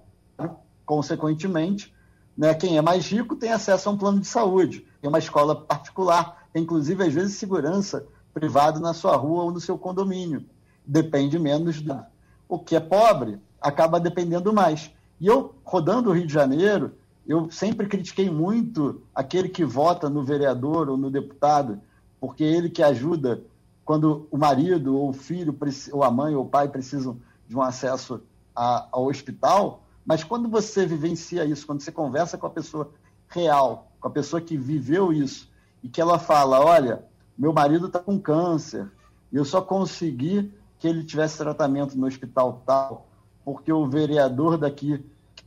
consequentemente, 0.85 1.95
né, 2.37 2.53
quem 2.53 2.77
é 2.77 2.81
mais 2.81 3.07
rico 3.07 3.37
tem 3.37 3.53
acesso 3.53 3.87
a 3.87 3.93
um 3.93 3.97
plano 3.97 4.19
de 4.19 4.27
saúde, 4.27 4.85
tem 5.05 5.09
uma 5.09 5.19
escola 5.19 5.55
particular, 5.55 6.47
tem 6.51 6.63
inclusive, 6.63 7.03
às 7.03 7.13
vezes, 7.13 7.35
segurança 7.35 8.07
privada 8.33 8.79
na 8.79 8.91
sua 8.91 9.15
rua 9.15 9.43
ou 9.43 9.51
no 9.51 9.61
seu 9.61 9.77
condomínio. 9.77 10.43
Depende 10.83 11.37
menos 11.37 11.79
do. 11.79 12.03
O 12.49 12.57
que 12.57 12.75
é 12.75 12.79
pobre 12.79 13.37
acaba 13.61 13.99
dependendo 13.99 14.51
mais. 14.51 14.89
E 15.21 15.27
eu, 15.27 15.53
rodando 15.63 16.09
o 16.09 16.13
Rio 16.13 16.25
de 16.25 16.33
Janeiro, 16.33 16.93
eu 17.27 17.51
sempre 17.51 17.85
critiquei 17.85 18.31
muito 18.31 19.03
aquele 19.13 19.47
que 19.47 19.63
vota 19.63 20.09
no 20.09 20.23
vereador 20.23 20.89
ou 20.89 20.97
no 20.97 21.11
deputado, 21.11 21.79
porque 22.19 22.43
ele 22.43 22.71
que 22.71 22.81
ajuda 22.81 23.43
quando 23.85 24.27
o 24.31 24.37
marido 24.39 24.97
ou 24.97 25.09
o 25.09 25.13
filho, 25.13 25.55
ou 25.91 26.03
a 26.03 26.09
mãe 26.09 26.33
ou 26.33 26.45
o 26.45 26.49
pai 26.49 26.67
precisam 26.67 27.19
de 27.47 27.55
um 27.55 27.61
acesso 27.61 28.21
a, 28.55 28.87
ao 28.91 29.05
hospital, 29.05 29.83
mas 30.03 30.23
quando 30.23 30.49
você 30.49 30.83
vivencia 30.83 31.45
isso, 31.45 31.67
quando 31.67 31.81
você 31.81 31.91
conversa 31.91 32.39
com 32.39 32.47
a 32.47 32.49
pessoa 32.49 32.91
real, 33.27 33.91
com 33.99 34.07
a 34.07 34.11
pessoa 34.11 34.41
que 34.41 34.57
viveu 34.57 35.11
isso, 35.11 35.49
e 35.83 35.89
que 35.89 36.01
ela 36.01 36.17
fala: 36.19 36.63
olha, 36.63 37.05
meu 37.37 37.53
marido 37.53 37.87
está 37.87 37.99
com 37.99 38.19
câncer, 38.19 38.89
e 39.31 39.35
eu 39.35 39.45
só 39.45 39.61
consegui 39.61 40.53
que 40.79 40.87
ele 40.87 41.03
tivesse 41.03 41.37
tratamento 41.37 41.97
no 41.97 42.07
hospital 42.07 42.61
tal, 42.65 43.07
porque 43.43 43.71
o 43.71 43.87
vereador 43.87 44.57
daqui 44.57 45.03
que 45.35 45.45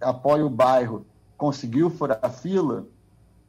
apoia 0.00 0.44
o 0.44 0.50
bairro 0.50 1.06
conseguiu 1.36 1.90
furar 1.90 2.18
a 2.22 2.28
fila, 2.28 2.86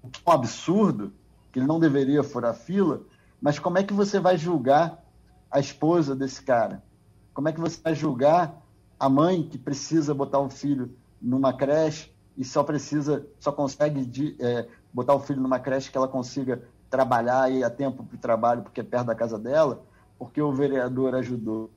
o 0.02 0.10
que 0.10 0.22
é 0.26 0.30
um 0.30 0.34
absurdo, 0.34 1.14
que 1.52 1.60
ele 1.60 1.68
não 1.68 1.80
deveria 1.80 2.24
furar 2.24 2.52
a 2.52 2.56
fila, 2.56 3.02
mas 3.42 3.60
como 3.60 3.78
é 3.78 3.84
que 3.84 3.94
você 3.94 4.20
vai 4.20 4.38
julgar 4.38 5.04
a 5.52 5.60
esposa 5.60 6.16
desse 6.16 6.42
cara? 6.42 6.84
Como 7.34 7.50
é 7.50 7.54
que 7.54 7.60
você 7.60 7.80
vai 7.82 7.94
julgar 7.94 8.62
a 9.00 9.10
mãe 9.10 9.44
que 9.44 9.58
precisa 9.58 10.14
botar 10.14 10.40
o 10.40 10.50
filho 10.50 10.96
numa 11.22 11.54
creche 11.54 12.15
e 12.38 12.44
só 12.44 12.64
precisa, 12.64 13.26
só 13.40 13.52
consegue 13.52 14.06
de, 14.06 14.36
é, 14.40 14.68
botar 14.94 15.14
o 15.14 15.20
filho 15.20 15.42
numa 15.42 15.60
creche 15.60 15.92
que 15.92 15.98
ela 15.98 16.08
consiga 16.08 16.62
trabalhar 16.90 17.52
e 17.52 17.64
a 17.64 17.70
tempo 17.70 18.04
para 18.04 18.16
o 18.16 18.20
trabalho 18.20 18.62
porque 18.62 18.82
é 18.82 18.84
perto 18.84 19.08
da 19.08 19.16
casa 19.16 19.38
dela, 19.38 19.84
porque 20.18 20.42
o 20.42 20.52
vereador 20.52 21.16
ajudou. 21.16 21.70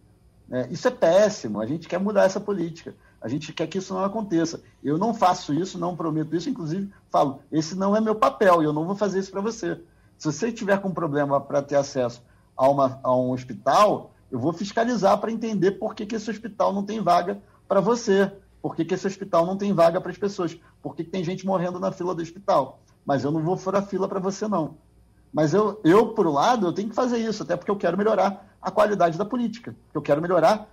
É, 0.50 0.66
isso 0.68 0.88
é 0.88 0.90
péssimo. 0.90 1.60
A 1.60 1.66
gente 1.66 1.88
quer 1.88 1.98
mudar 1.98 2.24
essa 2.24 2.40
política. 2.40 2.94
A 3.20 3.28
gente 3.28 3.52
quer 3.52 3.66
que 3.66 3.78
isso 3.78 3.92
não 3.92 4.04
aconteça. 4.04 4.62
Eu 4.82 4.96
não 4.96 5.12
faço 5.12 5.52
isso, 5.52 5.78
não 5.78 5.96
prometo 5.96 6.34
isso. 6.34 6.48
Inclusive, 6.48 6.90
falo: 7.10 7.40
esse 7.50 7.74
não 7.74 7.96
é 7.96 8.00
meu 8.00 8.14
papel 8.14 8.62
e 8.62 8.64
eu 8.64 8.72
não 8.72 8.86
vou 8.86 8.94
fazer 8.94 9.18
isso 9.18 9.30
para 9.30 9.40
você. 9.40 9.80
Se 10.16 10.32
você 10.32 10.50
tiver 10.50 10.80
com 10.80 10.90
problema 10.90 11.40
para 11.40 11.62
ter 11.62 11.76
acesso 11.76 12.22
a, 12.56 12.68
uma, 12.68 12.98
a 13.02 13.14
um 13.14 13.30
hospital, 13.30 14.12
eu 14.30 14.38
vou 14.38 14.52
fiscalizar 14.52 15.18
para 15.18 15.30
entender 15.30 15.72
por 15.72 15.94
que, 15.94 16.06
que 16.06 16.16
esse 16.16 16.30
hospital 16.30 16.72
não 16.72 16.84
tem 16.84 17.00
vaga 17.00 17.40
para 17.68 17.80
você, 17.80 18.32
por 18.68 18.76
que, 18.76 18.84
que 18.84 18.92
esse 18.92 19.06
hospital 19.06 19.46
não 19.46 19.56
tem 19.56 19.72
vaga 19.72 19.98
para 19.98 20.10
as 20.10 20.18
pessoas, 20.18 20.54
por 20.82 20.94
que, 20.94 21.02
que 21.02 21.10
tem 21.10 21.24
gente 21.24 21.46
morrendo 21.46 21.80
na 21.80 21.90
fila 21.90 22.14
do 22.14 22.20
hospital. 22.20 22.80
Mas 23.02 23.24
eu 23.24 23.32
não 23.32 23.42
vou 23.42 23.56
furar 23.56 23.86
fila 23.86 24.06
para 24.06 24.20
você, 24.20 24.46
não. 24.46 24.76
Mas 25.32 25.54
eu, 25.54 25.80
eu, 25.82 26.08
por 26.08 26.26
um 26.26 26.32
lado, 26.32 26.66
eu 26.66 26.72
tenho 26.74 26.90
que 26.90 26.94
fazer 26.94 27.16
isso, 27.16 27.42
até 27.42 27.56
porque 27.56 27.70
eu 27.70 27.78
quero 27.78 27.96
melhorar 27.96 28.46
a 28.60 28.70
qualidade 28.70 29.16
da 29.16 29.24
política. 29.24 29.74
Eu 29.94 30.02
quero 30.02 30.20
melhorar 30.20 30.68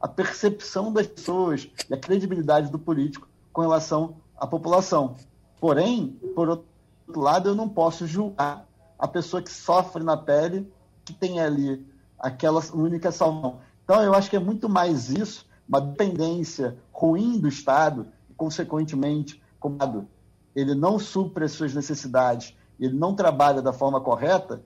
a 0.00 0.06
percepção 0.06 0.92
das 0.92 1.08
pessoas 1.08 1.68
e 1.90 1.92
a 1.92 1.98
credibilidade 1.98 2.70
do 2.70 2.78
político 2.78 3.26
com 3.52 3.62
relação 3.62 4.18
à 4.36 4.46
população. 4.46 5.16
Porém, 5.60 6.16
por 6.36 6.48
outro 6.48 7.20
lado, 7.20 7.48
eu 7.48 7.56
não 7.56 7.68
posso 7.68 8.06
julgar 8.06 8.64
a 8.96 9.08
pessoa 9.08 9.42
que 9.42 9.50
sofre 9.50 10.04
na 10.04 10.16
pele, 10.16 10.72
que 11.04 11.12
tem 11.12 11.40
ali 11.40 11.84
aquela 12.16 12.62
única 12.72 13.10
salvação. 13.10 13.58
Então, 13.82 14.00
eu 14.04 14.14
acho 14.14 14.30
que 14.30 14.36
é 14.36 14.40
muito 14.40 14.68
mais 14.68 15.10
isso, 15.10 15.47
uma 15.68 15.80
dependência 15.80 16.76
ruim 16.92 17.38
do 17.38 17.48
Estado, 17.48 18.06
e, 18.30 18.34
consequentemente, 18.34 19.42
como 19.60 20.08
ele 20.54 20.74
não 20.74 20.98
supre 20.98 21.44
as 21.44 21.52
suas 21.52 21.74
necessidades, 21.74 22.56
ele 22.80 22.96
não 22.96 23.14
trabalha 23.14 23.60
da 23.60 23.72
forma 23.72 24.00
correta, 24.00 24.62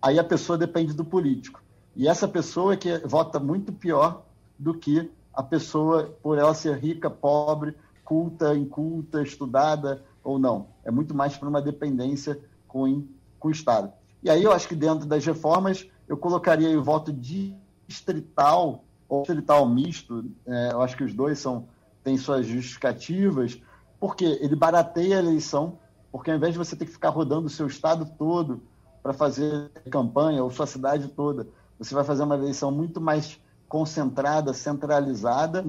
aí 0.00 0.18
a 0.18 0.24
pessoa 0.24 0.56
depende 0.56 0.92
do 0.92 1.04
político. 1.04 1.62
E 1.94 2.08
essa 2.08 2.26
pessoa 2.26 2.74
é 2.74 2.76
que 2.76 2.98
vota 2.98 3.38
muito 3.38 3.72
pior 3.72 4.22
do 4.58 4.72
que 4.74 5.10
a 5.34 5.42
pessoa, 5.42 6.16
por 6.22 6.38
ela 6.38 6.54
ser 6.54 6.76
rica, 6.78 7.10
pobre, 7.10 7.76
culta, 8.04 8.56
inculta, 8.56 9.22
estudada 9.22 10.02
ou 10.24 10.38
não. 10.38 10.68
É 10.84 10.90
muito 10.90 11.14
mais 11.14 11.36
para 11.36 11.48
uma 11.48 11.60
dependência 11.60 12.40
com, 12.66 13.04
com 13.38 13.48
o 13.48 13.50
Estado. 13.50 13.92
E 14.22 14.30
aí 14.30 14.42
eu 14.42 14.52
acho 14.52 14.66
que 14.66 14.74
dentro 14.74 15.06
das 15.06 15.24
reformas 15.24 15.86
eu 16.08 16.16
colocaria 16.16 16.78
o 16.78 16.82
voto 16.82 17.12
distrital 17.12 18.84
ou 19.08 19.22
distrital 19.22 19.66
misto. 19.68 20.24
É, 20.46 20.72
eu 20.72 20.82
acho 20.82 20.96
que 20.96 21.04
os 21.04 21.14
dois 21.14 21.38
são 21.38 21.66
têm 22.04 22.16
suas 22.16 22.46
justificativas, 22.46 23.60
porque 23.98 24.24
ele 24.24 24.54
barateia 24.54 25.16
a 25.16 25.18
eleição, 25.18 25.78
porque 26.10 26.30
ao 26.30 26.36
invés 26.36 26.52
de 26.52 26.58
você 26.58 26.76
ter 26.76 26.86
que 26.86 26.92
ficar 26.92 27.10
rodando 27.10 27.46
o 27.46 27.50
seu 27.50 27.66
estado 27.66 28.10
todo 28.16 28.62
para 29.02 29.12
fazer 29.12 29.70
campanha, 29.90 30.42
ou 30.42 30.50
sua 30.50 30.66
cidade 30.66 31.08
toda, 31.08 31.46
você 31.78 31.94
vai 31.94 32.04
fazer 32.04 32.22
uma 32.22 32.36
eleição 32.36 32.70
muito 32.70 33.00
mais 33.00 33.40
concentrada, 33.68 34.52
centralizada. 34.54 35.64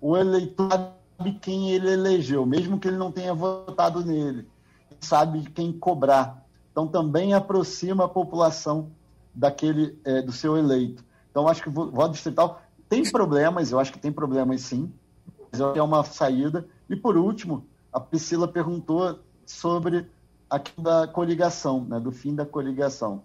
O 0.00 0.16
eleitor 0.16 0.70
sabe 1.16 1.32
quem 1.40 1.70
ele 1.70 1.90
elegeu, 1.90 2.44
mesmo 2.44 2.78
que 2.78 2.88
ele 2.88 2.96
não 2.96 3.12
tenha 3.12 3.34
votado 3.34 4.04
nele, 4.04 4.48
sabe 5.00 5.42
quem 5.50 5.72
cobrar. 5.72 6.44
Então 6.72 6.88
também 6.88 7.34
aproxima 7.34 8.04
a 8.04 8.08
população 8.08 8.90
daquele 9.34 9.98
é, 10.04 10.22
do 10.22 10.32
seu 10.32 10.56
eleito. 10.56 11.04
Então, 11.34 11.48
acho 11.48 11.64
que 11.64 11.68
o 11.68 11.72
voto 11.72 12.12
distrital 12.12 12.62
tem 12.88 13.02
problemas, 13.10 13.72
eu 13.72 13.80
acho 13.80 13.92
que 13.92 13.98
tem 13.98 14.12
problemas 14.12 14.60
sim, 14.60 14.92
mas 15.50 15.60
é 15.60 15.82
uma 15.82 16.04
saída. 16.04 16.64
E, 16.88 16.94
por 16.94 17.16
último, 17.16 17.66
a 17.92 17.98
Priscila 17.98 18.46
perguntou 18.46 19.18
sobre 19.44 20.08
a 20.48 20.60
da 20.78 21.08
coligação, 21.08 21.84
né, 21.86 21.98
do 21.98 22.12
fim 22.12 22.36
da 22.36 22.46
coligação. 22.46 23.24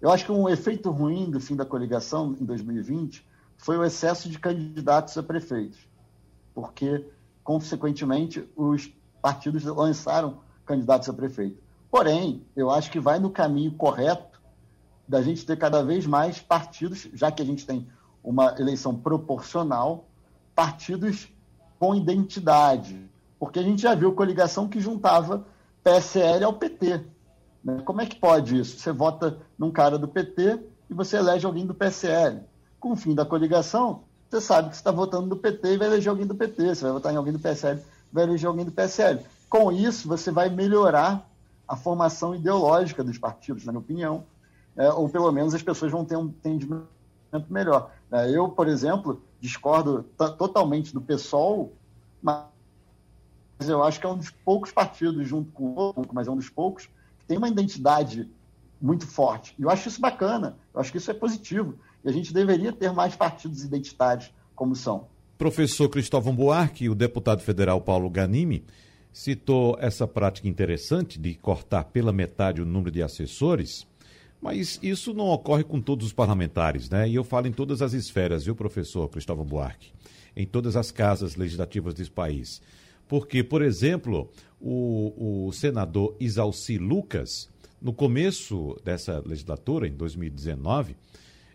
Eu 0.00 0.10
acho 0.10 0.24
que 0.24 0.32
um 0.32 0.48
efeito 0.48 0.90
ruim 0.90 1.30
do 1.30 1.38
fim 1.38 1.54
da 1.54 1.66
coligação 1.66 2.34
em 2.40 2.44
2020 2.46 3.22
foi 3.58 3.76
o 3.76 3.84
excesso 3.84 4.30
de 4.30 4.38
candidatos 4.38 5.18
a 5.18 5.22
prefeitos, 5.22 5.78
porque, 6.54 7.06
consequentemente, 7.44 8.48
os 8.56 8.90
partidos 9.20 9.62
lançaram 9.64 10.38
candidatos 10.64 11.06
a 11.06 11.12
prefeito. 11.12 11.62
Porém, 11.90 12.46
eu 12.56 12.70
acho 12.70 12.90
que 12.90 12.98
vai 12.98 13.18
no 13.18 13.28
caminho 13.28 13.72
correto 13.72 14.35
da 15.08 15.22
gente 15.22 15.44
ter 15.46 15.56
cada 15.56 15.82
vez 15.82 16.06
mais 16.06 16.40
partidos, 16.40 17.08
já 17.12 17.30
que 17.30 17.42
a 17.42 17.44
gente 17.44 17.66
tem 17.66 17.86
uma 18.22 18.54
eleição 18.58 18.94
proporcional, 18.94 20.06
partidos 20.54 21.28
com 21.78 21.94
identidade. 21.94 23.08
Porque 23.38 23.58
a 23.58 23.62
gente 23.62 23.82
já 23.82 23.94
viu 23.94 24.12
coligação 24.12 24.68
que 24.68 24.80
juntava 24.80 25.46
PSL 25.84 26.44
ao 26.44 26.52
PT. 26.52 27.04
Né? 27.62 27.82
Como 27.84 28.00
é 28.00 28.06
que 28.06 28.16
pode 28.16 28.58
isso? 28.58 28.78
Você 28.78 28.90
vota 28.90 29.38
num 29.58 29.70
cara 29.70 29.98
do 29.98 30.08
PT 30.08 30.60
e 30.90 30.94
você 30.94 31.16
elege 31.18 31.46
alguém 31.46 31.66
do 31.66 31.74
PSL. 31.74 32.40
Com 32.80 32.92
o 32.92 32.96
fim 32.96 33.14
da 33.14 33.24
coligação, 33.24 34.02
você 34.28 34.40
sabe 34.40 34.70
que 34.70 34.76
você 34.76 34.80
está 34.80 34.90
votando 34.90 35.26
no 35.26 35.36
PT 35.36 35.74
e 35.74 35.76
vai 35.76 35.88
eleger 35.88 36.10
alguém 36.10 36.26
do 36.26 36.34
PT. 36.34 36.74
Você 36.74 36.82
vai 36.82 36.92
votar 36.92 37.12
em 37.12 37.16
alguém 37.16 37.32
do 37.32 37.38
PSL 37.38 37.80
vai 38.12 38.24
eleger 38.24 38.48
alguém 38.48 38.64
do 38.64 38.72
PSL. 38.72 39.20
Com 39.48 39.70
isso, 39.70 40.08
você 40.08 40.30
vai 40.30 40.48
melhorar 40.48 41.28
a 41.68 41.76
formação 41.76 42.34
ideológica 42.34 43.02
dos 43.02 43.18
partidos, 43.18 43.64
na 43.64 43.72
minha 43.72 43.80
opinião, 43.80 44.24
é, 44.76 44.92
ou 44.92 45.08
pelo 45.08 45.30
menos 45.32 45.54
as 45.54 45.62
pessoas 45.62 45.90
vão 45.90 46.04
ter 46.04 46.16
um 46.16 46.26
entendimento 46.26 46.86
melhor. 47.48 47.90
É, 48.10 48.30
eu, 48.30 48.48
por 48.48 48.68
exemplo, 48.68 49.22
discordo 49.40 50.04
totalmente 50.38 50.92
do 50.92 51.00
PSOL, 51.00 51.72
mas 52.22 52.44
eu 53.66 53.82
acho 53.82 53.98
que 53.98 54.06
é 54.06 54.08
um 54.08 54.16
dos 54.16 54.30
poucos 54.30 54.70
partidos, 54.72 55.26
junto 55.26 55.50
com 55.52 55.64
o 55.64 55.74
outro, 55.74 56.10
mas 56.12 56.28
é 56.28 56.30
um 56.30 56.36
dos 56.36 56.48
poucos, 56.48 56.86
que 57.18 57.26
tem 57.26 57.38
uma 57.38 57.48
identidade 57.48 58.28
muito 58.80 59.06
forte. 59.06 59.54
E 59.58 59.62
eu 59.62 59.70
acho 59.70 59.88
isso 59.88 60.00
bacana, 60.00 60.56
eu 60.74 60.80
acho 60.80 60.92
que 60.92 60.98
isso 60.98 61.10
é 61.10 61.14
positivo. 61.14 61.78
E 62.04 62.08
a 62.08 62.12
gente 62.12 62.32
deveria 62.32 62.72
ter 62.72 62.92
mais 62.92 63.16
partidos 63.16 63.64
identitários 63.64 64.32
como 64.54 64.76
são. 64.76 65.08
Professor 65.38 65.88
Cristóvão 65.88 66.34
Buarque, 66.34 66.88
o 66.88 66.94
deputado 66.94 67.42
federal 67.42 67.80
Paulo 67.80 68.08
Ganimi, 68.08 68.64
citou 69.12 69.76
essa 69.80 70.06
prática 70.06 70.48
interessante 70.48 71.18
de 71.18 71.34
cortar 71.34 71.84
pela 71.84 72.12
metade 72.12 72.60
o 72.60 72.66
número 72.66 72.90
de 72.90 73.02
assessores, 73.02 73.86
mas 74.40 74.78
isso 74.82 75.12
não 75.14 75.26
ocorre 75.26 75.64
com 75.64 75.80
todos 75.80 76.06
os 76.06 76.12
parlamentares, 76.12 76.88
né? 76.90 77.08
E 77.08 77.14
eu 77.14 77.24
falo 77.24 77.46
em 77.46 77.52
todas 77.52 77.82
as 77.82 77.92
esferas, 77.92 78.44
viu, 78.44 78.54
professor 78.54 79.08
Cristóvão 79.08 79.44
Buarque? 79.44 79.92
Em 80.36 80.46
todas 80.46 80.76
as 80.76 80.90
casas 80.90 81.36
legislativas 81.36 81.94
desse 81.94 82.10
país. 82.10 82.60
Porque, 83.08 83.42
por 83.42 83.62
exemplo, 83.62 84.30
o, 84.60 85.46
o 85.46 85.52
senador 85.52 86.16
Isalci 86.20 86.76
Lucas, 86.78 87.48
no 87.80 87.92
começo 87.92 88.76
dessa 88.84 89.22
legislatura, 89.24 89.86
em 89.86 89.92
2019, 89.92 90.96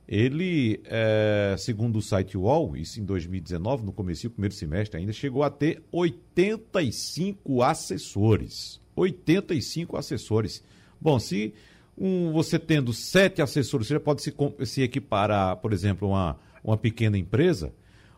ele, 0.08 0.82
é, 0.86 1.56
segundo 1.58 1.98
o 1.98 2.02
site 2.02 2.38
UOL, 2.38 2.76
isso 2.76 3.00
em 3.00 3.06
2019, 3.06 3.86
no 3.86 3.94
começo 3.94 4.28
do 4.28 4.32
primeiro 4.32 4.54
semestre 4.54 5.00
ainda, 5.00 5.14
chegou 5.14 5.44
a 5.44 5.50
ter 5.50 5.82
85 5.92 7.62
assessores. 7.62 8.82
85 8.96 9.96
assessores. 9.96 10.64
Bom, 11.00 11.18
se 11.18 11.54
um, 12.02 12.32
você 12.32 12.58
tendo 12.58 12.91
sete 12.91 13.43
assessores, 13.43 13.86
você 13.88 13.93
já 13.93 13.99
pode 13.99 14.24
se, 14.24 14.34
se 14.66 14.82
equiparar, 14.82 15.58
por 15.58 15.72
exemplo, 15.72 16.08
uma, 16.08 16.39
uma 16.64 16.76
pequena 16.76 17.16
empresa. 17.16 17.72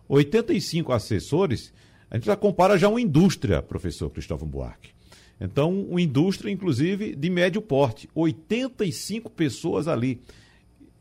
85 0.07 0.93
assessores, 0.93 1.73
a 2.09 2.15
gente 2.15 2.25
já 2.25 2.36
compara 2.38 2.77
já 2.77 2.88
uma 2.88 3.01
indústria, 3.01 3.61
professor 3.61 4.09
Cristóvão 4.09 4.47
Buarque. 4.47 4.91
Então, 5.39 5.81
uma 5.81 6.01
indústria, 6.01 6.49
inclusive, 6.49 7.13
de 7.13 7.29
médio 7.29 7.61
porte. 7.61 8.09
85 8.15 9.29
pessoas 9.29 9.89
ali. 9.89 10.21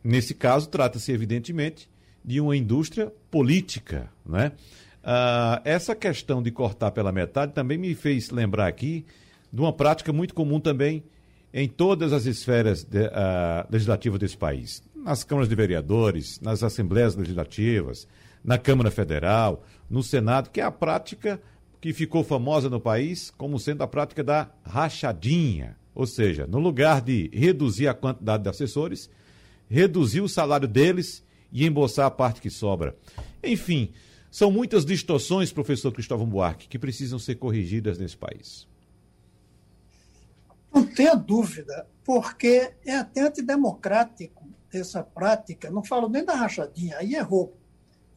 Nesse 0.03 0.35
caso, 0.35 0.69
trata-se, 0.69 1.13
evidentemente, 1.13 1.89
de 2.25 2.41
uma 2.41 2.57
indústria 2.57 3.13
política. 3.31 4.11
Né? 4.27 4.51
Ah, 5.05 5.63
essa 5.65 5.95
questão 5.95 6.43
de 6.43 6.51
cortar 6.51 6.91
pela 6.91 7.13
metade 7.13 7.53
também 7.53 7.79
me 7.79 7.95
fez 7.95 8.31
lembrar 8.31 8.67
aqui 8.67 9.05
de 9.53 9.61
uma 9.61 9.73
prática 9.73 10.13
muito 10.13 10.35
comum 10.35 10.59
também 10.59 11.05
em 11.53 11.69
todas 11.69 12.13
as 12.13 12.25
esferas 12.25 12.83
de, 12.83 13.07
uh, 13.07 13.67
legislativas 13.71 14.19
desse 14.19 14.37
país. 14.37 14.83
Nas 14.95 15.23
câmaras 15.23 15.49
de 15.49 15.55
vereadores, 15.55 16.41
nas 16.41 16.63
assembleias 16.63 17.15
legislativas, 17.15 18.07
na 18.43 18.59
Câmara 18.59 18.91
Federal, 18.91 19.65
no 19.89 20.03
Senado, 20.03 20.51
que 20.51 20.61
é 20.61 20.65
a 20.65 20.71
prática 20.71 21.41
que 21.81 21.93
ficou 21.93 22.25
famosa 22.25 22.71
no 22.71 22.81
país 22.81 23.31
como 23.37 23.59
sendo 23.59 23.83
a 23.83 23.89
prática 23.89 24.23
da 24.23 24.51
rachadinha. 24.65 25.77
Ou 25.95 26.07
seja, 26.07 26.47
no 26.47 26.59
lugar 26.59 27.03
de 27.03 27.29
reduzir 27.33 27.89
a 27.89 27.95
quantidade 27.95 28.45
de 28.45 28.49
assessores, 28.49 29.11
reduzir 29.69 30.21
o 30.21 30.29
salário 30.29 30.67
deles 30.67 31.23
e 31.53 31.67
embolsar 31.67 32.07
a 32.07 32.11
parte 32.11 32.41
que 32.41 32.49
sobra. 32.49 32.97
Enfim, 33.43 33.91
são 34.31 34.51
muitas 34.51 34.87
distorções, 34.87 35.53
professor 35.53 35.93
Cristóvão 35.93 36.27
Buarque, 36.27 36.69
que 36.69 36.79
precisam 36.79 37.19
ser 37.19 37.35
corrigidas 37.35 37.99
nesse 37.99 38.17
país. 38.17 38.67
Não 40.73 40.85
tenha 40.87 41.15
dúvida, 41.15 41.87
porque 42.05 42.73
é 42.85 42.97
até 42.97 43.21
antidemocrático 43.21 44.49
essa 44.73 45.03
prática. 45.03 45.71
Não 45.71 45.85
falo 45.85 46.09
nem 46.09 46.25
da 46.25 46.35
rachadinha, 46.35 46.97
aí 46.99 47.15
é 47.15 47.21
roubo. 47.21 47.55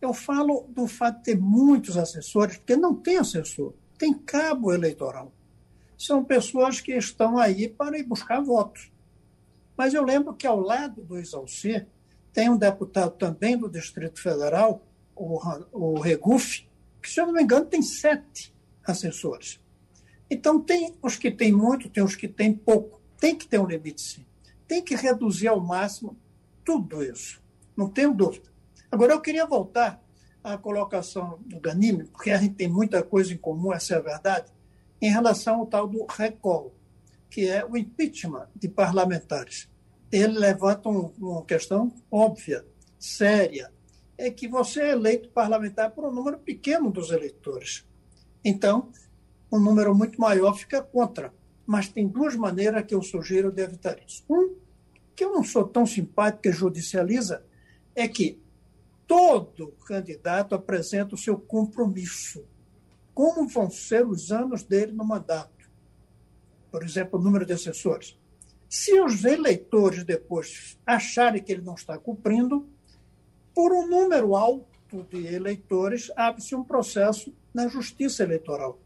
Eu 0.02 0.14
falo 0.14 0.66
do 0.70 0.88
fato 0.88 1.18
de 1.18 1.24
ter 1.24 1.40
muitos 1.40 1.98
assessores, 1.98 2.58
porque 2.58 2.76
não 2.76 2.96
tem 2.96 3.18
assessor, 3.18 3.74
tem 3.98 4.14
cabo 4.14 4.74
eleitoral. 4.74 5.34
São 5.98 6.24
pessoas 6.24 6.80
que 6.80 6.94
estão 6.94 7.38
aí 7.38 7.68
para 7.68 7.98
ir 7.98 8.04
buscar 8.04 8.42
votos. 8.42 8.92
Mas 9.78 9.94
eu 9.94 10.04
lembro 10.04 10.34
que 10.34 10.48
ao 10.48 10.60
lado 10.60 11.04
do 11.04 11.20
Isalci 11.20 11.86
tem 12.32 12.50
um 12.50 12.58
deputado 12.58 13.12
também 13.12 13.58
do 13.58 13.70
Distrito 13.70 14.22
Federal, 14.22 14.86
o 15.16 16.00
Regufe, 16.00 16.68
que, 17.02 17.10
se 17.10 17.22
eu 17.22 17.28
não 17.28 17.34
me 17.34 17.44
engano, 17.44 17.66
tem 17.66 17.82
sete 17.82 18.54
assessores. 18.86 19.60
Então, 20.30 20.60
tem 20.60 20.96
os 21.02 21.16
que 21.16 21.32
têm 21.32 21.52
muito, 21.52 21.90
tem 21.90 22.04
os 22.04 22.16
que 22.16 22.28
têm 22.28 22.54
pouco. 22.54 23.02
Tem 23.20 23.36
que 23.36 23.48
ter 23.48 23.60
um 23.60 23.68
limite, 23.68 24.02
sim. 24.02 24.26
Tem 24.68 24.84
que 24.84 24.96
reduzir 24.96 25.48
ao 25.48 25.60
máximo 25.60 26.18
tudo 26.64 27.04
isso. 27.04 27.42
Não 27.78 27.90
tenho 27.90 28.14
dúvida. 28.14 28.50
Agora, 28.92 29.14
eu 29.14 29.22
queria 29.22 29.46
voltar 29.46 30.02
à 30.44 30.58
colocação 30.58 31.40
do 31.46 31.60
Ganime, 31.60 32.06
porque 32.06 32.32
a 32.32 32.38
gente 32.38 32.56
tem 32.56 32.68
muita 32.68 33.04
coisa 33.04 33.34
em 33.34 33.38
comum, 33.38 33.74
essa 33.74 33.96
é 33.96 33.98
a 33.98 34.02
verdade, 34.02 34.52
em 35.02 35.10
relação 35.10 35.60
ao 35.60 35.68
tal 35.68 35.88
do 35.88 36.06
recall 36.06 36.74
que 37.36 37.50
é 37.50 37.66
o 37.66 37.76
impeachment 37.76 38.48
de 38.56 38.70
parlamentares. 38.70 39.70
Ele 40.10 40.40
levanta 40.40 40.88
um, 40.88 41.12
uma 41.18 41.44
questão 41.44 41.94
óbvia, 42.10 42.66
séria, 42.98 43.74
é 44.18 44.32
que 44.32 44.48
você 44.48 44.82
é 44.82 44.92
eleito 44.92 45.28
parlamentar 45.32 45.92
por 45.92 46.06
um 46.06 46.14
número 46.14 46.40
pequeno 46.40 46.90
dos 46.90 47.12
eleitores. 47.12 47.86
Então, 48.42 48.90
um 49.52 49.60
número 49.60 49.94
muito 49.96 50.20
maior 50.20 50.54
fica 50.54 50.82
contra. 50.82 51.34
Mas 51.66 51.88
tem 51.88 52.08
duas 52.08 52.36
maneiras 52.36 52.86
que 52.86 52.94
eu 52.94 53.02
sugiro 53.02 53.52
de 53.52 53.62
evitar 53.62 53.98
isso. 54.06 54.24
Um, 54.30 54.56
que 55.16 55.24
eu 55.24 55.34
não 55.34 55.44
sou 55.44 55.68
tão 55.68 55.86
simpático 55.86 56.44
que 56.44 56.52
judicializa, 56.52 57.44
é 57.96 58.08
que 58.08 58.40
todo 59.08 59.74
candidato 59.88 60.54
apresenta 60.54 61.16
o 61.16 61.18
seu 61.18 61.38
compromisso. 61.38 62.46
Como 63.14 63.48
vão 63.48 63.70
ser 63.70 64.06
os 64.06 64.32
anos 64.32 64.64
dele 64.64 64.92
no 64.92 65.06
mandato? 65.06 65.56
por 66.76 66.84
exemplo, 66.84 67.18
o 67.18 67.24
número 67.24 67.46
de 67.46 67.54
assessores. 67.54 68.20
Se 68.68 69.00
os 69.00 69.24
eleitores 69.24 70.04
depois 70.04 70.78
acharem 70.86 71.42
que 71.42 71.50
ele 71.54 71.62
não 71.62 71.76
está 71.76 71.98
cumprindo, 71.98 72.68
por 73.54 73.72
um 73.72 73.88
número 73.88 74.36
alto 74.36 75.02
de 75.10 75.26
eleitores, 75.26 76.12
abre-se 76.18 76.54
um 76.54 76.66
processo 76.66 77.34
na 77.54 77.70
Justiça 77.70 78.24
Eleitoral. 78.24 78.78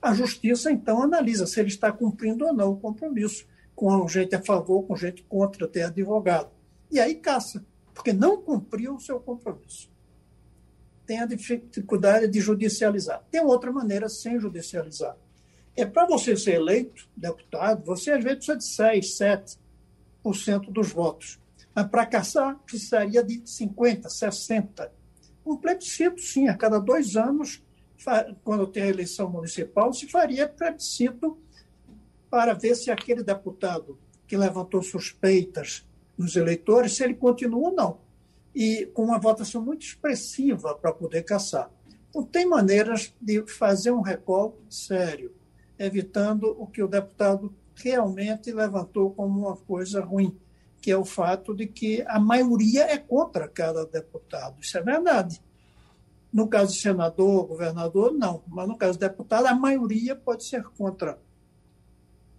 A 0.00 0.14
Justiça, 0.14 0.70
então, 0.70 1.02
analisa 1.02 1.46
se 1.46 1.58
ele 1.58 1.68
está 1.68 1.90
cumprindo 1.90 2.46
ou 2.46 2.52
não 2.52 2.72
o 2.72 2.76
compromisso, 2.76 3.46
com 3.74 4.06
gente 4.08 4.34
a 4.34 4.42
favor, 4.42 4.82
com 4.84 4.96
gente 4.96 5.22
contra, 5.24 5.66
até 5.66 5.84
advogado. 5.84 6.50
E 6.90 6.98
aí 6.98 7.16
caça, 7.16 7.64
porque 7.94 8.12
não 8.12 8.40
cumpriu 8.40 8.94
o 8.94 9.00
seu 9.00 9.20
compromisso. 9.20 9.90
Tem 11.06 11.20
a 11.20 11.26
dificuldade 11.26 12.28
de 12.28 12.40
judicializar. 12.40 13.24
Tem 13.30 13.40
outra 13.40 13.72
maneira 13.72 14.08
sem 14.08 14.38
judicializar 14.38 15.16
é 15.80 15.86
para 15.86 16.06
você 16.06 16.36
ser 16.36 16.54
eleito 16.54 17.08
deputado, 17.16 17.84
você 17.84 18.10
às 18.10 18.24
vezes 18.24 18.46
precisa 18.46 18.58
de 18.58 18.64
6, 18.64 19.58
7% 20.24 20.72
dos 20.72 20.92
votos. 20.92 21.38
Mas 21.72 21.86
para 21.86 22.04
caçar, 22.04 22.58
precisaria 22.66 23.22
de 23.22 23.40
50, 23.44 24.08
60. 24.10 24.92
Um 25.46 25.56
plebiscito, 25.56 26.20
sim, 26.20 26.48
a 26.48 26.56
cada 26.56 26.80
dois 26.80 27.14
anos, 27.14 27.62
quando 28.44 28.66
tem 28.66 28.84
a 28.84 28.88
eleição 28.88 29.30
municipal, 29.30 29.92
se 29.92 30.08
faria 30.08 30.48
plebiscito 30.48 31.38
para 32.30 32.54
ver 32.54 32.74
se 32.74 32.90
aquele 32.90 33.22
deputado 33.22 33.98
que 34.26 34.36
levantou 34.36 34.82
suspeitas 34.82 35.86
nos 36.16 36.36
eleitores, 36.36 36.94
se 36.94 37.04
ele 37.04 37.14
continua 37.14 37.70
ou 37.70 37.74
não. 37.74 38.00
E 38.54 38.86
com 38.86 39.04
uma 39.04 39.18
votação 39.18 39.64
muito 39.64 39.82
expressiva 39.82 40.74
para 40.74 40.92
poder 40.92 41.22
caçar. 41.22 41.70
Então, 42.10 42.24
tem 42.24 42.46
maneiras 42.46 43.14
de 43.20 43.46
fazer 43.46 43.90
um 43.90 44.00
recall 44.00 44.58
sério 44.68 45.32
evitando 45.78 46.56
o 46.58 46.66
que 46.66 46.82
o 46.82 46.88
deputado 46.88 47.54
realmente 47.74 48.50
levantou 48.50 49.12
como 49.12 49.46
uma 49.46 49.56
coisa 49.56 50.00
ruim, 50.00 50.36
que 50.80 50.90
é 50.90 50.96
o 50.96 51.04
fato 51.04 51.54
de 51.54 51.66
que 51.66 52.02
a 52.08 52.18
maioria 52.18 52.84
é 52.90 52.98
contra 52.98 53.46
cada 53.46 53.86
deputado. 53.86 54.60
Isso 54.60 54.76
é 54.76 54.82
verdade. 54.82 55.40
No 56.32 56.46
caso 56.46 56.74
de 56.74 56.80
senador, 56.80 57.46
governador, 57.46 58.12
não. 58.12 58.42
Mas 58.46 58.68
no 58.68 58.76
caso 58.76 58.94
de 58.94 59.00
deputado, 59.00 59.46
a 59.46 59.54
maioria 59.54 60.14
pode 60.14 60.44
ser 60.44 60.62
contra. 60.62 61.18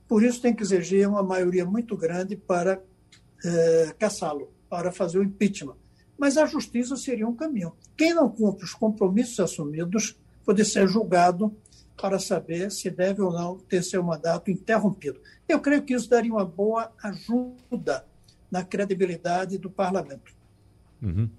Por 0.08 0.24
isso 0.24 0.42
tem 0.42 0.56
que 0.56 0.64
exigir 0.64 1.08
uma 1.08 1.24
maioria 1.24 1.66
muito 1.66 1.96
grande 1.96 2.36
para 2.36 2.82
é, 3.44 3.96
caçá-lo, 3.98 4.52
para 4.70 4.92
fazer 4.92 5.20
o 5.20 5.24
impeachment. 5.24 5.76
Mas 6.18 6.38
a 6.38 6.46
justiça 6.46 6.96
seria 6.96 7.28
um 7.28 7.36
caminho. 7.36 7.74
Quem 7.96 8.14
não 8.14 8.30
cumpre 8.30 8.66
os 8.66 8.74
compromissos 8.74 9.40
assumidos 9.40 10.18
pode 10.46 10.66
ser 10.66 10.88
julgado 10.88 11.56
para 12.02 12.20
saber 12.20 12.72
se 12.72 12.90
deve 12.90 13.22
ou 13.22 13.32
não 13.32 13.58
ter 13.58 13.84
seu 13.84 14.04
mandato 14.04 14.50
interrompido. 14.50 15.20
Eu 15.48 15.60
creio 15.60 15.84
que 15.84 15.94
isso 15.94 16.10
daria 16.10 16.32
uma 16.32 16.46
boa 16.46 16.92
ajuda 17.04 18.06
na 18.50 18.64
credibilidade 18.64 19.58
do 19.58 19.70
parlamento. 19.70 20.34
Uhum. 21.02 21.30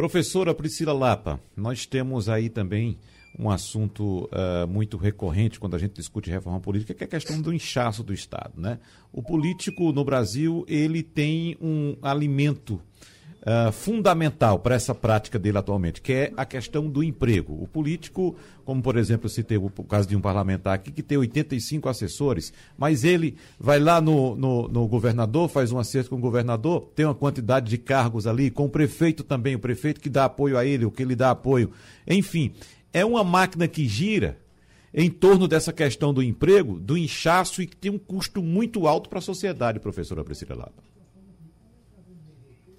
Professora 0.00 0.54
Priscila 0.54 0.94
Lapa, 0.94 1.38
nós 1.54 1.84
temos 1.84 2.26
aí 2.30 2.48
também 2.48 2.98
um 3.38 3.50
assunto 3.50 4.30
uh, 4.32 4.66
muito 4.66 4.96
recorrente 4.96 5.60
quando 5.60 5.76
a 5.76 5.78
gente 5.78 5.92
discute 5.92 6.30
reforma 6.30 6.58
política, 6.58 6.94
que 6.94 7.04
é 7.04 7.06
a 7.06 7.10
questão 7.10 7.38
do 7.38 7.52
inchaço 7.52 8.02
do 8.02 8.14
Estado. 8.14 8.54
Né? 8.56 8.78
O 9.12 9.22
político 9.22 9.92
no 9.92 10.02
Brasil 10.02 10.64
ele 10.66 11.02
tem 11.02 11.54
um 11.60 11.98
alimento 12.00 12.80
uh, 13.40 13.72
fundamental 13.72 14.58
para 14.58 14.74
essa 14.74 14.94
prática 14.94 15.38
dele 15.38 15.58
atualmente, 15.58 16.00
que 16.00 16.12
é 16.12 16.32
a 16.36 16.44
questão 16.44 16.88
do 16.88 17.02
emprego. 17.02 17.62
O 17.62 17.66
político, 17.66 18.36
como 18.64 18.82
por 18.82 18.96
exemplo, 18.96 19.28
se 19.28 19.42
teve 19.42 19.64
o 19.64 19.70
caso 19.84 20.08
de 20.08 20.16
um 20.16 20.20
parlamentar 20.20 20.74
aqui 20.74 20.90
que 20.90 21.02
tem 21.02 21.18
85 21.18 21.88
assessores, 21.88 22.52
mas 22.76 23.04
ele 23.04 23.36
vai 23.58 23.78
lá 23.78 24.00
no, 24.00 24.36
no, 24.36 24.68
no 24.68 24.88
governador, 24.88 25.48
faz 25.48 25.72
um 25.72 25.78
acerto 25.78 26.10
com 26.10 26.16
o 26.16 26.20
governador, 26.20 26.90
tem 26.94 27.06
uma 27.06 27.14
quantidade 27.14 27.68
de 27.68 27.78
cargos 27.78 28.26
ali, 28.26 28.50
com 28.50 28.66
o 28.66 28.70
prefeito 28.70 29.24
também, 29.24 29.54
o 29.54 29.60
prefeito 29.60 30.00
que 30.00 30.08
dá 30.08 30.24
apoio 30.24 30.56
a 30.56 30.64
ele, 30.64 30.84
o 30.84 30.90
que 30.90 31.02
ele 31.02 31.16
dá 31.16 31.30
apoio. 31.30 31.70
Enfim, 32.06 32.52
é 32.92 33.04
uma 33.04 33.24
máquina 33.24 33.68
que 33.68 33.86
gira 33.86 34.38
em 34.92 35.08
torno 35.08 35.46
dessa 35.46 35.72
questão 35.72 36.12
do 36.12 36.20
emprego, 36.20 36.80
do 36.80 36.98
inchaço 36.98 37.62
e 37.62 37.66
que 37.66 37.76
tem 37.76 37.92
um 37.92 37.98
custo 37.98 38.42
muito 38.42 38.88
alto 38.88 39.08
para 39.08 39.20
a 39.20 39.22
sociedade, 39.22 39.78
professora 39.78 40.24
Priscila 40.24 40.56
Lapa. 40.56 40.89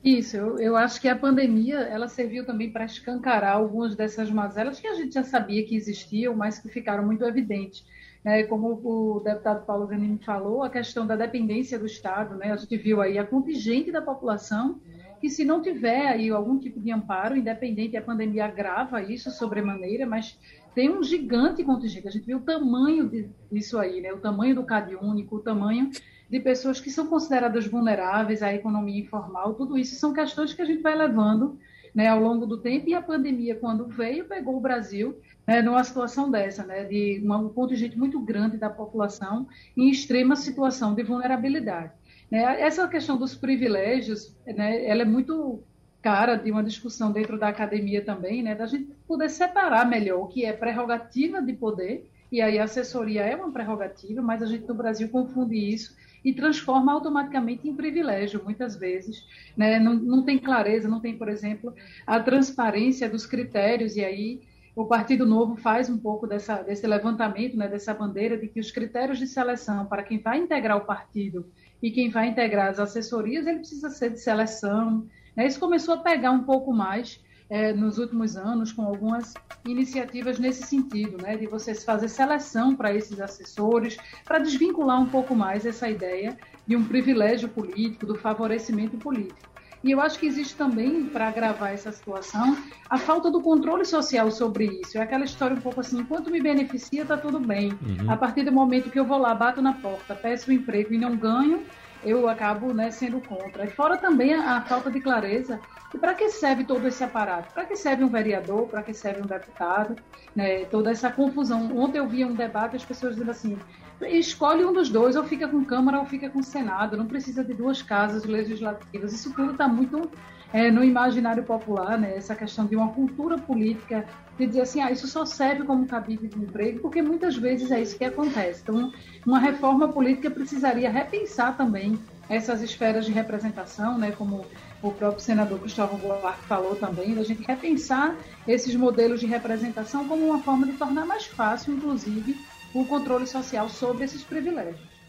Isso, 0.04 0.36
eu, 0.36 0.58
eu 0.58 0.76
acho 0.76 1.00
que 1.00 1.08
a 1.08 1.16
pandemia 1.16 1.78
ela 1.82 2.08
serviu 2.08 2.44
também 2.44 2.72
para 2.72 2.86
escancarar 2.86 3.56
algumas 3.56 3.96
dessas 3.96 4.32
mazelas 4.32 4.80
que 4.80 4.88
a 4.88 4.96
gente 4.96 5.14
já 5.14 5.24
sabia 5.24 5.64
que 5.64 5.76
existiam, 5.76 6.36
mas 6.36 6.58
que 6.58 6.70
ficaram 6.70 7.06
muito 7.06 7.24
evidentes. 7.24 7.86
Né? 8.24 8.44
Como 8.44 8.82
o 8.84 9.20
deputado 9.20 9.64
Paulo 9.64 9.86
Zanini 9.86 10.18
falou, 10.18 10.64
a 10.64 10.70
questão 10.72 11.06
da 11.06 11.16
dependência 11.16 11.78
do 11.78 11.86
Estado, 11.86 12.36
né? 12.36 12.52
a 12.52 12.56
gente 12.56 12.76
viu 12.78 13.00
aí 13.00 13.20
a 13.20 13.26
contingente 13.26 13.92
da 13.92 14.02
população 14.02 14.82
que 15.20 15.30
se 15.30 15.46
não 15.46 15.62
tiver 15.62 16.08
aí 16.08 16.32
algum 16.32 16.58
tipo 16.58 16.80
de 16.80 16.92
amparo, 16.92 17.38
independente, 17.38 17.96
a 17.96 18.02
pandemia 18.02 18.46
agrava 18.46 19.04
isso 19.04 19.30
sobremaneira, 19.30 20.08
mas 20.08 20.36
tem 20.74 20.90
um 20.90 21.04
gigante 21.04 21.64
contingente. 21.64 22.08
A 22.08 22.12
gente 22.12 22.26
viu 22.26 22.40
o 22.40 22.42
tamanho 22.42 23.08
disso 23.52 23.78
aí, 23.78 24.02
né? 24.02 24.12
o 24.12 24.18
tamanho 24.18 24.56
do 24.56 24.64
CAD 24.64 24.96
único, 24.96 25.36
o 25.36 25.42
tamanho 25.42 25.92
de 26.32 26.40
pessoas 26.40 26.80
que 26.80 26.90
são 26.90 27.08
consideradas 27.08 27.68
vulneráveis 27.68 28.42
à 28.42 28.54
economia 28.54 29.02
informal, 29.02 29.54
tudo 29.54 29.78
isso 29.78 29.96
são 29.96 30.14
questões 30.14 30.54
que 30.54 30.62
a 30.62 30.66
gente 30.66 30.82
vai 30.82 30.96
levando 30.96 31.60
né, 31.94 32.08
ao 32.08 32.22
longo 32.22 32.46
do 32.46 32.58
tempo, 32.58 32.88
e 32.88 32.94
a 32.94 33.02
pandemia, 33.02 33.54
quando 33.54 33.86
veio, 33.86 34.24
pegou 34.24 34.56
o 34.56 34.62
Brasil 34.62 35.20
né, 35.46 35.62
numa 35.62 35.84
situação 35.84 36.32
dessa, 36.32 36.64
né, 36.64 36.86
de 36.86 37.22
um 37.22 37.50
contingente 37.50 38.00
muito 38.00 38.18
grande 38.22 38.56
da 38.56 38.70
população 38.70 39.46
em 39.76 39.90
extrema 39.90 40.38
situação 40.38 40.96
de 40.96 41.04
vulnerabilidade. 41.04 41.92
Né? 42.32 42.62
Essa 42.62 42.88
questão 42.88 43.18
dos 43.18 43.36
privilégios, 43.36 44.34
né, 44.48 44.86
ela 44.86 45.02
é 45.02 45.06
muito 45.06 45.62
cara 46.02 46.38
de 46.38 46.50
uma 46.50 46.64
discussão 46.64 47.12
dentro 47.12 47.38
da 47.38 47.50
academia 47.50 48.06
também, 48.06 48.42
né, 48.42 48.56
da 48.56 48.68
gente 48.68 48.88
poder 49.06 49.30
separar 49.30 49.86
melhor 49.86 50.22
o 50.22 50.28
que 50.28 50.46
é 50.46 50.54
prerrogativa 50.54 51.42
de 51.42 51.52
poder, 51.52 52.10
e 52.32 52.42
aí 52.42 52.58
a 52.58 52.64
assessoria 52.64 53.24
é 53.24 53.36
uma 53.36 53.52
prerrogativa, 53.52 54.22
mas 54.22 54.42
a 54.42 54.46
gente 54.46 54.66
no 54.66 54.74
Brasil 54.74 55.10
confunde 55.10 55.58
isso 55.58 56.00
e 56.24 56.34
transforma 56.34 56.92
automaticamente 56.94 57.68
em 57.68 57.76
privilégio, 57.76 58.42
muitas 58.44 58.76
vezes. 58.76 59.26
Né? 59.58 59.80
Não, 59.80 59.96
não 59.96 60.24
tem 60.24 60.38
clareza, 60.38 60.88
não 60.88 61.00
tem, 61.00 61.18
por 61.18 61.28
exemplo, 61.28 61.74
a 62.06 62.20
transparência 62.20 63.10
dos 63.10 63.26
critérios, 63.26 63.96
e 63.96 64.06
aí 64.06 64.42
o 64.76 64.86
Partido 64.86 65.26
Novo 65.26 65.56
faz 65.56 65.90
um 65.90 65.98
pouco 65.98 66.26
dessa, 66.26 66.62
desse 66.62 66.88
levantamento, 66.88 67.58
né, 67.58 67.68
dessa 67.68 67.94
bandeira 67.94 68.38
de 68.38 68.48
que 68.48 68.60
os 68.60 68.72
critérios 68.72 69.20
de 69.20 69.28
seleção 69.28 69.86
para 69.86 70.04
quem 70.04 70.20
vai 70.20 70.38
integrar 70.38 70.78
o 70.78 70.86
partido 70.86 71.46
e 71.82 71.92
quem 71.92 72.10
vai 72.10 72.28
integrar 72.28 72.70
as 72.70 72.80
assessorias, 72.80 73.48
ele 73.48 73.60
precisa 73.60 73.90
ser 73.90 74.12
de 74.12 74.20
seleção. 74.20 75.06
Né? 75.36 75.48
Isso 75.48 75.60
começou 75.60 75.96
a 75.96 75.98
pegar 75.98 76.32
um 76.32 76.44
pouco 76.44 76.72
mais 76.72 77.22
é, 77.52 77.74
nos 77.74 77.98
últimos 77.98 78.38
anos 78.38 78.72
com 78.72 78.82
algumas 78.84 79.34
iniciativas 79.68 80.40
nesse 80.40 80.64
sentido, 80.64 81.22
né, 81.22 81.36
de 81.36 81.46
você 81.48 81.76
fazer 81.76 82.08
seleção 82.08 82.74
para 82.74 82.96
esses 82.96 83.20
assessores, 83.20 83.98
para 84.24 84.40
desvincular 84.40 85.00
um 85.02 85.08
pouco 85.08 85.36
mais 85.36 85.66
essa 85.66 85.90
ideia 85.90 86.38
de 86.66 86.78
um 86.78 86.86
privilégio 86.86 87.50
político, 87.50 88.06
do 88.06 88.16
favorecimento 88.16 88.98
político. 88.98 89.52
E 89.84 89.92
eu 89.92 90.00
acho 90.00 90.18
que 90.18 90.28
existe 90.28 90.56
também, 90.56 91.06
para 91.06 91.28
agravar 91.28 91.74
essa 91.74 91.92
situação, 91.92 92.56
a 92.90 92.98
falta 92.98 93.30
do 93.30 93.42
controle 93.42 93.84
social 93.84 94.32
sobre 94.32 94.80
isso. 94.82 94.98
É 94.98 95.02
aquela 95.02 95.26
história 95.26 95.58
um 95.58 95.60
pouco 95.60 95.82
assim, 95.82 96.00
enquanto 96.00 96.30
me 96.30 96.40
beneficia, 96.40 97.02
está 97.02 97.18
tudo 97.18 97.40
bem. 97.40 97.72
Uhum. 97.72 98.10
A 98.10 98.16
partir 98.16 98.44
do 98.44 98.52
momento 98.52 98.92
que 98.92 99.00
eu 99.00 99.04
vou 99.04 99.18
lá, 99.18 99.34
bato 99.34 99.62
na 99.62 99.74
porta, 99.74 100.16
peço 100.16 100.52
um 100.52 100.54
emprego 100.54 100.94
e 100.94 101.00
não 101.00 101.18
ganho, 101.18 101.64
eu 102.04 102.28
acabo 102.28 102.74
né, 102.74 102.92
sendo 102.92 103.22
contra. 103.22 103.66
E 103.66 103.70
fora 103.70 103.98
também 103.98 104.34
a, 104.34 104.58
a 104.58 104.62
falta 104.62 104.90
de 104.90 105.00
clareza 105.00 105.60
e 105.94 105.98
para 105.98 106.14
que 106.14 106.30
serve 106.30 106.64
todo 106.64 106.88
esse 106.88 107.04
aparato? 107.04 107.54
Para 107.54 107.66
que 107.66 107.76
serve 107.76 108.04
um 108.04 108.10
vereador? 108.10 108.68
Para 108.68 108.82
que 108.82 108.94
serve 108.94 109.22
um 109.22 109.26
deputado? 109.26 109.96
Né? 110.36 110.66
Toda 110.66 110.92
essa 110.92 111.12
confusão. 111.12 111.78
Ontem 111.78 112.00
eu 112.00 112.08
via 112.08 112.26
um 112.26 112.34
debate, 112.34 112.76
as 112.76 112.86
pessoas 112.86 113.14
dizendo 113.14 113.32
assim: 113.32 113.58
escolhe 114.02 114.64
um 114.64 114.72
dos 114.72 114.90
dois, 114.90 115.16
ou 115.16 115.24
fica 115.24 115.48
com 115.48 115.64
Câmara 115.66 116.00
ou 116.00 116.06
fica 116.06 116.30
com 116.30 116.42
Senado, 116.42 116.96
não 116.96 117.08
precisa 117.08 117.44
de 117.44 117.54
duas 117.54 117.82
casas 117.82 118.24
legislativas. 118.24 119.14
Isso 119.14 119.34
tudo 119.34 119.52
está 119.52 119.68
muito 119.68 120.10
é, 120.54 120.70
no 120.70 120.84
imaginário 120.84 121.44
popular, 121.44 121.98
né? 121.98 122.16
essa 122.16 122.36
questão 122.36 122.66
de 122.66 122.76
uma 122.76 122.90
cultura 122.90 123.38
política, 123.38 124.06
de 124.38 124.48
dizer 124.48 124.62
assim, 124.62 124.82
ah, 124.82 124.92
isso 124.92 125.08
só 125.08 125.26
serve 125.26 125.64
como 125.64 125.88
cabide 125.88 126.28
de 126.28 126.38
emprego, 126.38 126.80
porque 126.80 127.02
muitas 127.02 127.36
vezes 127.36 127.72
é 127.72 127.82
isso 127.82 127.98
que 127.98 128.04
acontece. 128.04 128.62
Então, 128.64 128.92
uma 129.26 129.40
reforma 129.40 129.88
política 129.90 130.30
precisaria 130.30 130.90
repensar 130.90 131.56
também 131.56 131.98
essas 132.28 132.62
esferas 132.62 133.06
de 133.06 133.12
representação, 133.12 133.98
né, 133.98 134.12
como 134.12 134.46
o 134.82 134.92
próprio 134.92 135.22
senador 135.22 135.60
Cristóvão 135.60 136.00
Buarque 136.00 136.46
falou 136.46 136.76
também, 136.76 137.14
da 137.14 137.24
gente 137.24 137.44
repensar 137.44 138.16
esses 138.48 138.76
modelos 138.76 139.20
de 139.20 139.28
representação 139.28 140.08
como 140.08 140.26
uma 140.26 140.42
forma 140.42 140.66
de 140.66 140.74
tornar 140.74 141.06
mais 141.06 141.26
fácil, 141.26 141.74
inclusive, 141.74 142.36
o 142.74 142.86
controle 142.86 143.28
social 143.28 143.68
sobre 143.70 144.06
esses 144.06 144.24
privilégios. 144.24 145.01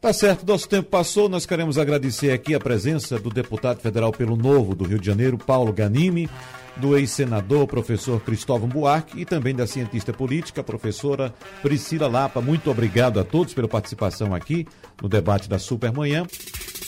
Tá 0.00 0.14
certo, 0.14 0.46
nosso 0.46 0.66
tempo 0.66 0.88
passou. 0.88 1.28
Nós 1.28 1.44
queremos 1.44 1.76
agradecer 1.76 2.32
aqui 2.32 2.54
a 2.54 2.58
presença 2.58 3.18
do 3.18 3.28
deputado 3.28 3.80
federal 3.80 4.10
pelo 4.10 4.34
Novo 4.34 4.74
do 4.74 4.84
Rio 4.84 4.98
de 4.98 5.04
Janeiro, 5.04 5.36
Paulo 5.36 5.74
Ganimi, 5.74 6.26
do 6.78 6.96
ex-senador, 6.96 7.66
professor 7.66 8.18
Cristóvão 8.18 8.66
Buarque 8.66 9.20
e 9.20 9.26
também 9.26 9.54
da 9.54 9.66
cientista 9.66 10.10
política, 10.10 10.64
professora 10.64 11.34
Priscila 11.60 12.08
Lapa. 12.08 12.40
Muito 12.40 12.70
obrigado 12.70 13.20
a 13.20 13.24
todos 13.24 13.52
pela 13.52 13.68
participação 13.68 14.34
aqui 14.34 14.66
no 15.02 15.08
debate 15.08 15.50
da 15.50 15.58
Supermanhã. 15.58 16.26